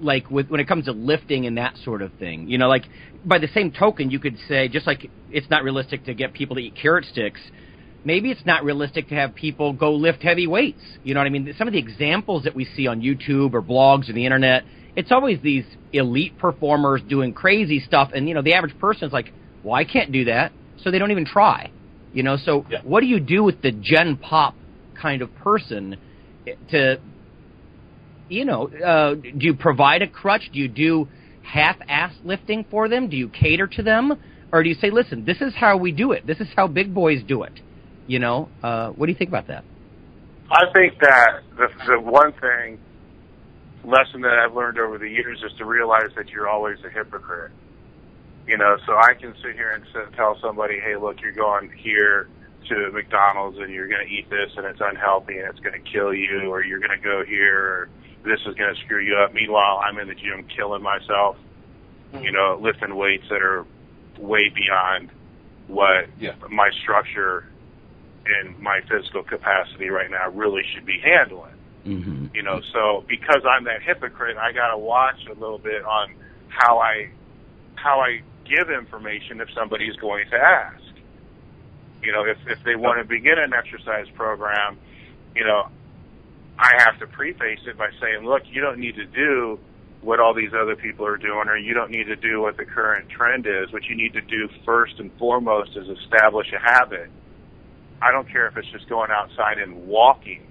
like 0.00 0.30
with 0.30 0.48
when 0.48 0.60
it 0.60 0.68
comes 0.68 0.86
to 0.86 0.92
lifting 0.92 1.46
and 1.46 1.56
that 1.58 1.76
sort 1.84 2.02
of 2.02 2.12
thing. 2.14 2.48
You 2.48 2.58
know, 2.58 2.68
like 2.68 2.84
by 3.24 3.38
the 3.38 3.48
same 3.54 3.72
token, 3.72 4.10
you 4.10 4.18
could 4.18 4.36
say 4.48 4.68
just 4.68 4.86
like 4.86 5.10
it's 5.30 5.48
not 5.50 5.64
realistic 5.64 6.04
to 6.04 6.14
get 6.14 6.32
people 6.32 6.56
to 6.56 6.62
eat 6.62 6.74
carrot 6.80 7.06
sticks. 7.06 7.40
Maybe 8.04 8.30
it's 8.30 8.44
not 8.44 8.64
realistic 8.64 9.08
to 9.08 9.14
have 9.14 9.34
people 9.34 9.72
go 9.72 9.94
lift 9.94 10.22
heavy 10.22 10.46
weights. 10.46 10.82
You 11.04 11.14
know 11.14 11.20
what 11.20 11.26
I 11.26 11.30
mean? 11.30 11.54
Some 11.56 11.66
of 11.66 11.72
the 11.72 11.78
examples 11.78 12.44
that 12.44 12.54
we 12.54 12.66
see 12.66 12.86
on 12.86 13.00
YouTube 13.00 13.54
or 13.54 13.62
blogs 13.62 14.10
or 14.10 14.12
the 14.12 14.26
internet, 14.26 14.64
it's 14.96 15.10
always 15.10 15.40
these 15.42 15.64
elite 15.92 16.38
performers 16.38 17.02
doing 17.08 17.32
crazy 17.32 17.80
stuff, 17.80 18.10
and 18.14 18.28
you 18.28 18.34
know 18.34 18.42
the 18.42 18.54
average 18.54 18.76
person 18.78 19.06
is 19.06 19.12
like, 19.12 19.32
"Well, 19.62 19.74
I 19.74 19.84
can't 19.84 20.12
do 20.12 20.24
that," 20.26 20.52
so 20.82 20.90
they 20.90 20.98
don't 20.98 21.10
even 21.10 21.24
try. 21.24 21.70
You 22.12 22.22
know, 22.22 22.36
so 22.36 22.64
Yeah. 22.70 22.80
what 22.84 23.00
do 23.00 23.06
you 23.06 23.18
do 23.18 23.42
with 23.42 23.60
the 23.60 23.72
Gen 23.72 24.16
Pop 24.16 24.54
kind 24.94 25.20
of 25.20 25.34
person 25.36 25.96
to, 26.70 27.00
you 28.28 28.44
know, 28.44 28.68
uh, 28.68 29.14
do 29.14 29.46
you 29.46 29.54
provide 29.54 30.02
a 30.02 30.06
crutch? 30.06 30.48
Do 30.52 30.60
you 30.60 30.68
do 30.68 31.08
half-ass 31.42 32.12
lifting 32.22 32.64
for 32.70 32.88
them? 32.88 33.08
Do 33.08 33.16
you 33.16 33.28
cater 33.28 33.66
to 33.66 33.82
them, 33.82 34.16
or 34.52 34.62
do 34.62 34.68
you 34.68 34.76
say, 34.76 34.90
"Listen, 34.90 35.24
this 35.24 35.40
is 35.40 35.54
how 35.54 35.76
we 35.76 35.90
do 35.90 36.12
it. 36.12 36.24
This 36.26 36.40
is 36.40 36.48
how 36.54 36.68
big 36.68 36.94
boys 36.94 37.22
do 37.24 37.42
it." 37.42 37.60
You 38.06 38.20
know, 38.20 38.48
uh, 38.62 38.90
what 38.90 39.06
do 39.06 39.12
you 39.12 39.18
think 39.18 39.30
about 39.30 39.48
that? 39.48 39.64
I 40.50 40.66
think 40.72 40.98
that 41.00 41.42
the 41.56 41.68
the 41.86 42.00
one 42.00 42.32
thing 42.34 42.78
lesson 43.84 44.22
that 44.22 44.32
I've 44.38 44.54
learned 44.54 44.78
over 44.78 44.98
the 44.98 45.08
years 45.08 45.42
is 45.42 45.52
to 45.58 45.64
realize 45.64 46.10
that 46.16 46.30
you're 46.30 46.48
always 46.48 46.78
a 46.84 46.90
hypocrite. 46.90 47.52
You 48.46 48.58
know, 48.58 48.76
so 48.86 48.96
I 48.96 49.14
can 49.14 49.34
sit 49.42 49.54
here 49.54 49.70
and 49.70 49.84
sit, 49.92 50.12
tell 50.14 50.38
somebody, 50.40 50.78
"Hey, 50.78 50.96
look, 50.96 51.20
you're 51.22 51.32
going 51.32 51.70
here 51.70 52.28
to 52.68 52.90
McDonald's 52.92 53.58
and 53.58 53.72
you're 53.72 53.88
going 53.88 54.06
to 54.06 54.12
eat 54.12 54.28
this 54.30 54.50
and 54.56 54.66
it's 54.66 54.80
unhealthy 54.80 55.38
and 55.38 55.48
it's 55.48 55.60
going 55.60 55.72
to 55.82 55.90
kill 55.90 56.12
you, 56.14 56.50
or 56.50 56.62
you're 56.62 56.78
going 56.78 56.90
to 56.96 57.02
go 57.02 57.24
here, 57.26 57.58
or 57.58 57.88
this 58.24 58.40
is 58.46 58.54
going 58.54 58.74
to 58.74 58.80
screw 58.84 59.00
you 59.00 59.16
up." 59.16 59.32
Meanwhile, 59.32 59.80
I'm 59.84 59.98
in 59.98 60.08
the 60.08 60.14
gym 60.14 60.46
killing 60.54 60.82
myself. 60.82 61.36
You 62.22 62.30
know, 62.30 62.58
lifting 62.60 62.94
weights 62.94 63.24
that 63.28 63.42
are 63.42 63.66
way 64.18 64.48
beyond 64.48 65.10
what 65.66 66.06
Yeah. 66.20 66.34
my 66.48 66.70
structure 66.82 67.44
and 68.26 68.56
my 68.60 68.82
physical 68.82 69.24
capacity 69.24 69.90
right 69.90 70.10
now 70.10 70.30
really 70.30 70.62
should 70.72 70.86
be 70.86 71.00
handling. 71.00 71.54
Mm-hmm. 71.84 72.23
You 72.34 72.42
know, 72.42 72.60
so 72.72 73.04
because 73.08 73.42
I'm 73.48 73.64
that 73.64 73.82
hypocrite, 73.82 74.36
I 74.36 74.52
got 74.52 74.72
to 74.72 74.78
watch 74.78 75.24
a 75.30 75.38
little 75.38 75.58
bit 75.58 75.84
on 75.84 76.14
how 76.48 76.78
I 76.78 77.10
how 77.76 78.00
I 78.00 78.22
give 78.44 78.70
information 78.70 79.40
if 79.40 79.48
somebody's 79.54 79.96
going 79.96 80.28
to 80.30 80.36
ask. 80.36 80.82
You 82.02 82.12
know, 82.12 82.24
if 82.24 82.38
if 82.46 82.62
they 82.64 82.74
want 82.74 82.98
to 82.98 83.04
begin 83.04 83.38
an 83.38 83.52
exercise 83.54 84.06
program, 84.14 84.78
you 85.36 85.44
know, 85.44 85.68
I 86.58 86.72
have 86.78 86.98
to 86.98 87.06
preface 87.06 87.60
it 87.66 87.78
by 87.78 87.90
saying, 88.00 88.24
look, 88.24 88.42
you 88.50 88.60
don't 88.60 88.78
need 88.78 88.96
to 88.96 89.06
do 89.06 89.58
what 90.02 90.20
all 90.20 90.34
these 90.34 90.52
other 90.52 90.76
people 90.76 91.06
are 91.06 91.16
doing, 91.16 91.48
or 91.48 91.56
you 91.56 91.72
don't 91.72 91.90
need 91.90 92.04
to 92.04 92.16
do 92.16 92.42
what 92.42 92.56
the 92.56 92.64
current 92.64 93.08
trend 93.08 93.46
is. 93.46 93.72
What 93.72 93.84
you 93.84 93.96
need 93.96 94.12
to 94.12 94.20
do 94.20 94.48
first 94.64 94.98
and 94.98 95.10
foremost 95.18 95.76
is 95.76 95.88
establish 95.88 96.52
a 96.52 96.58
habit. 96.58 97.10
I 98.02 98.12
don't 98.12 98.28
care 98.28 98.46
if 98.48 98.56
it's 98.56 98.68
just 98.70 98.88
going 98.88 99.10
outside 99.10 99.58
and 99.58 99.86
walking 99.86 100.42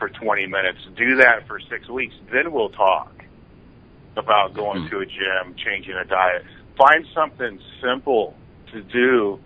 for 0.00 0.08
20 0.08 0.46
minutes. 0.46 0.78
Do 0.96 1.16
that 1.16 1.46
for 1.46 1.60
six 1.70 1.88
weeks. 1.88 2.14
Then 2.32 2.50
we'll 2.50 2.70
talk 2.70 3.12
about 4.16 4.54
going 4.54 4.82
hmm. 4.82 4.88
to 4.88 4.98
a 4.98 5.06
gym, 5.06 5.54
changing 5.64 5.94
a 5.94 6.04
diet. 6.04 6.42
Find 6.76 7.06
something 7.14 7.60
simple 7.80 8.34
to 8.72 8.82
do 8.82 9.38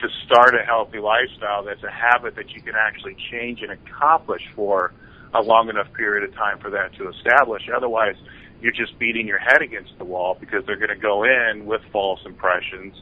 to 0.00 0.08
start 0.26 0.54
a 0.54 0.64
healthy 0.64 0.98
lifestyle 0.98 1.64
that's 1.64 1.82
a 1.82 1.90
habit 1.90 2.34
that 2.36 2.50
you 2.50 2.62
can 2.62 2.74
actually 2.74 3.16
change 3.30 3.62
and 3.62 3.72
accomplish 3.72 4.42
for 4.54 4.92
a 5.34 5.42
long 5.42 5.68
enough 5.68 5.92
period 5.92 6.28
of 6.28 6.34
time 6.34 6.58
for 6.58 6.70
that 6.70 6.94
to 6.94 7.08
establish. 7.08 7.62
Otherwise, 7.74 8.14
you're 8.60 8.72
just 8.72 8.98
beating 8.98 9.26
your 9.26 9.38
head 9.38 9.60
against 9.60 9.92
the 9.98 10.04
wall 10.04 10.36
because 10.38 10.64
they're 10.66 10.78
going 10.78 10.88
to 10.88 10.96
go 10.96 11.24
in 11.24 11.66
with 11.66 11.82
false 11.92 12.20
impressions 12.24 12.94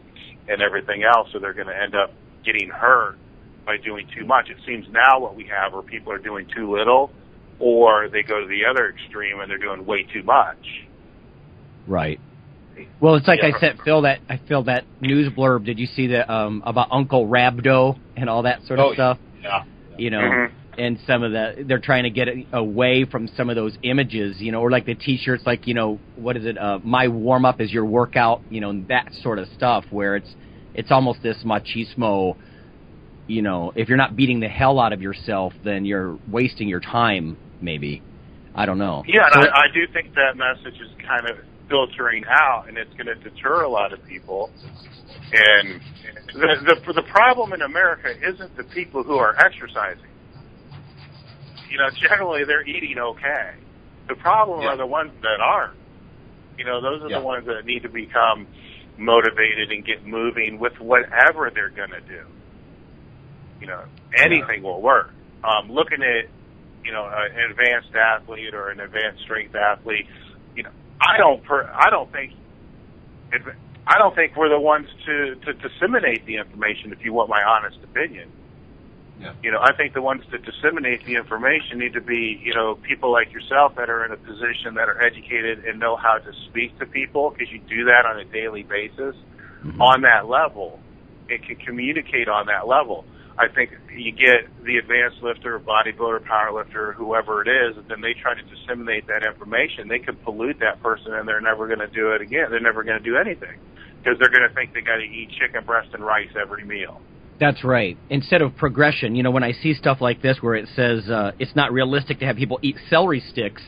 and 0.49 0.61
everything 0.61 1.05
else, 1.05 1.29
so 1.33 1.39
they're 1.39 1.55
going 1.55 1.69
to 1.69 1.77
end 1.77 1.95
up 1.95 2.13
getting 2.45 2.69
hurt 2.69 3.19
by 3.67 3.77
doing 3.77 4.07
too 4.17 4.25
much. 4.25 4.49
It 4.49 4.59
seems 4.65 4.87
now 4.91 5.19
what 5.19 5.35
we 5.37 5.45
have 5.49 5.75
are 5.75 5.83
people 5.83 6.13
are 6.13 6.19
doing 6.19 6.47
too 6.55 6.73
little, 6.75 7.11
or 7.59 8.09
they 8.09 8.23
go 8.23 8.41
to 8.41 8.47
the 8.47 8.65
other 8.71 8.89
extreme 8.89 9.41
and 9.41 9.51
they're 9.51 9.59
doing 9.59 9.85
way 9.85 10.05
too 10.05 10.23
much. 10.23 10.87
Right. 11.87 12.21
Well, 13.01 13.15
it's 13.17 13.27
like 13.27 13.41
Yeah. 13.43 13.53
I 13.57 13.61
said, 13.61 13.79
Phil. 13.85 14.03
That 14.03 14.21
I 14.29 14.37
feel 14.37 14.63
that 14.65 14.85
news 15.01 15.33
blurb. 15.33 15.65
Did 15.65 15.79
you 15.79 15.87
see 15.87 16.09
that 16.09 16.31
um, 16.31 16.63
about 16.65 16.89
Uncle 16.91 17.27
Rhabdo 17.27 17.99
and 18.17 18.29
all 18.31 18.43
that 18.43 18.63
sort 18.65 18.79
of 18.79 18.87
Oh, 18.87 18.95
stuff? 18.95 19.19
Yeah. 19.43 19.65
You 19.97 20.11
know, 20.11 20.21
Mhm. 20.21 20.51
and 20.79 20.99
some 21.07 21.23
of 21.23 21.33
the 21.33 21.65
they're 21.67 21.79
trying 21.79 22.03
to 22.05 22.11
get 22.11 22.29
away 22.53 23.05
from 23.05 23.29
some 23.29 23.49
of 23.49 23.57
those 23.57 23.79
images. 23.83 24.43
You 24.43 24.53
know, 24.53 24.61
or 24.61 24.71
like 24.71 24.85
the 24.85 24.95
T-shirts, 24.95 25.47
like 25.47 25.67
you 25.67 25.73
know, 25.75 25.99
what 26.17 26.37
is 26.37 26.45
it? 26.45 26.59
Uh, 26.59 26.79
My 26.85 27.09
warm 27.09 27.45
up 27.47 27.61
is 27.63 27.73
your 27.73 27.87
workout. 27.87 28.43
You 28.51 28.61
know, 28.61 28.71
and 28.71 28.87
that 28.89 29.13
sort 29.23 29.39
of 29.39 29.49
stuff. 29.49 29.87
Where 29.91 30.17
it's 30.17 30.35
it's 30.75 30.91
almost 30.91 31.23
this 31.23 31.43
machismo. 31.45 32.37
You 33.27 33.43
know, 33.43 33.73
if 33.75 33.89
you're 33.89 33.97
not 33.99 34.15
beating 34.17 34.41
the 34.41 34.49
hell 34.49 34.79
out 34.79 34.93
of 34.93 35.03
yourself, 35.03 35.53
then 35.65 35.85
you're 35.85 36.19
wasting 36.29 36.69
your 36.69 36.81
time. 36.81 37.37
Maybe. 37.61 38.03
I 38.55 38.67
don't 38.67 38.79
know. 38.79 39.03
Yeah, 39.07 39.29
So- 39.33 39.41
and 39.41 39.49
I, 39.51 39.63
I 39.63 39.67
do 39.75 39.87
think 39.93 40.15
that 40.15 40.37
message 40.37 40.81
is 40.81 40.91
kind 41.07 41.29
of 41.29 41.39
filtering 41.69 42.25
out, 42.31 42.67
and 42.69 42.79
it's 42.79 42.93
going 42.95 43.07
to 43.07 43.17
deter 43.17 43.63
a 43.63 43.69
lot 43.69 43.93
of 43.93 44.03
people. 44.05 44.51
And 45.33 45.81
the, 46.33 46.77
the 46.87 46.93
the 46.93 47.03
problem 47.03 47.53
in 47.53 47.63
America 47.63 48.09
isn't 48.23 48.57
the 48.57 48.63
people 48.65 49.03
who 49.03 49.17
are 49.17 49.35
exercising. 49.45 50.07
You 51.69 51.79
know, 51.79 51.91
generally 51.91 52.45
they're 52.45 52.67
eating 52.67 52.97
okay. 52.99 53.55
The 54.09 54.15
problem 54.15 54.63
Yeah. 54.63 54.69
are 54.69 54.77
the 54.77 54.87
ones 54.87 55.11
that 55.23 55.41
aren't. 55.41 55.75
You 56.57 56.65
know, 56.65 56.81
those 56.81 57.03
are 57.03 57.09
Yeah. 57.11 57.19
the 57.19 57.25
ones 57.25 57.47
that 57.47 57.65
need 57.67 57.83
to 57.83 57.89
become 57.89 58.47
motivated 58.97 59.73
and 59.73 59.85
get 59.85 60.07
moving 60.07 60.59
with 60.61 60.79
whatever 60.81 61.51
they're 61.53 61.71
going 61.71 61.91
to 61.91 62.01
do. 62.01 62.23
You 63.61 63.67
know, 63.67 63.83
anything 64.17 64.63
will 64.63 64.81
work. 64.83 65.11
Um, 65.45 65.71
looking 65.71 66.03
at 66.03 66.29
you 66.85 66.93
know 66.93 67.07
an 67.07 67.51
advanced 67.51 67.95
athlete 67.95 68.55
or 68.55 68.71
an 68.71 68.81
advanced 68.81 69.23
strength 69.23 69.55
athlete, 69.55 70.07
you 70.55 70.63
know, 70.63 70.71
I 71.01 71.17
don't 71.19 71.43
per, 71.45 71.65
I 71.73 71.91
don't 71.91 72.11
think 72.13 72.33
I 73.87 73.99
don't 73.99 74.15
think 74.15 74.37
we're 74.37 74.49
the 74.49 74.61
ones 74.61 74.89
to 75.07 75.35
to 75.37 75.53
disseminate 75.55 76.27
the 76.27 76.37
information. 76.37 76.93
If 76.93 77.05
you 77.05 77.13
want 77.13 77.29
my 77.31 77.43
honest 77.43 77.79
opinion, 77.83 78.29
Yeah. 79.21 79.33
you 79.43 79.51
know, 79.51 79.61
I 79.63 79.73
think 79.73 79.95
the 79.95 80.03
ones 80.03 80.23
that 80.33 80.45
disseminate 80.45 81.05
the 81.07 81.15
information 81.15 81.79
need 81.79 81.95
to 81.95 82.01
be 82.01 82.41
you 82.43 82.55
know 82.55 82.75
people 82.77 83.11
like 83.11 83.33
yourself 83.33 83.75
that 83.77 83.89
are 83.89 84.05
in 84.05 84.13
a 84.13 84.17
position 84.17 84.75
that 84.75 84.89
are 84.89 85.01
educated 85.03 85.65
and 85.65 85.79
know 85.79 85.97
how 85.97 86.19
to 86.19 86.33
speak 86.49 86.79
to 86.79 86.87
people 86.87 87.31
because 87.31 87.51
you 87.53 87.61
do 87.69 87.85
that 87.87 88.05
on 88.07 88.19
a 88.19 88.25
daily 88.25 88.63
basis 88.65 89.17
Mhm. 89.65 89.81
on 89.81 90.03
that 90.03 90.29
level. 90.29 90.81
It 91.29 91.43
can 91.45 91.57
communicate 91.57 92.29
on 92.29 92.47
that 92.47 92.69
level. 92.69 93.05
I 93.39 93.49
think 93.49 93.71
you 93.95 94.13
get 94.13 94.49
the 94.65 94.79
advanced 94.79 95.23
lifter, 95.23 95.59
bodybuilder, 95.59 96.25
power 96.25 96.53
lifter, 96.53 96.93
whoever 96.93 97.43
it 97.43 97.49
is, 97.49 97.77
and 97.77 97.87
then 97.89 98.01
they 98.01 98.15
try 98.15 98.35
to 98.35 98.43
disseminate 98.43 99.07
that 99.09 99.27
information. 99.27 99.89
They 99.89 99.99
could 99.99 100.23
pollute 100.25 100.59
that 100.61 100.83
person, 100.83 101.13
and 101.13 101.29
they're 101.29 101.41
never 101.41 101.67
going 101.67 101.81
to 101.81 101.89
do 101.89 102.13
it 102.13 102.23
again. 102.23 102.47
They're 102.51 102.61
never 102.61 102.83
going 102.83 102.97
to 102.97 103.05
do 103.05 103.17
anything 103.17 103.59
because 103.99 104.19
they're 104.19 104.31
going 104.31 104.49
to 104.49 104.55
think 104.55 104.73
they 104.73 104.81
got 104.81 104.97
to 104.97 105.05
eat 105.05 105.31
chicken 105.39 105.65
breast 105.67 105.89
and 105.93 106.05
rice 106.05 106.31
every 106.41 106.65
meal. 106.65 107.01
That's 107.39 107.63
right. 107.65 107.99
Instead 108.09 108.41
of 108.41 108.57
progression, 108.57 109.15
you 109.15 109.23
know, 109.23 109.31
when 109.31 109.45
I 109.45 109.53
see 109.53 109.75
stuff 109.75 109.99
like 110.01 110.23
this 110.23 110.39
where 110.41 110.55
it 110.55 110.69
says 110.75 111.09
uh, 111.11 111.33
it's 111.39 111.55
not 111.55 111.73
realistic 111.73 112.21
to 112.21 112.27
have 112.27 112.37
people 112.37 112.59
eat 112.63 112.77
celery 112.89 113.21
sticks, 113.21 113.63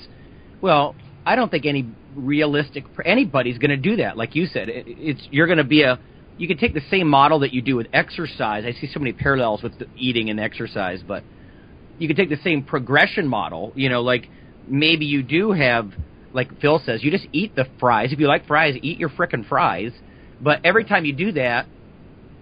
Well, 0.62 0.94
I 1.26 1.36
don't 1.36 1.50
think 1.50 1.66
any 1.66 1.86
realistic 2.16 2.84
anybody's 3.04 3.58
going 3.58 3.70
to 3.70 3.76
do 3.76 3.96
that. 3.96 4.16
Like 4.16 4.34
you 4.34 4.46
said, 4.46 4.70
it, 4.70 4.84
it's 4.86 5.20
you're 5.30 5.46
going 5.46 5.58
to 5.58 5.64
be 5.64 5.82
a. 5.82 5.98
You 6.38 6.48
can 6.48 6.56
take 6.56 6.72
the 6.74 6.82
same 6.90 7.08
model 7.08 7.40
that 7.40 7.52
you 7.52 7.62
do 7.62 7.76
with 7.76 7.88
exercise. 7.92 8.64
I 8.64 8.72
see 8.72 8.88
so 8.92 9.00
many 9.00 9.12
parallels 9.12 9.62
with 9.62 9.74
eating 9.96 10.30
and 10.30 10.38
exercise, 10.38 11.00
but 11.06 11.24
you 11.98 12.06
can 12.06 12.16
take 12.16 12.30
the 12.30 12.38
same 12.44 12.62
progression 12.62 13.26
model. 13.26 13.72
You 13.74 13.88
know, 13.88 14.02
like 14.02 14.28
maybe 14.66 15.04
you 15.04 15.22
do 15.22 15.52
have, 15.52 15.90
like 16.32 16.60
Phil 16.60 16.80
says, 16.86 17.02
you 17.02 17.10
just 17.10 17.26
eat 17.32 17.56
the 17.56 17.66
fries. 17.80 18.12
If 18.12 18.20
you 18.20 18.28
like 18.28 18.46
fries, 18.46 18.76
eat 18.82 18.98
your 18.98 19.10
frickin' 19.10 19.48
fries. 19.48 19.92
But 20.40 20.60
every 20.64 20.84
time 20.84 21.04
you 21.04 21.12
do 21.12 21.32
that, 21.32 21.66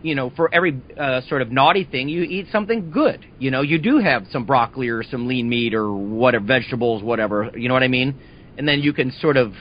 you 0.03 0.15
know, 0.15 0.31
for 0.37 0.55
every 0.55 0.83
uh, 0.99 1.23
sort 1.29 1.43
of 1.43 1.51
naughty 1.51 1.85
thing, 1.85 2.09
you 2.09 2.23
eat 2.23 2.49
something 2.53 2.91
good. 2.91 3.25
You 3.39 3.51
know, 3.51 3.63
you 3.63 3.79
do 3.79 3.99
have 3.99 4.27
some 4.31 4.45
broccoli 4.45 4.89
or 4.89 5.03
some 5.03 5.27
lean 5.27 5.49
meat 5.49 5.75
or 5.75 5.93
whatever, 5.93 6.45
vegetables, 6.45 7.03
whatever. 7.03 7.51
You 7.57 7.69
know 7.69 7.75
what 7.75 7.83
I 7.83 7.89
mean? 7.89 8.21
And 8.59 8.69
then 8.69 8.81
you 8.81 8.93
can 8.93 9.13
sort 9.21 9.37
of 9.37 9.55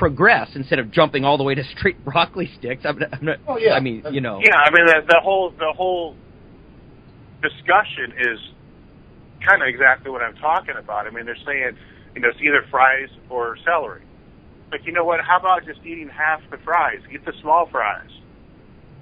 progress 0.00 0.48
instead 0.54 0.78
of 0.78 0.90
jumping 0.90 1.26
all 1.26 1.36
the 1.36 1.44
way 1.44 1.54
to 1.54 1.62
straight 1.76 2.02
broccoli 2.04 2.50
sticks. 2.58 2.84
I'm, 2.84 2.98
I'm 3.12 3.24
not, 3.24 3.38
oh 3.46 3.58
yeah. 3.58 3.74
I 3.74 3.80
mean, 3.80 4.02
you 4.10 4.22
know. 4.22 4.40
Yeah, 4.42 4.56
I 4.56 4.70
mean 4.70 4.86
the, 4.86 5.02
the 5.06 5.20
whole 5.22 5.50
the 5.50 5.72
whole 5.76 6.16
discussion 7.42 8.16
is 8.18 8.40
kind 9.46 9.62
of 9.62 9.68
exactly 9.68 10.10
what 10.10 10.22
I'm 10.22 10.36
talking 10.36 10.74
about. 10.76 11.06
I 11.06 11.10
mean, 11.10 11.26
they're 11.26 11.44
saying, 11.46 11.76
you 12.14 12.22
know, 12.22 12.28
it's 12.28 12.40
either 12.40 12.64
fries 12.70 13.10
or 13.28 13.56
celery. 13.64 14.02
But 14.70 14.84
you 14.84 14.92
know 14.92 15.04
what? 15.04 15.20
How 15.20 15.38
about 15.38 15.66
just 15.66 15.80
eating 15.84 16.08
half 16.08 16.40
the 16.50 16.56
fries? 16.58 17.00
Eat 17.12 17.24
the 17.26 17.34
small 17.42 17.68
fries. 17.70 18.10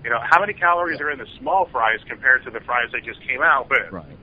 You 0.03 0.11
know, 0.11 0.19
how 0.23 0.41
many 0.41 0.53
calories 0.53 1.01
are 1.01 1.11
in 1.11 1.19
the 1.19 1.27
small 1.39 1.69
fries 1.71 2.01
compared 2.09 2.45
to 2.45 2.51
the 2.51 2.61
fries 2.61 2.91
they 2.93 3.01
just 3.01 3.21
came 3.27 3.43
out 3.43 3.71
with? 3.71 3.93
Right. 3.93 4.17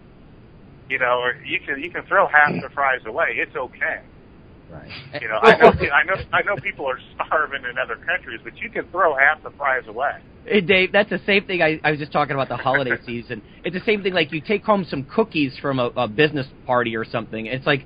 You 0.89 0.99
know, 0.99 1.19
or 1.19 1.35
you 1.45 1.59
can 1.65 1.81
you 1.81 1.89
can 1.89 2.03
throw 2.05 2.27
half 2.27 2.51
the 2.51 2.69
fries 2.73 3.01
away. 3.05 3.37
It's 3.37 3.55
okay. 3.55 4.01
Right. 4.71 4.89
You 5.21 5.27
know, 5.29 5.37
I 5.41 5.57
know 5.57 5.67
I 5.69 6.03
know 6.03 6.15
I 6.33 6.41
know 6.41 6.55
people 6.61 6.85
are 6.89 6.99
starving 7.15 7.61
in 7.69 7.77
other 7.77 7.95
countries, 7.97 8.39
but 8.43 8.57
you 8.57 8.69
can 8.69 8.87
throw 8.89 9.15
half 9.15 9.41
the 9.43 9.51
fries 9.51 9.83
away. 9.87 10.11
Hey 10.45 10.61
Dave, 10.61 10.91
that's 10.91 11.09
the 11.09 11.19
same 11.25 11.45
thing 11.45 11.61
I, 11.61 11.79
I 11.83 11.91
was 11.91 11.99
just 11.99 12.11
talking 12.11 12.33
about 12.33 12.49
the 12.49 12.57
holiday 12.57 12.97
season. 13.05 13.41
It's 13.63 13.73
the 13.75 13.83
same 13.85 14.03
thing 14.03 14.13
like 14.13 14.31
you 14.31 14.41
take 14.41 14.63
home 14.63 14.85
some 14.89 15.03
cookies 15.03 15.57
from 15.61 15.79
a, 15.79 15.85
a 15.95 16.07
business 16.07 16.47
party 16.65 16.95
or 16.95 17.05
something. 17.05 17.45
It's 17.45 17.65
like, 17.65 17.85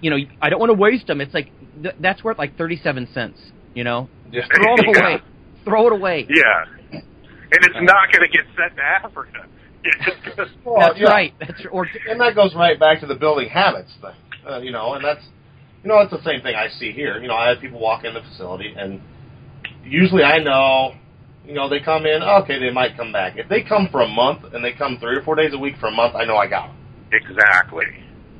you 0.00 0.10
know, 0.10 0.16
I 0.42 0.48
don't 0.50 0.58
want 0.58 0.70
to 0.70 0.78
waste 0.78 1.06
them. 1.06 1.20
It's 1.20 1.34
like 1.34 1.50
th- 1.82 1.94
that's 2.00 2.24
worth 2.24 2.38
like 2.38 2.56
thirty-seven 2.56 3.08
cents. 3.14 3.38
You 3.74 3.84
know, 3.84 4.08
Yeah. 4.32 4.42
throw 4.54 4.74
it 4.76 4.84
Yeah. 4.94 5.00
away. 5.14 5.22
Throw 5.64 5.86
it 5.86 5.92
away. 5.94 6.26
Yeah, 6.28 6.64
and 6.92 7.02
it's 7.50 7.74
not 7.80 8.12
going 8.12 8.20
to 8.20 8.28
get 8.28 8.44
sent 8.56 8.76
to 8.76 8.82
Africa. 8.82 9.46
It's 9.86 10.36
just, 10.36 10.50
Well, 10.64 10.78
that's 10.78 10.98
yeah. 10.98 11.08
right. 11.08 11.34
That's 11.40 11.60
or 11.70 11.86
and 12.08 12.20
that 12.20 12.34
goes 12.34 12.54
right 12.54 12.78
back 12.78 13.00
to 13.00 13.06
the 13.06 13.14
building 13.14 13.48
habits 13.50 13.90
thing, 14.00 14.10
uh, 14.46 14.58
you 14.58 14.72
know, 14.72 14.92
and 14.94 15.02
that's, 15.04 15.22
you 15.84 15.88
know, 15.88 16.00
it's 16.00 16.10
the 16.10 16.22
same 16.24 16.40
thing 16.40 16.54
I 16.56 16.68
see 16.80 16.92
here. 16.92 17.20
You 17.20 17.28
know, 17.28 17.34
I 17.34 17.50
have 17.50 17.60
people 17.60 17.78
walk 17.78 18.04
in 18.04 18.14
the 18.14 18.22
facility, 18.22 18.74
and 18.76 19.00
usually 19.84 20.22
I 20.22 20.38
know, 20.38 20.94
you 21.46 21.52
know, 21.54 21.68
they 21.68 21.80
come 21.80 22.06
in, 22.06 22.22
okay, 22.22 22.58
they 22.58 22.70
might 22.70 22.96
come 22.96 23.12
back. 23.12 23.34
If 23.36 23.48
they 23.50 23.62
come 23.62 23.88
for 23.92 24.00
a 24.00 24.08
month 24.08 24.40
and 24.54 24.64
they 24.64 24.72
come 24.72 24.96
three 24.98 25.16
or 25.16 25.22
four 25.22 25.34
days 25.36 25.52
a 25.52 25.58
week 25.58 25.74
for 25.78 25.88
a 25.88 25.92
month, 25.92 26.14
I 26.14 26.24
know 26.24 26.36
I 26.36 26.48
got 26.48 26.68
them. 26.68 26.76
exactly. 27.12 27.84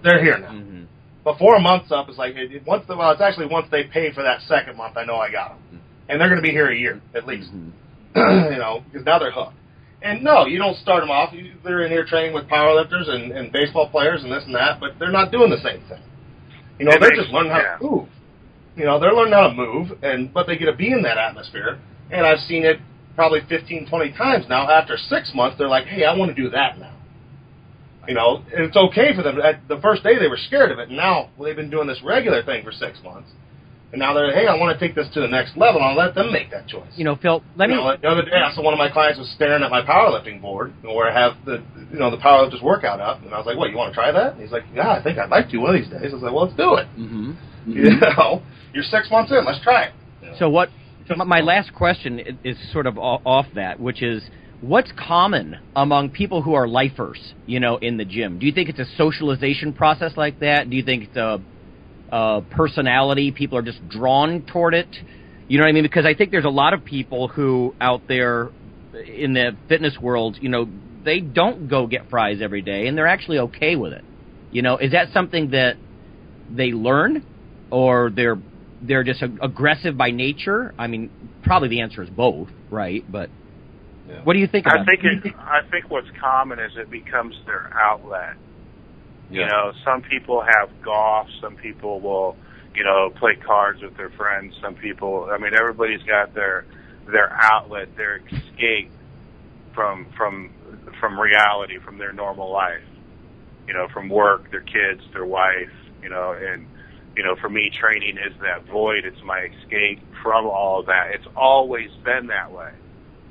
They're 0.03 0.23
here 0.23 0.39
now. 0.39 0.49
Mhm. 0.51 0.87
Before 1.23 1.55
a 1.57 1.61
month's 1.61 1.93
up, 1.93 2.09
it's 2.09 2.19
like 2.19 2.35
it, 2.35 2.51
it- 2.53 2.67
once 2.67 2.85
the 2.87 2.97
well, 2.97 3.11
it's 3.13 3.21
actually 3.21 3.47
once 3.47 3.67
they 3.71 3.85
pay 3.85 4.11
for 4.13 4.23
that 4.23 4.41
second 4.43 4.77
month, 4.77 4.97
I 4.97 5.05
know 5.05 5.17
I 5.17 5.31
got 5.31 5.51
them, 5.71 5.81
and 6.09 6.21
they're 6.21 6.29
going 6.29 6.41
to 6.43 6.47
be 6.47 6.51
here 6.51 6.69
a 6.71 6.77
year 6.77 7.01
at 7.15 7.27
least. 7.27 7.51
Mhm. 7.55 7.71
you 8.53 8.59
know, 8.59 8.83
because 8.91 9.05
now 9.07 9.19
they're 9.19 9.31
hooked. 9.33 9.55
And 10.03 10.23
no, 10.23 10.45
you 10.47 10.59
don't 10.59 10.77
start 10.77 11.01
them 11.03 11.11
off. 11.11 11.33
You, 11.33 11.53
they're 11.65 11.83
in 11.83 11.91
here 11.91 12.05
training 12.05 12.35
with 12.35 12.47
powerlifters 12.49 13.09
and, 13.09 13.33
and 13.33 13.51
baseball 13.53 13.89
players 13.89 14.23
and 14.23 14.31
this 14.33 14.45
and 14.45 14.55
that, 14.55 14.79
but 14.81 14.99
they're 14.99 15.11
not 15.11 15.31
doing 15.33 15.51
the 15.51 15.57
same 15.63 15.81
thing. 15.89 16.03
You 16.79 16.87
know, 16.87 16.93
they're 16.99 17.15
just 17.15 17.31
learning 17.31 17.53
how 17.53 17.59
yeah. 17.59 17.77
to 17.79 17.85
move. 17.85 18.09
You 18.77 18.85
know, 18.85 18.99
they're 18.99 19.13
learning 19.13 19.35
how 19.35 19.49
to 19.49 19.55
move, 19.55 19.93
and 20.03 20.33
but 20.33 20.47
they 20.47 20.57
get 20.57 20.67
to 20.67 20.73
be 20.73 20.91
in 20.91 21.03
that 21.03 21.19
atmosphere. 21.19 21.79
And 22.11 22.27
I've 22.27 22.41
seen 22.41 22.65
it 22.65 22.81
probably 23.15 23.41
15, 23.49 23.89
20 23.89 24.13
times 24.13 24.47
now. 24.49 24.69
After 24.69 24.97
six 24.97 25.33
months, 25.35 25.57
they're 25.59 25.69
like, 25.69 25.87
"Hey, 25.87 26.05
I 26.05 26.17
want 26.17 26.35
to 26.35 26.43
do 26.43 26.51
that 26.51 26.79
now." 26.79 26.93
You 28.09 28.15
know, 28.15 28.43
and 28.55 28.65
it's 28.67 28.77
okay 28.77 29.15
for 29.15 29.23
them. 29.23 29.41
At 29.41 29.67
the 29.69 29.79
first 29.81 30.03
day, 30.03 30.19
they 30.19 30.29
were 30.29 30.37
scared 30.37 30.71
of 30.73 30.79
it. 30.79 30.89
And 30.89 30.97
now 30.97 31.31
well, 31.37 31.47
they've 31.47 31.57
been 31.57 31.71
doing 31.71 31.87
this 31.87 32.03
regular 32.03 32.43
thing 32.43 32.65
for 32.65 32.73
six 32.73 33.03
months, 33.03 33.31
and 33.95 34.01
now 34.01 34.13
they're, 34.13 34.35
"Hey, 34.35 34.49
I 34.49 34.55
want 34.57 34.77
to 34.77 34.85
take 34.85 34.97
this 34.97 35.09
to 35.15 35.21
the 35.21 35.29
next 35.29 35.57
level." 35.57 35.81
I'll 35.81 35.95
let 35.95 36.15
them 36.17 36.33
make 36.33 36.51
that 36.51 36.67
choice. 36.67 36.91
You 36.97 37.05
know, 37.05 37.15
Phil. 37.15 37.43
Let 37.55 37.71
me. 37.71 37.77
Know, 37.77 37.97
the 37.97 38.09
other 38.09 38.23
day, 38.23 38.43
I 38.45 38.53
saw 38.53 38.63
one 38.63 38.75
of 38.75 38.79
my 38.79 38.91
clients 38.91 39.19
was 39.19 39.31
staring 39.31 39.63
at 39.63 39.71
my 39.71 39.83
powerlifting 39.83 40.43
board, 40.43 40.75
where 40.83 41.09
I 41.09 41.15
have 41.15 41.37
the, 41.47 41.63
you 41.93 41.99
know, 41.99 42.11
the 42.11 42.17
powerlifters 42.17 42.61
workout 42.61 43.01
up, 43.01 43.23
and 43.23 43.33
I 43.33 43.39
was 43.39 43.47
like, 43.47 43.57
"What? 43.57 43.71
You 43.71 43.77
want 43.77 43.93
to 43.93 43.95
try 43.95 44.11
that?" 44.11 44.33
And 44.33 44.43
he's 44.43 44.51
like, 44.51 44.65
"Yeah, 44.75 44.91
I 44.91 45.01
think 45.01 45.19
I'd 45.19 45.31
like 45.31 45.49
to 45.51 45.59
one 45.59 45.75
of 45.75 45.81
these 45.81 45.91
days." 45.91 46.11
I 46.11 46.15
was 46.15 46.23
like, 46.23 46.33
"Well, 46.33 46.45
let's 46.45 46.57
do 46.57 46.75
it." 46.75 46.87
hmm 46.97 47.33
You 47.67 47.97
know, 48.01 48.43
you're 48.75 48.85
six 48.85 49.11
months 49.11 49.31
in. 49.31 49.45
Let's 49.45 49.63
try 49.63 49.85
it. 49.85 49.93
So 50.39 50.51
what? 50.51 50.71
My 51.17 51.25
my 51.25 51.41
last 51.41 51.73
question 51.73 52.39
is 52.43 52.57
sort 52.73 52.87
of 52.87 52.99
off 52.99 53.47
that, 53.55 53.79
which 53.79 54.03
is 54.03 54.23
what's 54.61 54.91
common 54.97 55.57
among 55.77 56.11
people 56.11 56.43
who 56.43 56.55
are 56.55 56.67
lifers, 56.67 57.35
you 57.47 57.61
know, 57.61 57.77
in 57.77 57.97
the 57.97 58.05
gym? 58.05 58.39
Do 58.39 58.47
you 58.47 58.53
think 58.53 58.69
it's 58.69 58.79
a 58.79 58.87
socialization 58.97 59.73
process 59.73 60.17
like 60.17 60.41
that? 60.41 60.71
Do 60.71 60.77
you 60.77 60.83
think 60.83 61.05
it's 61.05 61.17
a, 61.17 61.41
a 62.15 62.43
personality? 62.49 63.33
People 63.33 63.59
are 63.59 63.63
just 63.63 63.87
drawn 63.89 64.43
toward 64.43 64.75
it. 64.75 64.89
You 65.49 65.59
know 65.59 65.65
what 65.65 65.71
I 65.71 65.73
mean? 65.73 65.83
Because 65.83 66.07
I 66.07 66.15
think 66.15 66.31
there's 66.31 66.45
a 66.45 66.49
lot 66.49 66.73
of 66.73 66.85
people 66.85 67.27
who 67.29 67.75
out 67.81 68.03
there 68.09 68.51
in 69.07 69.35
the 69.35 69.57
fitness 69.69 69.99
world, 70.01 70.37
you 70.41 70.49
know, 70.49 70.69
they 71.05 71.19
don't 71.19 71.69
go 71.69 71.89
get 71.89 72.09
fries 72.09 72.39
every 72.41 72.63
day, 72.63 72.87
and 72.87 72.97
they're 72.97 73.09
actually 73.09 73.39
okay 73.39 73.75
with 73.75 73.93
it. 73.93 74.05
You 74.53 74.63
know, 74.63 74.79
is 74.79 74.93
that 74.93 75.09
something 75.13 75.51
that 75.51 75.77
they 76.49 76.71
learn, 76.71 77.25
or 77.71 78.11
they're 78.15 78.39
they're 78.81 79.03
just 79.03 79.21
ag- 79.21 79.39
aggressive 79.43 79.97
by 79.97 80.13
nature? 80.13 80.73
I 80.79 80.87
mean, 80.87 81.11
probably 81.43 81.69
the 81.69 81.81
answer 81.81 82.03
is 82.03 82.11
both, 82.11 82.49
right? 82.71 83.05
But 83.11 83.29
Yeah. 84.09 84.23
what 84.23 84.35
do 84.35 84.39
you 84.39 84.47
think? 84.47 84.67
I 84.69 84.85
think 84.85 85.03
it, 85.03 85.35
I 85.37 85.63
think 85.71 85.91
what's 85.91 86.07
common 86.21 86.61
is 86.61 86.71
it 86.77 86.91
becomes 86.91 87.35
their 87.47 87.69
outlet. 87.77 88.37
You 89.31 89.47
know, 89.47 89.73
some 89.85 90.03
people 90.03 90.43
have 90.43 90.71
golf. 90.83 91.29
Some 91.41 91.57
people 91.57 92.01
will, 92.01 92.37
you 92.75 92.85
know, 92.85 93.11
play 93.19 93.37
cards 93.37 93.83
with 93.83 93.97
their 93.97 94.11
friends. 94.11 94.55
Some 94.61 94.75
people, 94.75 95.29
I 95.31 95.39
mean, 95.39 95.55
everybody's 95.55 96.03
got 96.03 96.35
their 96.35 96.65
their 97.07 97.33
outlet, 97.33 97.97
their 97.97 98.17
escape 98.17 98.91
from 99.75 100.07
from 100.17 100.53
from 101.01 101.19
reality, 101.19 101.79
from 101.79 101.99
their 101.99 102.13
normal 102.13 102.53
life. 102.53 102.83
You 103.67 103.75
know, 103.75 103.89
from 103.93 104.09
work, 104.09 104.51
their 104.51 104.61
kids, 104.61 105.03
their 105.13 105.25
wife. 105.25 105.73
You 106.03 106.11
know, 106.11 106.33
and 106.33 106.67
you 107.17 107.23
know, 107.23 107.35
for 107.41 107.49
me, 107.49 107.71
training 107.71 108.19
is 108.19 108.35
that 108.43 108.67
void. 108.67 109.05
It's 109.05 109.23
my 109.25 109.49
escape 109.63 110.01
from 110.23 110.47
all 110.47 110.81
of 110.81 110.87
that. 110.87 111.13
It's 111.15 111.27
always 111.37 111.91
been 112.05 112.27
that 112.29 112.53
way 112.53 112.73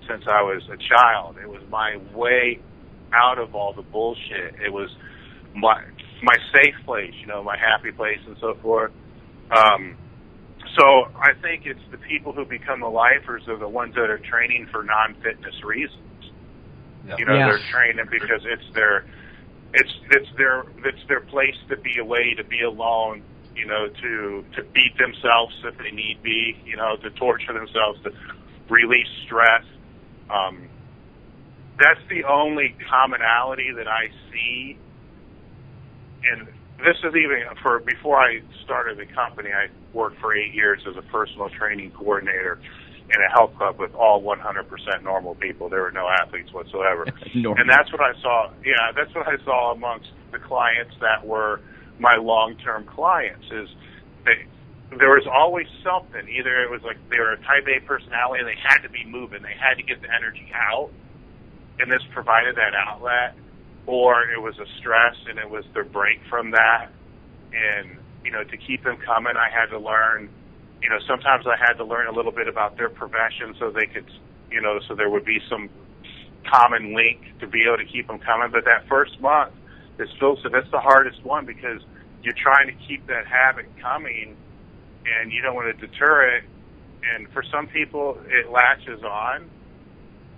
since 0.08 0.24
I 0.28 0.42
was 0.42 0.64
a 0.70 0.78
child. 0.78 1.38
It 1.42 1.50
was 1.50 1.62
my 1.70 1.98
way 2.14 2.60
out 3.14 3.40
of 3.40 3.56
all 3.56 3.74
the 3.74 3.82
bullshit. 3.82 4.56
It 4.64 4.72
was 4.72 4.90
my 5.56 5.84
my 6.22 6.36
safe 6.54 6.76
place, 6.86 7.14
you 7.20 7.28
know, 7.28 7.44
my 7.44 7.58
happy 7.58 7.92
place 7.92 8.20
and 8.26 8.38
so 8.40 8.56
forth. 8.62 8.92
Um, 9.52 9.98
so 10.78 11.06
I 11.16 11.34
think 11.42 11.66
it's 11.66 11.84
the 11.92 11.98
people 11.98 12.32
who 12.32 12.46
become 12.46 12.80
the 12.80 12.90
lifers 12.90 13.48
are 13.48 13.58
the 13.58 13.68
ones 13.68 13.96
that 13.96 14.10
are 14.10 14.18
training 14.20 14.68
for 14.72 14.84
non-fitness 14.84 15.64
reasons. 15.64 16.00
You 17.18 17.26
know, 17.26 17.36
Yeah. 17.36 17.46
they're 17.48 17.60
training 17.72 18.06
because 18.10 18.46
it's 18.46 18.74
their 18.74 19.06
it's 19.74 19.92
it's 20.12 20.30
their 20.38 20.64
it's 20.86 21.06
their 21.08 21.20
place 21.20 21.58
to 21.70 21.78
be 21.78 21.98
away, 22.00 22.34
to 22.36 22.44
be 22.44 22.62
alone. 22.62 23.22
You 23.56 23.66
know, 23.68 23.88
to 23.88 24.46
to 24.56 24.64
beat 24.74 24.98
themselves 24.98 25.54
if 25.64 25.78
they 25.78 25.92
need 25.92 26.24
be. 26.24 26.58
You 26.66 26.78
know, 26.78 26.96
to 26.98 27.10
torture 27.12 27.54
themselves, 27.54 28.02
to 28.04 28.12
release 28.70 29.08
stress. 29.26 29.64
Um, 30.30 30.70
that's 31.78 32.00
the 32.10 32.24
only 32.24 32.76
commonality 32.90 33.72
that 33.76 33.88
I 33.88 34.10
see. 34.32 34.78
And 36.32 36.48
this 36.80 36.98
is 37.04 37.16
even 37.16 37.44
for 37.62 37.80
before 37.80 38.18
I 38.18 38.42
started 38.64 38.98
the 38.98 39.06
company. 39.06 39.52
I 39.52 39.68
worked 39.94 40.20
for 40.20 40.36
eight 40.36 40.54
years 40.54 40.82
as 40.88 40.96
a 40.98 41.02
personal 41.02 41.50
training 41.50 41.92
coordinator 41.92 42.60
in 43.10 43.22
a 43.22 43.32
health 43.32 43.56
club 43.58 43.80
with 43.80 43.94
all 43.96 44.22
100% 44.24 45.04
normal 45.04 45.36
people. 45.36 45.70
There 45.70 45.82
were 45.82 45.92
no 45.92 46.08
athletes 46.08 46.52
whatsoever. 46.52 47.06
And 47.58 47.70
that's 47.70 47.92
what 47.92 48.02
I 48.02 48.14
saw. 48.22 48.52
Yeah, 48.66 48.92
that's 48.96 49.14
what 49.16 49.28
I 49.28 49.44
saw 49.44 49.72
amongst 49.72 50.12
the 50.32 50.40
clients 50.40 50.96
that 51.02 51.26
were 51.26 51.62
my 52.00 52.16
long-term 52.16 52.86
clients. 52.86 53.46
Is 53.52 53.70
they, 54.26 54.46
there 54.98 55.10
was 55.10 55.28
always 55.32 55.68
something. 55.84 56.28
Either 56.30 56.64
it 56.64 56.70
was 56.70 56.82
like 56.84 56.98
they 57.10 57.20
were 57.20 57.34
a 57.34 57.42
Type 57.42 57.68
A 57.68 57.80
personality 57.86 58.40
and 58.40 58.48
they 58.48 58.60
had 58.62 58.80
to 58.80 58.90
be 58.90 59.06
moving, 59.06 59.42
they 59.42 59.58
had 59.60 59.76
to 59.76 59.84
get 59.84 60.02
the 60.02 60.14
energy 60.14 60.52
out, 60.54 60.92
and 61.80 61.92
this 61.92 62.02
provided 62.14 62.56
that 62.56 62.74
outlet, 62.76 63.36
or 63.86 64.30
it 64.32 64.42
was 64.42 64.58
a 64.60 64.66
stress 64.80 65.16
and 65.28 65.38
it 65.40 65.50
was 65.50 65.66
their 65.74 65.84
break 65.84 66.20
from 66.30 66.52
that. 66.52 66.90
And 67.54 67.98
you 68.24 68.32
know, 68.32 68.44
to 68.44 68.58
keep 68.58 68.84
them 68.84 68.98
coming, 68.98 69.34
I 69.36 69.50
had 69.50 69.68
to 69.68 69.80
learn. 69.80 70.30
You 70.82 70.90
know, 70.90 71.00
sometimes 71.08 71.46
I 71.48 71.56
had 71.58 71.74
to 71.74 71.86
learn 71.86 72.08
a 72.08 72.12
little 72.12 72.32
bit 72.32 72.48
about 72.48 72.78
their 72.78 72.90
profession 72.90 73.56
so 73.60 73.72
they 73.72 73.86
could, 73.86 74.10
you 74.52 74.62
know, 74.62 74.80
so 74.88 74.96
there 74.96 75.10
would 75.10 75.26
be 75.26 75.40
some 75.50 75.70
common 76.50 76.94
link 76.94 77.22
to 77.40 77.48
be 77.48 77.64
able 77.64 77.78
to 77.78 77.86
keep 77.86 78.08
them 78.08 78.20
coming. 78.20 78.52
But 78.52 78.66
that 78.66 78.88
first 78.88 79.20
month, 79.22 79.54
as 80.00 80.08
Phil 80.20 80.38
said, 80.42 80.52
that's 80.52 80.70
the 80.72 80.80
hardest 80.80 81.24
one 81.24 81.46
because 81.46 81.82
you're 82.22 82.36
trying 82.36 82.68
to 82.68 82.88
keep 82.88 83.08
that 83.08 83.28
habit 83.28 83.66
coming, 83.82 84.36
and 85.06 85.32
you 85.32 85.42
don't 85.42 85.56
want 85.56 85.78
to 85.78 85.88
deter 85.88 86.36
it. 86.36 86.44
And 87.14 87.30
for 87.32 87.44
some 87.52 87.68
people, 87.68 88.18
it 88.28 88.50
latches 88.50 89.04
on, 89.04 89.50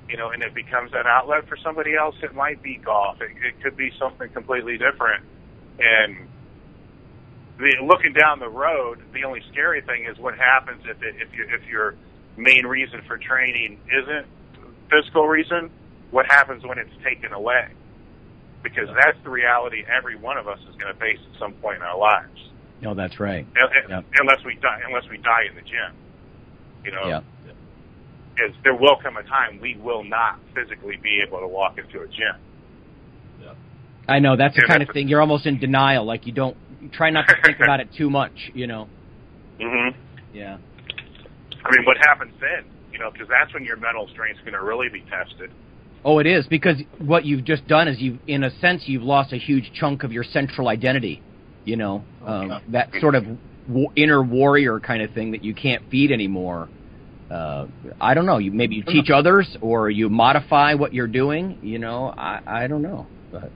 you 0.10 0.18
know, 0.18 0.30
and 0.30 0.44
it 0.44 0.54
becomes 0.54 0.92
an 0.94 1.06
outlet. 1.08 1.48
For 1.48 1.58
somebody 1.58 1.96
else, 1.96 2.16
it 2.22 2.34
might 2.36 2.62
be 2.62 2.76
golf. 2.78 3.22
It, 3.22 3.32
it 3.44 3.62
could 3.64 3.76
be 3.76 3.92
something 4.00 4.30
completely 4.30 4.78
different. 4.78 5.24
And 5.80 6.28
the, 7.58 7.76
looking 7.84 8.14
down 8.14 8.40
the 8.40 8.50
road, 8.50 9.00
the 9.14 9.24
only 9.24 9.42
scary 9.52 9.82
thing 9.82 10.06
is 10.06 10.18
what 10.18 10.38
happens 10.38 10.84
if 10.86 11.02
it, 11.02 11.16
if 11.20 11.34
you 11.34 11.46
if 11.50 11.68
your 11.68 11.96
main 12.38 12.66
reason 12.66 13.02
for 13.08 13.18
training 13.18 13.80
isn't 13.92 14.26
physical 14.90 15.28
reason. 15.28 15.70
What 16.12 16.28
happens 16.28 16.64
when 16.64 16.78
it's 16.78 16.94
taken 17.04 17.34
away? 17.34 17.68
Because 18.64 18.88
that's 18.96 19.18
the 19.24 19.30
reality 19.30 19.84
every 19.86 20.16
one 20.16 20.38
of 20.38 20.48
us 20.48 20.60
is 20.70 20.76
going 20.76 20.94
to 20.94 21.00
face 21.00 21.20
at 21.34 21.40
some 21.40 21.54
point 21.54 21.78
in 21.78 21.82
our 21.84 21.98
lives. 21.98 22.50
No, 22.82 22.94
that's 22.94 23.20
right. 23.20 23.46
Un- 23.92 24.04
Unless 24.20 24.44
we 24.46 24.56
die, 24.56 24.82
unless 24.86 25.08
we 25.10 25.18
die 25.18 25.44
in 25.50 25.56
the 25.56 25.62
gym, 25.62 25.94
you 26.84 26.92
know. 26.92 27.08
Yeah. 27.08 27.22
Is 28.38 28.54
there 28.64 28.76
will 28.76 28.98
come 29.02 29.18
a 29.18 29.24
time 29.24 29.60
we 29.62 29.78
will 29.82 30.04
not 30.04 30.40
physically 30.54 30.98
be 31.02 31.22
able 31.26 31.40
to 31.40 31.48
walk 31.48 31.78
into 31.78 32.02
a 32.02 32.08
gym. 32.08 32.36
I 34.08 34.20
know 34.20 34.36
that's 34.36 34.56
the 34.56 34.62
Yeah, 34.62 34.74
kind 34.74 34.84
of 34.84 34.90
thing. 34.94 35.08
You're 35.08 35.22
almost 35.22 35.46
in 35.46 35.60
denial. 35.60 36.06
Like 36.06 36.28
you 36.28 36.34
don't 36.34 36.56
you 36.82 36.90
try 36.90 37.10
not 37.10 37.28
to 37.28 37.36
think 37.44 37.60
about 37.60 37.80
it 37.80 37.90
too 37.98 38.10
much. 38.10 38.52
You 38.54 38.68
know. 38.68 38.88
hmm 39.60 39.90
Yeah. 40.34 40.58
I 41.64 41.72
mean, 41.72 41.86
what 41.86 41.98
happens 41.98 42.34
then? 42.40 42.66
You 42.92 43.00
know, 43.00 43.12
because 43.12 43.28
that's 43.28 43.54
when 43.54 43.66
your 43.66 43.78
mental 43.78 44.08
strength's 44.14 44.40
going 44.42 44.54
to 44.54 44.62
really 44.62 44.90
be 44.90 45.02
tested. 45.02 45.50
Oh, 46.04 46.20
it 46.20 46.28
is 46.28 46.46
because 46.48 46.78
what 47.00 47.26
you've 47.26 47.44
just 47.44 47.68
done 47.68 47.88
is 47.88 48.00
you, 48.00 48.20
in 48.28 48.44
a 48.44 48.52
sense, 48.60 48.84
you've 48.86 49.02
lost 49.02 49.34
a 49.34 49.38
huge 49.38 49.72
chunk 49.74 50.04
of 50.04 50.12
your 50.12 50.24
central 50.24 50.68
identity. 50.68 51.22
You 51.64 51.78
know, 51.78 52.06
um, 52.24 52.62
that 52.68 52.92
sort 53.02 53.16
of 53.16 53.26
w- 53.68 53.90
inner 53.96 54.22
warrior 54.22 54.80
kind 54.80 55.02
of 55.02 55.12
thing 55.14 55.32
that 55.32 55.44
you 55.44 55.56
can't 55.56 55.82
feed 55.90 56.12
anymore. 56.12 56.70
Uh, 57.30 57.66
I 58.00 58.14
don't 58.14 58.26
know. 58.26 58.38
You 58.38 58.52
maybe 58.52 58.76
you 58.76 58.84
teach 58.84 59.10
others 59.10 59.58
or 59.62 59.90
you 59.90 60.10
modify 60.10 60.76
what 60.76 60.94
you're 60.94 61.08
doing. 61.08 61.58
You 61.62 61.80
know, 61.80 62.14
I 62.16 62.40
I 62.46 62.68
don't 62.68 62.82
know. 62.84 63.08
But 63.32 63.52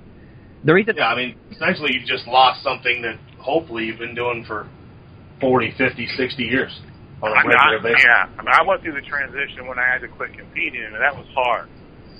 the 0.64 0.74
reason, 0.74 0.96
Yeah, 0.98 1.08
I 1.08 1.16
mean, 1.16 1.36
essentially 1.52 1.94
you've 1.94 2.08
just 2.08 2.28
lost 2.28 2.64
something 2.64 3.02
that 3.04 3.18
hopefully 3.38 3.86
you've 3.86 4.00
been 4.00 4.16
doing 4.16 4.44
for 4.48 4.68
40, 5.40 5.72
50, 5.78 6.08
60 6.18 6.44
years 6.44 6.72
on 7.22 7.32
a 7.32 7.36
I'm 7.36 7.48
regular 7.48 7.78
not, 7.80 7.84
basis. 7.84 8.04
yeah, 8.04 8.28
I 8.38 8.42
mean, 8.42 8.54
I 8.54 8.64
went 8.64 8.82
through 8.82 8.96
the 9.00 9.06
transition 9.08 9.68
when 9.68 9.78
I 9.78 9.86
had 9.86 10.02
to 10.02 10.08
quit 10.08 10.34
competing, 10.34 10.84
and 10.84 10.96
that 10.96 11.16
was 11.16 11.28
hard. 11.36 11.70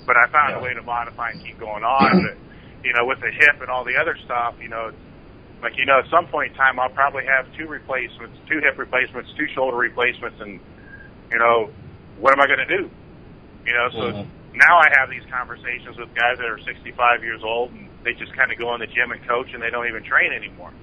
But 0.06 0.16
I 0.18 0.28
found 0.32 0.54
Yeah. 0.54 0.60
a 0.60 0.64
way 0.64 0.74
to 0.74 0.82
modify 0.84 1.32
and 1.32 1.44
keep 1.44 1.60
going 1.60 1.84
on. 1.84 2.24
but 2.24 2.38
you 2.86 2.94
know, 2.94 3.06
with 3.06 3.20
the 3.20 3.32
hip 3.32 3.60
and 3.60 3.70
all 3.70 3.84
the 3.84 3.98
other 4.00 4.16
stuff, 4.24 4.56
you 4.62 4.70
know, 4.70 4.92
like 5.62 5.76
you 5.78 5.86
know, 5.86 6.00
at 6.00 6.08
some 6.10 6.28
point 6.28 6.52
in 6.52 6.58
time, 6.58 6.80
I'll 6.80 6.90
probably 6.96 7.26
have 7.26 7.46
two 7.58 7.68
replacements, 7.68 8.38
two 8.48 8.60
hip 8.64 8.78
replacements, 8.78 9.30
two 9.36 9.48
shoulder 9.54 9.76
replacements, 9.76 10.40
and 10.40 10.60
you 11.32 11.40
know, 11.40 11.70
what 12.20 12.34
am 12.34 12.42
I 12.42 12.48
going 12.48 12.64
to 12.66 12.72
do? 12.78 12.90
You 13.66 13.74
know, 13.74 13.88
so 13.94 14.04
Mhm. 14.12 14.28
now 14.56 14.80
I 14.80 14.90
have 14.98 15.10
these 15.10 15.26
conversations 15.30 15.98
with 15.98 16.10
guys 16.16 16.38
that 16.38 16.50
are 16.50 16.60
65 16.66 17.24
years 17.24 17.42
old, 17.44 17.72
and 17.72 17.90
they 18.04 18.14
just 18.16 18.34
kind 18.36 18.52
of 18.52 18.58
go 18.58 18.74
in 18.74 18.82
the 18.82 18.88
gym 18.88 19.12
and 19.12 19.22
coach, 19.28 19.54
and 19.54 19.62
they 19.62 19.70
don't 19.70 19.88
even 19.88 20.04
train 20.04 20.34
anymore. 20.34 20.74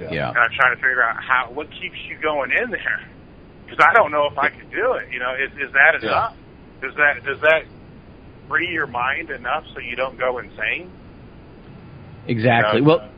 yeah, 0.00 0.30
And 0.30 0.38
I'm 0.38 0.52
trying 0.56 0.74
to 0.76 0.80
figure 0.80 1.02
out 1.02 1.16
how 1.20 1.52
what 1.52 1.68
keeps 1.80 1.96
you 2.08 2.16
going 2.22 2.50
in 2.52 2.70
there 2.70 3.00
because 3.66 3.84
I 3.84 3.92
don't 3.94 4.12
know 4.12 4.26
if 4.30 4.38
I 4.38 4.48
could 4.50 4.70
do 4.70 4.94
it. 5.00 5.12
You 5.12 5.20
know, 5.20 5.34
is 5.36 5.50
is 5.60 5.72
that 5.72 5.94
Yeah. 6.02 6.08
enough? 6.08 6.34
Does 6.82 6.94
that 6.96 7.24
does 7.24 7.40
that 7.42 7.62
free 8.48 8.68
your 8.72 8.86
mind 8.86 9.30
enough 9.30 9.64
so 9.74 9.80
you 9.80 9.96
don't 9.96 10.18
go 10.18 10.38
insane? 10.38 10.92
exactly. 12.26 12.80
You 12.80 12.86
know, 12.86 12.98
Well, 12.98 13.10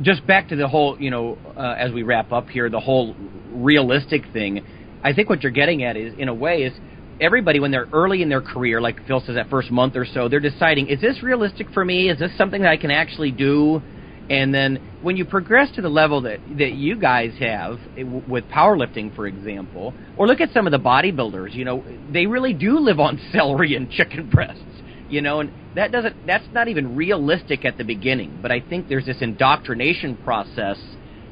just 0.00 0.26
back 0.26 0.48
to 0.48 0.56
the 0.56 0.66
whole, 0.68 0.96
you 0.98 1.10
know, 1.10 1.38
uh, 1.56 1.74
as 1.78 1.92
we 1.92 2.02
wrap 2.02 2.32
up 2.32 2.48
here, 2.50 2.70
the 2.70 2.80
whole 2.80 3.14
realistic 3.50 4.26
thing. 4.32 4.64
I 5.02 5.12
think 5.12 5.28
what 5.28 5.42
you're 5.42 5.52
getting 5.52 5.82
at 5.82 5.96
is, 5.96 6.14
in 6.16 6.28
a 6.28 6.34
way, 6.34 6.62
is 6.62 6.72
everybody 7.20 7.60
when 7.60 7.70
they're 7.70 7.88
early 7.92 8.22
in 8.22 8.28
their 8.28 8.42
career, 8.42 8.80
like 8.80 9.00
Phil 9.06 9.22
says, 9.24 9.36
that 9.36 9.50
first 9.50 9.70
month 9.70 9.96
or 9.96 10.04
so, 10.04 10.28
they're 10.28 10.40
deciding, 10.40 10.88
is 10.88 11.00
this 11.00 11.22
realistic 11.22 11.72
for 11.72 11.84
me? 11.84 12.10
Is 12.10 12.18
this 12.18 12.36
something 12.36 12.62
that 12.62 12.70
I 12.70 12.76
can 12.76 12.90
actually 12.90 13.32
do? 13.32 13.82
And 14.30 14.54
then 14.54 14.80
when 15.00 15.16
you 15.16 15.24
progress 15.24 15.70
to 15.72 15.82
the 15.82 15.88
level 15.88 16.22
that 16.22 16.40
that 16.46 16.72
you 16.72 16.96
guys 16.96 17.34
have 17.38 17.80
eh, 17.96 18.04
with 18.04 18.48
powerlifting, 18.48 19.14
for 19.14 19.26
example, 19.26 19.94
or 20.16 20.26
look 20.26 20.40
at 20.40 20.52
some 20.52 20.66
of 20.66 20.70
the 20.70 20.78
bodybuilders, 20.78 21.52
you 21.52 21.64
know, 21.64 21.84
they 22.08 22.26
really 22.26 22.54
do 22.54 22.78
live 22.78 23.00
on 23.00 23.20
celery 23.32 23.74
and 23.74 23.90
chicken 23.90 24.28
breasts, 24.28 24.62
you 25.08 25.20
know, 25.20 25.40
and 25.40 25.52
that 25.74 25.92
doesn't 25.92 26.16
that's 26.24 26.46
not 26.52 26.68
even 26.68 26.94
realistic 26.96 27.64
at 27.64 27.76
the 27.76 27.84
beginning. 27.84 28.38
But 28.40 28.52
I 28.52 28.60
think 28.60 28.88
there's 28.88 29.04
this 29.04 29.20
indoctrination 29.20 30.16
process, 30.16 30.78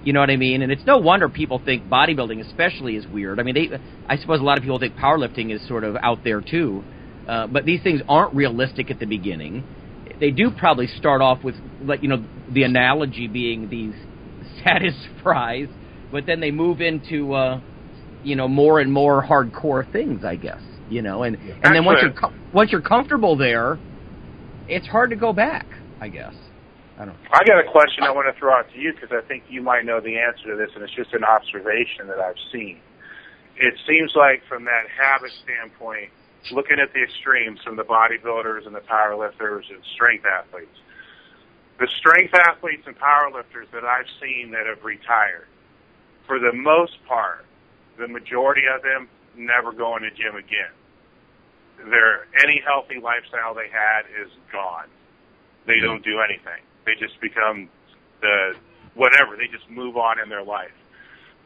you 0.04 0.12
know 0.12 0.20
what 0.20 0.30
I 0.30 0.36
mean? 0.36 0.62
And 0.62 0.72
it's 0.72 0.86
no 0.86 0.98
wonder 0.98 1.28
people 1.28 1.60
think 1.64 1.84
bodybuilding, 1.88 2.40
especially, 2.40 2.96
is 2.96 3.06
weird. 3.06 3.38
I 3.40 3.42
mean, 3.42 3.54
they 3.54 3.70
I 4.08 4.16
suppose 4.16 4.40
a 4.40 4.44
lot 4.44 4.58
of 4.58 4.62
people 4.62 4.78
think 4.78 4.96
powerlifting 4.96 5.54
is 5.54 5.66
sort 5.68 5.84
of 5.84 5.96
out 6.02 6.24
there 6.24 6.40
too, 6.40 6.82
uh, 7.28 7.46
but 7.46 7.64
these 7.64 7.82
things 7.82 8.00
aren't 8.08 8.34
realistic 8.34 8.90
at 8.90 8.98
the 8.98 9.06
beginning 9.06 9.64
they 10.20 10.30
do 10.30 10.50
probably 10.50 10.86
start 10.86 11.22
off 11.22 11.42
with 11.42 11.54
like 11.82 12.02
you 12.02 12.08
know 12.08 12.24
the 12.52 12.62
analogy 12.62 13.26
being 13.26 13.68
these 13.68 13.94
status 14.60 14.94
fries, 15.22 15.68
but 16.12 16.26
then 16.26 16.40
they 16.40 16.50
move 16.50 16.80
into 16.80 17.32
uh, 17.32 17.60
you 18.22 18.36
know 18.36 18.46
more 18.46 18.80
and 18.80 18.92
more 18.92 19.24
hardcore 19.24 19.90
things, 19.92 20.24
I 20.24 20.36
guess. 20.36 20.60
You 20.90 21.02
know, 21.02 21.22
and 21.22 21.36
and 21.36 21.74
then 21.74 21.84
once 21.84 22.00
you're 22.02 22.32
once 22.52 22.72
you're 22.72 22.82
comfortable 22.82 23.36
there, 23.36 23.78
it's 24.68 24.86
hard 24.86 25.10
to 25.10 25.16
go 25.16 25.32
back. 25.32 25.66
I 26.00 26.08
guess. 26.08 26.34
I 27.00 27.06
don't. 27.06 27.16
I 27.32 27.40
got 27.48 27.56
a 27.56 27.64
question 27.64 28.04
I 28.04 28.12
want 28.12 28.28
to 28.28 28.38
throw 28.38 28.52
out 28.52 28.68
to 28.72 28.78
you 28.78 28.92
because 28.92 29.08
I 29.08 29.26
think 29.26 29.44
you 29.48 29.62
might 29.62 29.86
know 29.86 30.00
the 30.00 30.18
answer 30.20 30.52
to 30.52 30.56
this, 30.56 30.68
and 30.74 30.84
it's 30.84 30.92
just 30.92 31.14
an 31.14 31.24
observation 31.24 32.06
that 32.08 32.20
I've 32.20 32.36
seen. 32.52 32.78
It 33.56 33.72
seems 33.88 34.12
like 34.14 34.44
from 34.44 34.68
that 34.68 34.84
habit 34.92 35.32
standpoint, 35.42 36.12
looking 36.52 36.76
at 36.78 36.92
the 36.92 37.00
extremes 37.00 37.58
from 37.64 37.76
the 37.76 37.88
bodybuilders 37.88 38.66
and 38.66 38.74
the 38.74 38.84
powerlifters 38.84 39.64
and 39.72 39.80
strength 39.96 40.26
athletes, 40.28 40.76
the 41.80 41.88
strength 41.98 42.34
athletes 42.34 42.84
and 42.84 42.92
powerlifters 43.00 43.72
that 43.72 43.84
I've 43.84 44.08
seen 44.20 44.50
that 44.52 44.66
have 44.66 44.84
retired, 44.84 45.48
for 46.26 46.38
the 46.38 46.52
most 46.52 47.00
part, 47.08 47.46
the 47.98 48.08
majority 48.08 48.68
of 48.68 48.82
them 48.82 49.08
never 49.36 49.72
go 49.72 49.96
in 49.96 50.02
the 50.02 50.12
gym 50.12 50.36
again. 50.36 50.72
Their 51.88 52.28
any 52.44 52.60
healthy 52.60 53.00
lifestyle 53.00 53.54
they 53.54 53.72
had 53.72 54.04
is 54.20 54.28
gone. 54.52 54.88
They 55.66 55.80
don't 55.80 56.04
do 56.04 56.20
anything. 56.20 56.60
They 56.86 56.92
just 56.98 57.20
become 57.20 57.68
the 58.20 58.54
whatever. 58.94 59.36
They 59.36 59.46
just 59.46 59.68
move 59.70 59.96
on 59.96 60.20
in 60.22 60.28
their 60.28 60.44
life. 60.44 60.72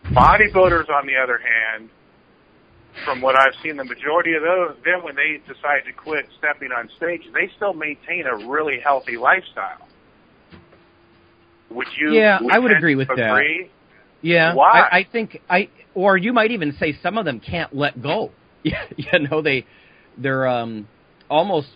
Bodybuilders, 0.07 0.91
on 0.91 1.07
the 1.07 1.17
other 1.17 1.39
hand, 1.39 1.89
from 3.05 3.21
what 3.21 3.39
I've 3.39 3.55
seen, 3.63 3.77
the 3.77 3.85
majority 3.85 4.35
of 4.35 4.43
those, 4.43 4.77
them 4.85 5.03
when 5.03 5.17
they 5.17 5.41
decide 5.47 5.85
to 5.87 5.93
quit 5.93 6.27
stepping 6.39 6.71
on 6.73 6.89
stage, 6.97 7.23
they 7.33 7.51
still 7.57 7.75
maintain 7.75 8.25
a 8.27 8.49
really 8.49 8.79
healthy 8.83 9.17
lifestyle. 9.17 9.89
Would 11.71 11.89
you? 11.99 12.13
Yeah, 12.13 12.39
I 12.51 12.59
would 12.59 12.71
agree 12.71 12.95
with 12.95 13.09
that. 13.09 13.31
agree? 13.31 13.71
Yeah, 14.23 14.55
Why? 14.55 14.89
I, 14.91 14.99
I 14.99 15.07
think 15.11 15.41
I, 15.51 15.69
or 15.95 16.17
you 16.17 16.33
might 16.33 16.51
even 16.51 16.75
say 16.79 16.99
some 17.03 17.19
of 17.19 17.25
them 17.25 17.41
can't 17.41 17.75
let 17.75 18.01
go. 18.01 18.31
Yeah, 18.63 18.87
you 18.97 19.29
know 19.29 19.43
they, 19.43 19.67
they're 20.17 20.47
um, 20.47 20.89
almost, 21.29 21.69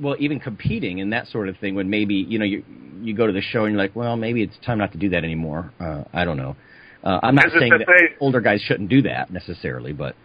well, 0.00 0.16
even 0.18 0.40
competing 0.40 1.00
and 1.00 1.12
that 1.12 1.28
sort 1.28 1.48
of 1.48 1.56
thing. 1.58 1.74
When 1.74 1.90
maybe 1.90 2.14
you 2.14 2.38
know 2.38 2.44
you 2.44 2.64
you 3.00 3.14
go 3.14 3.26
to 3.26 3.32
the 3.32 3.40
show 3.40 3.64
and 3.64 3.72
you're 3.74 3.82
like, 3.82 3.94
well, 3.94 4.16
maybe 4.16 4.42
it's 4.42 4.56
time 4.64 4.78
not 4.78 4.92
to 4.92 4.98
do 4.98 5.10
that 5.10 5.24
anymore. 5.24 5.72
Uh, 5.80 6.04
I 6.12 6.24
don't 6.24 6.36
know. 6.36 6.56
Uh, 7.02 7.20
I'm 7.22 7.34
not 7.34 7.46
Is 7.46 7.52
saying 7.58 7.70
that 7.70 7.78
that 7.78 7.86
they- 7.86 8.16
older 8.20 8.40
guys 8.40 8.60
shouldn't 8.60 8.88
do 8.88 9.02
that 9.02 9.30
necessarily, 9.30 9.92
but 9.92 10.16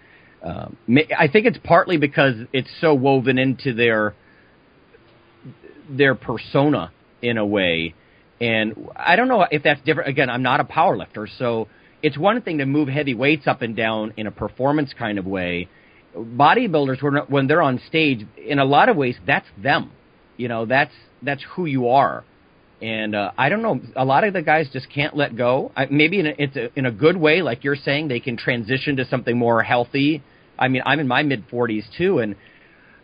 um, 0.41 0.76
I 1.17 1.28
think 1.28 1.45
it's 1.45 1.59
partly 1.63 1.97
because 1.97 2.36
it's 2.51 2.69
so 2.82 2.93
woven 2.93 3.38
into 3.38 3.74
their 3.74 4.15
their 5.89 6.15
persona 6.15 6.91
in 7.21 7.38
a 7.38 7.45
way. 7.45 7.93
And 8.41 8.89
I 8.95 9.15
don't 9.15 9.28
know 9.28 9.45
if 9.49 9.63
that's 9.63 9.82
different. 9.82 10.09
Again, 10.09 10.30
I'm 10.30 10.43
not 10.43 10.59
a 10.59 10.65
power 10.65 10.97
lifter, 10.97 11.28
so 11.38 11.67
it's 12.01 12.17
one 12.17 12.41
thing 12.41 12.57
to 12.57 12.65
move 12.65 12.89
heavy 12.89 13.13
weights 13.13 13.47
up 13.47 13.61
and 13.61 13.76
down 13.76 14.13
in 14.17 14.28
a 14.28 14.32
performance 14.32 14.93
kind 14.97 15.17
of 15.17 15.26
way. 15.26 15.69
Bodybuilders, 16.16 17.01
when 17.01 17.16
when 17.28 17.47
they're 17.47 17.61
on 17.61 17.82
stage, 17.88 18.26
in 18.38 18.59
a 18.59 18.66
lot 18.66 18.89
of 18.89 18.95
ways, 18.95 19.16
that's 19.26 19.47
them. 19.57 19.91
You 20.38 20.47
know, 20.47 20.66
that's 20.66 20.93
that's 21.22 21.43
who 21.55 21.66
you 21.66 21.89
are. 21.89 22.24
And 22.82 23.16
uh, 23.16 23.32
I 23.38 23.47
don't 23.47 23.61
know, 23.61 23.80
a 23.95 24.03
lot 24.03 24.26
of 24.26 24.34
the 24.34 24.41
guys 24.41 24.68
just 24.74 24.89
can't 24.89 25.16
let 25.16 25.38
go. 25.38 25.72
I, 25.74 25.86
maybe 25.89 26.20
in 26.20 26.28
a, 26.28 26.34
it's 26.38 26.55
a, 26.57 26.78
in 26.78 26.86
a 26.86 26.91
good 26.91 27.16
way, 27.16 27.41
like 27.41 27.64
you're 27.64 27.78
saying, 27.78 28.09
they 28.09 28.20
can 28.20 28.36
transition 28.36 28.97
to 28.97 29.05
something 29.05 29.38
more 29.38 29.64
healthy. 29.64 30.22
I 30.59 30.68
mean, 30.68 30.82
I'm 30.86 30.99
in 30.99 31.07
my 31.07 31.24
mid 31.24 31.47
40s 31.47 31.86
too, 31.97 32.20
and 32.20 32.36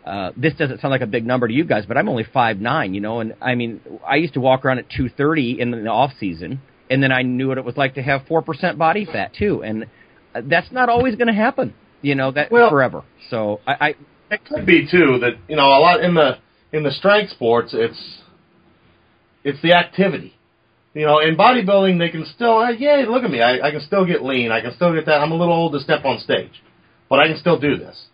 uh, 0.04 0.32
this 0.36 0.52
doesn't 0.54 0.80
sound 0.80 0.92
like 0.92 1.00
a 1.00 1.06
big 1.06 1.24
number 1.24 1.48
to 1.48 1.54
you 1.54 1.64
guys, 1.64 1.84
but 1.86 1.96
I'm 1.96 2.08
only 2.10 2.24
five 2.24 2.58
nine, 2.58 2.94
you 2.94 3.00
know, 3.00 3.20
and 3.20 3.34
I 3.40 3.54
mean, 3.54 3.80
I 4.06 4.16
used 4.16 4.34
to 4.34 4.40
walk 4.40 4.64
around 4.64 4.78
at 4.78 4.90
230 4.90 5.60
in 5.60 5.70
the 5.70 5.86
off 5.88 6.12
season, 6.18 6.60
and 6.90 7.02
then 7.02 7.12
I 7.12 7.22
knew 7.22 7.48
what 7.48 7.58
it 7.58 7.64
was 7.64 7.76
like 7.76 7.94
to 7.94 8.02
have 8.02 8.26
four 8.26 8.42
percent 8.42 8.78
body 8.78 9.06
fat 9.06 9.32
too, 9.32 9.62
and 9.62 9.86
uh, 10.34 10.42
that's 10.44 10.70
not 10.72 10.88
always 10.88 11.16
going 11.16 11.28
to 11.28 11.34
happen, 11.34 11.74
you 12.02 12.14
know, 12.14 12.30
that 12.32 12.50
Well- 12.50 12.70
forever. 12.70 13.02
So 13.30 13.60
I, 13.66 13.72
I 13.80 13.94
It 14.34 14.44
could 14.44 14.66
be 14.66 14.86
too 14.90 15.18
that 15.20 15.34
you 15.48 15.56
know 15.56 15.66
a 15.68 15.80
lot 15.80 16.00
in 16.02 16.14
the 16.14 16.38
in 16.72 16.82
the 16.82 16.90
strength 16.90 17.30
sports 17.32 17.72
it's 17.74 18.22
it's 19.44 19.60
the 19.62 19.72
activity. 19.74 20.34
You 20.94 21.06
know, 21.06 21.20
in 21.20 21.36
bodybuilding, 21.36 21.98
they 22.00 22.08
can 22.08 22.26
still, 22.34 22.58
uh, 22.58 22.70
yeah, 22.70 23.04
look 23.08 23.22
at 23.22 23.30
me. 23.30 23.40
I, 23.40 23.68
I 23.68 23.70
can 23.70 23.80
still 23.80 24.04
get 24.04 24.24
lean. 24.24 24.50
I 24.50 24.60
can 24.60 24.72
still 24.74 24.92
get 24.92 25.06
that. 25.06 25.20
I'm 25.20 25.30
a 25.30 25.36
little 25.36 25.54
old 25.54 25.72
to 25.74 25.80
step 25.80 26.04
on 26.04 26.18
stage, 26.18 26.50
but 27.08 27.20
I 27.20 27.28
can 27.28 27.36
still 27.38 27.58
do 27.60 27.76
this. 27.76 28.06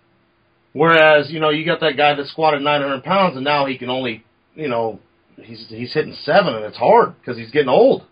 Whereas, 0.75 1.31
you 1.31 1.41
know, 1.41 1.49
you 1.49 1.65
got 1.65 1.81
that 1.81 1.97
guy 1.97 2.15
that 2.15 2.27
squatted 2.27 2.61
900 2.61 3.03
pounds 3.03 3.35
and 3.35 3.45
now 3.45 3.65
he 3.65 3.79
can 3.79 3.89
only, 3.89 4.25
you 4.55 4.69
know, 4.69 5.01
he's 5.43 5.65
he's 5.71 5.95
hitting 5.95 6.15
seven 6.23 6.55
and 6.55 6.65
it's 6.67 6.77
hard 6.77 7.15
because 7.19 7.39
he's 7.39 7.51
getting 7.51 7.71
old. 7.71 8.03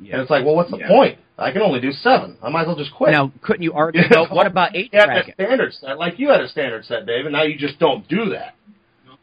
Yeah. 0.00 0.14
And 0.14 0.22
it's 0.22 0.30
like, 0.30 0.44
well, 0.46 0.54
what's 0.56 0.70
the 0.70 0.78
Yeah. 0.78 0.88
point? 0.88 1.18
I 1.38 1.50
can 1.50 1.62
only 1.62 1.80
do 1.80 1.92
seven. 1.92 2.36
I 2.42 2.50
might 2.50 2.62
as 2.62 2.66
well 2.68 2.76
just 2.76 2.92
quit. 2.94 3.12
Now, 3.12 3.32
couldn't 3.42 3.62
you 3.62 3.72
argue? 3.72 4.02
You 4.04 4.08
know? 4.10 4.22
Well, 4.24 4.36
what 4.36 4.46
about 4.46 4.76
eight 4.76 4.90
You 4.92 5.00
had 5.00 5.08
that 5.08 5.34
standard 5.34 5.72
set, 5.74 5.98
like 5.98 6.18
you 6.18 6.28
had 6.28 6.40
a 6.40 6.48
standard 6.48 6.84
set, 6.84 7.06
Dave, 7.06 7.24
and 7.24 7.32
now 7.32 7.42
you 7.42 7.56
just 7.58 7.78
don't 7.78 8.06
do 8.08 8.30
that. 8.30 8.54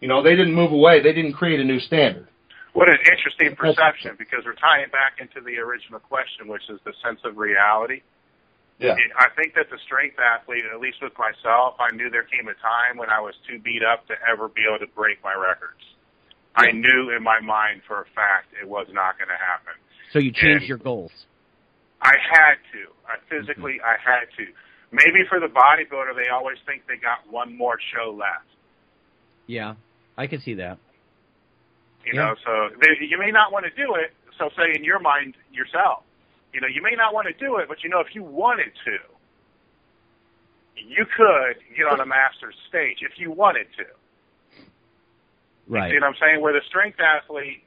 You 0.01 0.07
know, 0.07 0.23
they 0.23 0.35
didn't 0.35 0.53
move 0.55 0.71
away. 0.71 1.01
They 1.03 1.13
didn't 1.13 1.33
create 1.33 1.59
a 1.59 1.63
new 1.63 1.79
standard. 1.79 2.27
What 2.73 2.87
an 2.87 2.97
interesting 3.05 3.55
perception 3.55 4.15
because 4.17 4.45
we're 4.45 4.55
tying 4.55 4.89
back 4.91 5.19
into 5.19 5.41
the 5.41 5.57
original 5.59 5.99
question, 5.99 6.47
which 6.47 6.63
is 6.69 6.79
the 6.85 6.93
sense 7.03 7.19
of 7.25 7.37
reality. 7.37 8.01
Yeah. 8.79 8.93
It- 8.93 9.11
I 9.17 9.27
think 9.35 9.55
that 9.55 9.69
the 9.69 9.77
strength 9.85 10.17
athlete, 10.19 10.63
at 10.73 10.79
least 10.79 11.01
with 11.01 11.13
myself, 11.17 11.75
I 11.79 11.93
knew 11.95 12.09
there 12.09 12.23
came 12.23 12.47
a 12.47 12.53
time 12.55 12.95
when 12.95 13.09
I 13.09 13.19
was 13.19 13.33
too 13.47 13.59
beat 13.59 13.83
up 13.83 14.07
to 14.07 14.13
ever 14.29 14.47
be 14.47 14.61
able 14.67 14.79
to 14.79 14.91
break 14.95 15.21
my 15.23 15.33
records. 15.33 15.83
I 16.55 16.71
knew 16.71 17.11
in 17.15 17.21
my 17.23 17.39
mind 17.41 17.81
for 17.87 18.01
a 18.01 18.05
fact 18.15 18.53
it 18.61 18.67
was 18.67 18.87
not 18.93 19.17
going 19.17 19.27
to 19.29 19.35
happen. 19.37 19.73
So 20.13 20.19
you 20.19 20.31
changed 20.31 20.61
And- 20.63 20.69
your 20.69 20.77
goals. 20.77 21.11
I 22.01 22.13
had 22.31 22.55
to. 22.73 22.91
I 23.07 23.17
mm-hmm. 23.17 23.27
physically, 23.29 23.81
I 23.83 23.95
had 23.99 24.27
to. 24.37 24.45
Maybe 24.91 25.23
for 25.29 25.39
the 25.39 25.47
bodybuilder, 25.47 26.15
they 26.15 26.29
always 26.29 26.57
think 26.65 26.83
they 26.87 26.97
got 26.97 27.31
one 27.31 27.55
more 27.55 27.77
show 27.93 28.11
left. 28.11 28.47
Yeah, 29.45 29.75
I 30.17 30.27
can 30.27 30.41
see 30.41 30.55
that. 30.55 30.77
You 32.05 32.13
Yeah. 32.15 32.25
know, 32.25 32.35
so 32.43 32.69
they, 32.81 33.05
you 33.05 33.17
may 33.17 33.31
not 33.31 33.51
want 33.51 33.65
to 33.65 33.71
do 33.71 33.95
it. 33.95 34.13
So 34.37 34.49
say 34.55 34.73
in 34.73 34.83
your 34.83 34.99
mind 34.99 35.35
yourself, 35.51 36.03
you 36.53 36.61
know, 36.61 36.67
you 36.67 36.81
may 36.81 36.95
not 36.95 37.13
want 37.13 37.27
to 37.27 37.33
do 37.33 37.57
it, 37.57 37.67
but 37.67 37.83
you 37.83 37.89
know, 37.89 37.99
if 37.99 38.15
you 38.15 38.23
wanted 38.23 38.71
to, 38.85 38.97
you 40.75 41.05
could 41.05 41.57
get 41.75 41.85
on 41.85 41.99
a 41.99 42.05
master's 42.05 42.55
stage 42.67 42.99
if 43.01 43.19
you 43.19 43.31
wanted 43.31 43.67
to. 43.77 43.85
Right. 45.67 45.91
See 45.91 45.95
what 45.99 46.03
I'm 46.03 46.15
saying? 46.19 46.41
Where 46.41 46.53
the 46.53 46.65
strength 46.67 46.99
athlete, 46.99 47.63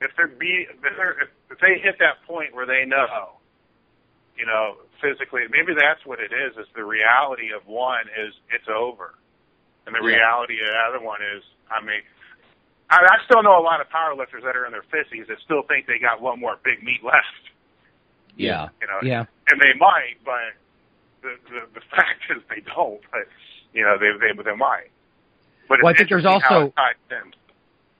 if 0.00 0.10
they're 0.16 0.28
be, 0.28 0.66
if, 0.68 0.96
they're, 0.96 1.30
if 1.50 1.58
they 1.60 1.78
hit 1.80 1.96
that 2.00 2.22
point 2.26 2.54
where 2.54 2.66
they 2.66 2.84
know, 2.84 3.35
you 4.38 4.46
know, 4.46 4.76
physically, 5.00 5.42
maybe 5.50 5.72
that's 5.74 6.04
what 6.04 6.20
it 6.20 6.32
is. 6.32 6.56
Is 6.56 6.66
the 6.74 6.84
reality 6.84 7.50
of 7.54 7.66
one 7.66 8.06
is 8.16 8.34
it's 8.52 8.68
over, 8.68 9.14
and 9.86 9.94
the 9.94 10.00
Yeah. 10.00 10.16
reality 10.16 10.60
of 10.60 10.66
the 10.68 10.78
other 10.88 11.00
one 11.04 11.20
is, 11.22 11.42
I 11.70 11.80
mean, 11.80 12.02
I, 12.90 12.96
I 13.02 13.16
still 13.24 13.42
know 13.42 13.58
a 13.58 13.64
lot 13.64 13.80
of 13.80 13.88
powerlifters 13.88 14.42
that 14.44 14.54
are 14.56 14.64
in 14.66 14.72
their 14.72 14.84
fifties 14.90 15.26
that 15.28 15.38
still 15.44 15.62
think 15.62 15.86
they 15.86 15.98
got 15.98 16.20
one 16.20 16.38
more 16.40 16.56
big 16.64 16.82
meet 16.82 17.02
left. 17.02 17.42
Yeah. 18.36 18.68
You 18.80 18.86
know, 18.86 18.98
Yeah. 19.02 19.24
and 19.50 19.60
they 19.60 19.72
might, 19.78 20.16
but 20.24 20.54
the 21.22 21.36
the, 21.50 21.60
the 21.74 21.80
fact 21.90 22.22
is 22.30 22.42
they 22.48 22.60
don't. 22.60 23.00
But 23.10 23.26
you 23.72 23.82
know, 23.82 23.96
they 23.98 24.12
they 24.20 24.32
they 24.42 24.54
might. 24.56 24.90
But 25.68 25.82
Well, 25.82 25.92
I 25.92 25.96
think 25.96 26.08
there's 26.10 26.24
interesting 26.24 26.48
how 26.48 26.56
also- 26.56 26.66
it 26.68 26.76
ties 26.76 26.94
in. 27.24 27.32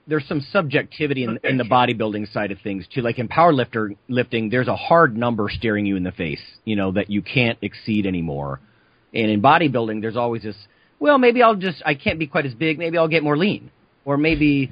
There's 0.07 0.25
some 0.27 0.41
subjectivity 0.51 1.23
in, 1.23 1.39
in 1.43 1.57
the 1.57 1.65
bodybuilding 1.65 2.31
side 2.31 2.51
of 2.51 2.59
things 2.61 2.85
too. 2.93 3.01
Like 3.01 3.19
in 3.19 3.27
powerlifter 3.27 3.95
lifting, 4.07 4.49
there's 4.49 4.69
a 4.69 4.75
hard 4.75 5.17
number 5.17 5.49
staring 5.49 5.85
you 5.85 5.97
in 5.97 6.03
the 6.03 6.13
face, 6.13 6.41
you 6.63 6.75
know, 6.75 6.93
that 6.93 7.09
you 7.09 7.21
can't 7.21 7.59
exceed 7.61 8.05
anymore. 8.05 8.61
And 9.13 9.29
in 9.29 9.41
bodybuilding, 9.41 10.01
there's 10.01 10.15
always 10.15 10.43
this. 10.43 10.55
Well, 10.99 11.17
maybe 11.17 11.43
I'll 11.43 11.55
just 11.55 11.83
I 11.85 11.93
can't 11.95 12.19
be 12.19 12.27
quite 12.27 12.45
as 12.45 12.53
big. 12.53 12.79
Maybe 12.79 12.97
I'll 12.97 13.07
get 13.07 13.21
more 13.21 13.37
lean, 13.37 13.69
or 14.05 14.17
maybe, 14.17 14.71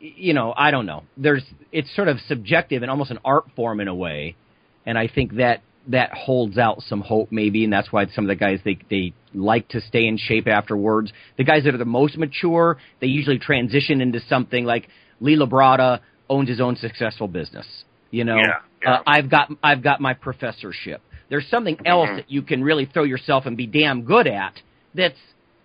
you 0.00 0.34
know, 0.34 0.52
I 0.56 0.70
don't 0.70 0.86
know. 0.86 1.04
There's 1.16 1.44
it's 1.70 1.94
sort 1.94 2.08
of 2.08 2.18
subjective 2.26 2.82
and 2.82 2.90
almost 2.90 3.10
an 3.10 3.18
art 3.24 3.44
form 3.54 3.80
in 3.80 3.88
a 3.88 3.94
way, 3.94 4.36
and 4.84 4.98
I 4.98 5.08
think 5.08 5.36
that 5.36 5.62
that 5.88 6.12
holds 6.12 6.58
out 6.58 6.82
some 6.82 7.00
hope 7.00 7.32
maybe, 7.32 7.64
and 7.64 7.72
that's 7.72 7.92
why 7.92 8.06
some 8.06 8.24
of 8.24 8.28
the 8.28 8.36
guys 8.36 8.60
they 8.64 8.78
they 8.88 9.12
like 9.34 9.68
to 9.68 9.80
stay 9.80 10.06
in 10.06 10.16
shape 10.16 10.46
afterwards. 10.46 11.12
The 11.36 11.44
guys 11.44 11.64
that 11.64 11.74
are 11.74 11.78
the 11.78 11.84
most 11.84 12.16
mature, 12.16 12.78
they 13.00 13.08
usually 13.08 13.38
transition 13.38 14.00
into 14.00 14.20
something 14.28 14.64
like 14.64 14.88
Lee 15.20 15.36
Labrada 15.36 16.00
owns 16.30 16.48
his 16.48 16.60
own 16.60 16.76
successful 16.76 17.28
business. 17.28 17.66
You 18.10 18.24
know, 18.24 18.36
Yeah, 18.36 18.58
yeah. 18.82 18.94
Uh, 18.94 19.02
I've 19.06 19.30
got 19.30 19.50
I've 19.62 19.82
got 19.82 20.00
my 20.00 20.14
professorship. 20.14 21.00
There's 21.28 21.46
something 21.48 21.78
else 21.86 22.10
Mhm. 22.10 22.16
that 22.16 22.30
you 22.30 22.42
can 22.42 22.62
really 22.62 22.84
throw 22.84 23.04
yourself 23.04 23.46
and 23.46 23.56
be 23.56 23.66
damn 23.66 24.02
good 24.02 24.26
at. 24.26 24.60
That's 24.94 25.18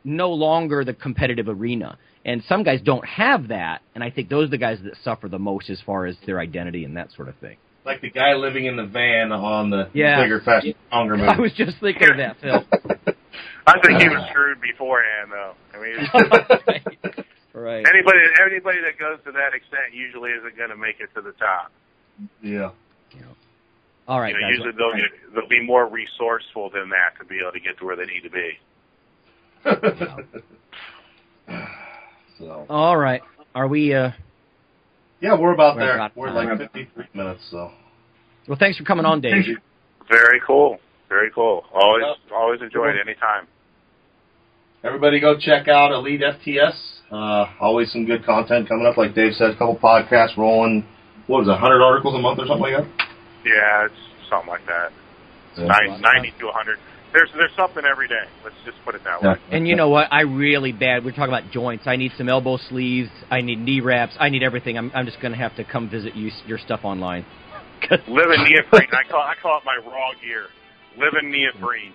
no 0.03 0.31
longer 0.31 0.85
the 0.85 0.93
competitive 0.93 1.49
arena. 1.49 1.97
And 2.25 2.43
some 2.43 2.63
guys 2.63 2.81
don't 2.81 3.05
have 3.05 3.49
that, 3.49 3.81
and 3.95 4.03
I 4.03 4.09
think 4.09 4.29
those 4.29 4.47
are 4.47 4.51
the 4.51 4.57
guys 4.57 4.81
that 4.83 4.97
suffer 4.97 5.27
the 5.29 5.39
most 5.39 5.69
as 5.69 5.79
far 5.81 6.05
as 6.05 6.17
their 6.25 6.39
identity 6.39 6.83
and 6.85 6.95
that 6.97 7.11
sort 7.11 7.27
of 7.29 7.35
thing. 7.35 7.57
Like 7.87 8.01
the 8.01 8.09
guy 8.11 8.33
living 8.33 8.65
in 8.65 8.75
the 8.75 8.85
van 8.85 9.31
on 9.31 9.69
the 9.69 9.89
Yeah. 9.93 10.21
bigger, 10.21 10.41
faster, 10.41 10.73
stronger 10.87 11.15
movie. 11.17 11.29
I 11.29 11.39
was 11.39 11.53
just 11.53 11.79
thinking 11.79 12.09
of 12.11 12.17
that, 12.17 12.35
Phil. 12.41 12.63
I 13.65 13.79
think 13.79 14.01
he 14.01 14.09
was 14.09 14.27
screwed 14.29 14.59
beforehand, 14.61 15.31
though. 15.31 15.53
I 15.73 15.81
mean, 15.81 15.95
it's- 16.03 17.25
right. 17.53 17.85
anybody 17.87 18.19
anybody 18.45 18.79
that 18.81 18.99
goes 18.99 19.19
to 19.25 19.31
that 19.31 19.53
extent 19.55 19.93
usually 19.93 20.31
isn't 20.31 20.57
going 20.57 20.69
to 20.69 20.75
make 20.77 20.99
it 20.99 21.09
to 21.15 21.21
the 21.21 21.31
top. 21.33 21.71
yeah. 22.43 22.71
All 24.09 24.21
right, 24.21 24.33
you 24.33 24.39
know, 24.39 24.47
guys. 24.47 24.57
usually 24.57 24.71
they'll 24.77 24.93
get, 24.95 25.33
they'll 25.35 25.49
be 25.49 25.61
more 25.65 25.85
resourceful 25.87 26.69
than 26.69 26.89
that 26.89 27.17
to 27.19 27.25
be 27.25 27.39
able 27.41 27.51
to 27.51 27.59
get 27.59 27.77
to 27.79 27.85
where 27.85 27.95
they 27.97 28.05
need 28.05 28.21
to 28.23 28.29
be. 28.29 28.57
so 32.39 32.65
All 32.69 32.95
right. 32.97 33.21
Are 33.55 33.67
we? 33.67 33.93
uh 33.93 34.11
yeah, 35.21 35.37
we're 35.37 35.53
about 35.53 35.75
We're 35.75 35.81
there. 35.85 35.95
about 35.95 36.15
We're 36.17 36.27
time. 36.27 36.49
like 36.59 36.71
53 36.71 37.05
minutes. 37.13 37.41
So 37.51 37.71
Well, 38.47 38.57
thanks 38.59 38.77
for 38.77 38.83
coming 38.83 39.05
on, 39.05 39.21
Dave. 39.21 39.45
Very 40.09 40.41
cool. 40.45 40.79
Very 41.09 41.31
cool. 41.33 41.63
Always 41.73 42.03
always 42.33 42.61
enjoy 42.61 42.89
it 42.89 42.95
anytime. 43.01 43.47
everybody, 44.83 45.19
go 45.19 45.37
check 45.39 45.67
out 45.67 45.91
Elite 45.91 46.21
FTS. 46.21 46.75
Uh, 47.11 47.45
always 47.61 47.91
some 47.91 48.05
good 48.05 48.25
content 48.25 48.67
coming 48.67 48.85
up. 48.85 48.97
Like 48.97 49.15
Dave 49.15 49.33
said, 49.33 49.51
a 49.51 49.53
couple 49.57 49.77
podcasts 49.77 50.35
rolling. 50.37 50.85
What 51.27 51.39
was 51.39 51.47
it, 51.47 51.51
100 51.51 51.81
articles 51.81 52.15
a 52.15 52.19
month 52.19 52.39
or 52.39 52.47
something 52.47 52.71
like 52.71 52.83
that? 52.83 53.07
Yeah, 53.45 53.85
it's 53.85 53.95
something 54.29 54.49
like 54.49 54.65
that. 54.65 54.91
Yeah. 55.57 55.65
Nine, 55.67 56.01
90 56.01 56.33
to 56.39 56.45
100. 56.47 56.77
There's 57.13 57.29
there's 57.35 57.55
something 57.55 57.83
every 57.89 58.07
day. 58.07 58.25
Let's 58.43 58.55
just 58.65 58.77
put 58.83 58.93
it 58.95 59.01
that 59.05 59.21
way. 59.21 59.35
And 59.51 59.67
you 59.67 59.75
know 59.75 59.89
what? 59.89 60.11
I 60.11 60.21
really 60.21 60.71
bad. 60.71 61.05
We're 61.05 61.11
talking 61.11 61.33
about 61.33 61.51
joints. 61.51 61.85
I 61.87 61.95
need 61.95 62.11
some 62.17 62.29
elbow 62.29 62.57
sleeves. 62.57 63.09
I 63.31 63.41
need 63.41 63.59
knee 63.59 63.79
wraps. 63.81 64.13
I 64.19 64.29
need 64.29 64.43
everything. 64.43 64.77
I'm 64.77 64.91
I'm 64.93 65.05
just 65.05 65.21
going 65.21 65.31
to 65.31 65.37
have 65.37 65.55
to 65.55 65.63
come 65.63 65.89
visit 65.89 66.15
you 66.15 66.31
your 66.45 66.57
stuff 66.57 66.81
online. 66.83 67.25
Living 67.91 68.43
neoprene. 68.43 68.89
I 68.91 69.09
call 69.09 69.21
I 69.21 69.35
call 69.41 69.59
it 69.59 69.65
my 69.65 69.77
raw 69.89 70.11
gear. 70.21 70.47
Living 70.97 71.31
neoprene. 71.31 71.93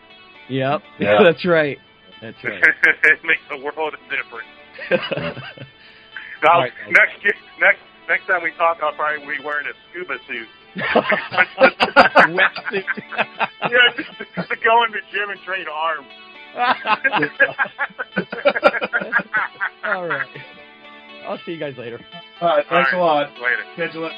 Yep. 0.48 0.82
Yeah. 0.98 1.18
That's 1.24 1.44
right. 1.44 1.78
That's 2.20 2.36
right. 2.44 2.62
it 2.62 3.18
makes 3.24 3.42
a 3.50 3.62
world 3.62 3.94
of 3.94 4.00
difference. 4.08 4.48
Now, 6.42 6.54
All 6.54 6.60
right, 6.60 6.72
guys. 6.86 6.94
next 6.98 7.22
year, 7.24 7.34
next 7.60 7.80
next 8.08 8.26
time 8.26 8.42
we 8.42 8.50
talk, 8.58 8.78
I'll 8.82 8.92
probably 8.94 9.22
be 9.26 9.44
wearing 9.44 9.66
a 9.66 9.74
scuba 9.90 10.16
suit. 10.26 10.48
Wetsuit. 12.32 12.84
yeah, 13.70 13.88
just 13.96 14.48
to 14.48 14.56
go 14.64 14.84
in 14.84 14.92
the 14.92 15.00
gym 15.12 15.30
and 15.30 15.40
train 15.42 15.66
arms. 15.68 16.06
All 19.84 20.06
right. 20.08 20.28
I'll 21.26 21.38
see 21.38 21.52
you 21.52 21.58
guys 21.58 21.76
later. 21.78 22.00
All 22.40 22.56
right, 22.56 22.66
thanks 22.68 22.90
All 22.92 23.00
a 23.00 23.04
lot. 23.04 23.32
Later. 23.40 23.62
Catch 23.76 23.94
you 23.94 24.00
later. 24.02 24.16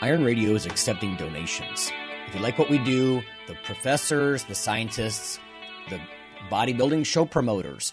Iron 0.00 0.24
Radio 0.24 0.54
is 0.54 0.66
accepting 0.66 1.16
donations. 1.16 1.90
If 2.26 2.34
you 2.34 2.40
like 2.40 2.58
what 2.58 2.68
we 2.68 2.78
do, 2.78 3.22
the 3.46 3.54
professors, 3.64 4.44
the 4.44 4.54
scientists, 4.54 5.38
the 5.88 6.00
bodybuilding 6.50 7.06
show 7.06 7.24
promoters, 7.24 7.92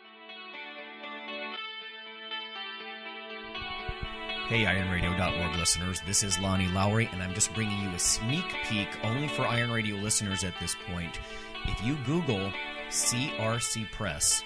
Hey, 4.51 4.65
IronRadio.org 4.65 5.55
listeners, 5.55 6.01
this 6.05 6.23
is 6.23 6.37
Lonnie 6.37 6.67
Lowery, 6.67 7.07
and 7.13 7.23
I'm 7.23 7.33
just 7.33 7.53
bringing 7.53 7.81
you 7.81 7.87
a 7.91 7.97
sneak 7.97 8.43
peek 8.65 8.89
only 9.01 9.29
for 9.29 9.43
Iron 9.43 9.71
Radio 9.71 9.95
listeners 9.95 10.43
at 10.43 10.53
this 10.59 10.75
point. 10.91 11.21
If 11.69 11.81
you 11.85 11.95
Google 12.05 12.51
CRC 12.89 13.89
Press, 13.93 14.43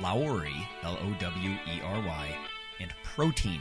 Lowery, 0.00 0.54
L 0.84 0.96
O 1.02 1.12
W 1.18 1.50
E 1.50 1.80
R 1.82 2.00
Y, 2.06 2.36
and 2.78 2.94
protein, 3.02 3.60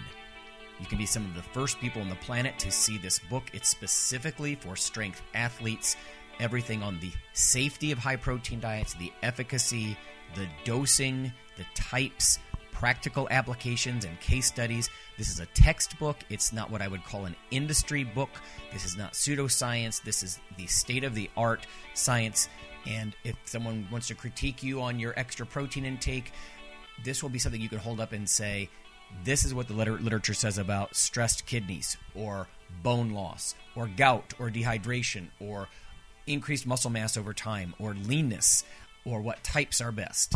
You 0.79 0.85
can 0.85 0.99
be 0.99 1.07
some 1.07 1.25
of 1.25 1.33
the 1.33 1.41
first 1.41 1.79
people 1.79 2.03
on 2.03 2.09
the 2.09 2.15
planet 2.17 2.59
to 2.59 2.69
see 2.69 2.99
this 2.99 3.17
book. 3.17 3.45
It's 3.51 3.67
specifically 3.67 4.53
for 4.53 4.75
strength 4.75 5.23
athletes. 5.33 5.95
Everything 6.39 6.83
on 6.83 6.99
the 6.99 7.11
safety 7.33 7.91
of 7.91 7.97
high 7.97 8.17
protein 8.17 8.59
diets, 8.59 8.93
the 8.93 9.11
efficacy, 9.23 9.97
the 10.35 10.47
dosing, 10.63 11.33
the 11.57 11.65
types, 11.73 12.37
practical 12.71 13.27
applications, 13.31 14.05
and 14.05 14.19
case 14.19 14.47
studies. 14.47 14.89
This 15.17 15.29
is 15.29 15.39
a 15.39 15.45
textbook. 15.47 16.17
It's 16.29 16.51
not 16.51 16.71
what 16.71 16.81
I 16.81 16.87
would 16.87 17.03
call 17.03 17.25
an 17.25 17.35
industry 17.51 18.03
book. 18.03 18.29
This 18.71 18.85
is 18.85 18.97
not 18.97 19.13
pseudoscience. 19.13 20.01
This 20.03 20.23
is 20.23 20.39
the 20.57 20.67
state 20.67 21.03
of 21.03 21.15
the 21.15 21.29
art 21.37 21.67
science. 21.93 22.49
And 22.87 23.15
if 23.23 23.35
someone 23.45 23.87
wants 23.91 24.07
to 24.07 24.15
critique 24.15 24.63
you 24.63 24.81
on 24.81 24.99
your 24.99 25.13
extra 25.17 25.45
protein 25.45 25.85
intake, 25.85 26.31
this 27.03 27.21
will 27.21 27.29
be 27.29 27.39
something 27.39 27.61
you 27.61 27.69
can 27.69 27.79
hold 27.79 27.99
up 27.99 28.11
and 28.11 28.27
say, 28.27 28.69
this 29.23 29.43
is 29.43 29.53
what 29.53 29.67
the 29.67 29.73
liter- 29.73 29.99
literature 29.99 30.33
says 30.33 30.57
about 30.57 30.95
stressed 30.95 31.45
kidneys 31.45 31.97
or 32.15 32.47
bone 32.81 33.11
loss 33.11 33.55
or 33.75 33.87
gout 33.87 34.33
or 34.39 34.49
dehydration 34.49 35.27
or 35.39 35.67
increased 36.27 36.65
muscle 36.65 36.89
mass 36.89 37.17
over 37.17 37.33
time 37.33 37.75
or 37.79 37.93
leanness 37.93 38.63
or 39.05 39.21
what 39.21 39.43
types 39.43 39.81
are 39.81 39.91
best. 39.91 40.35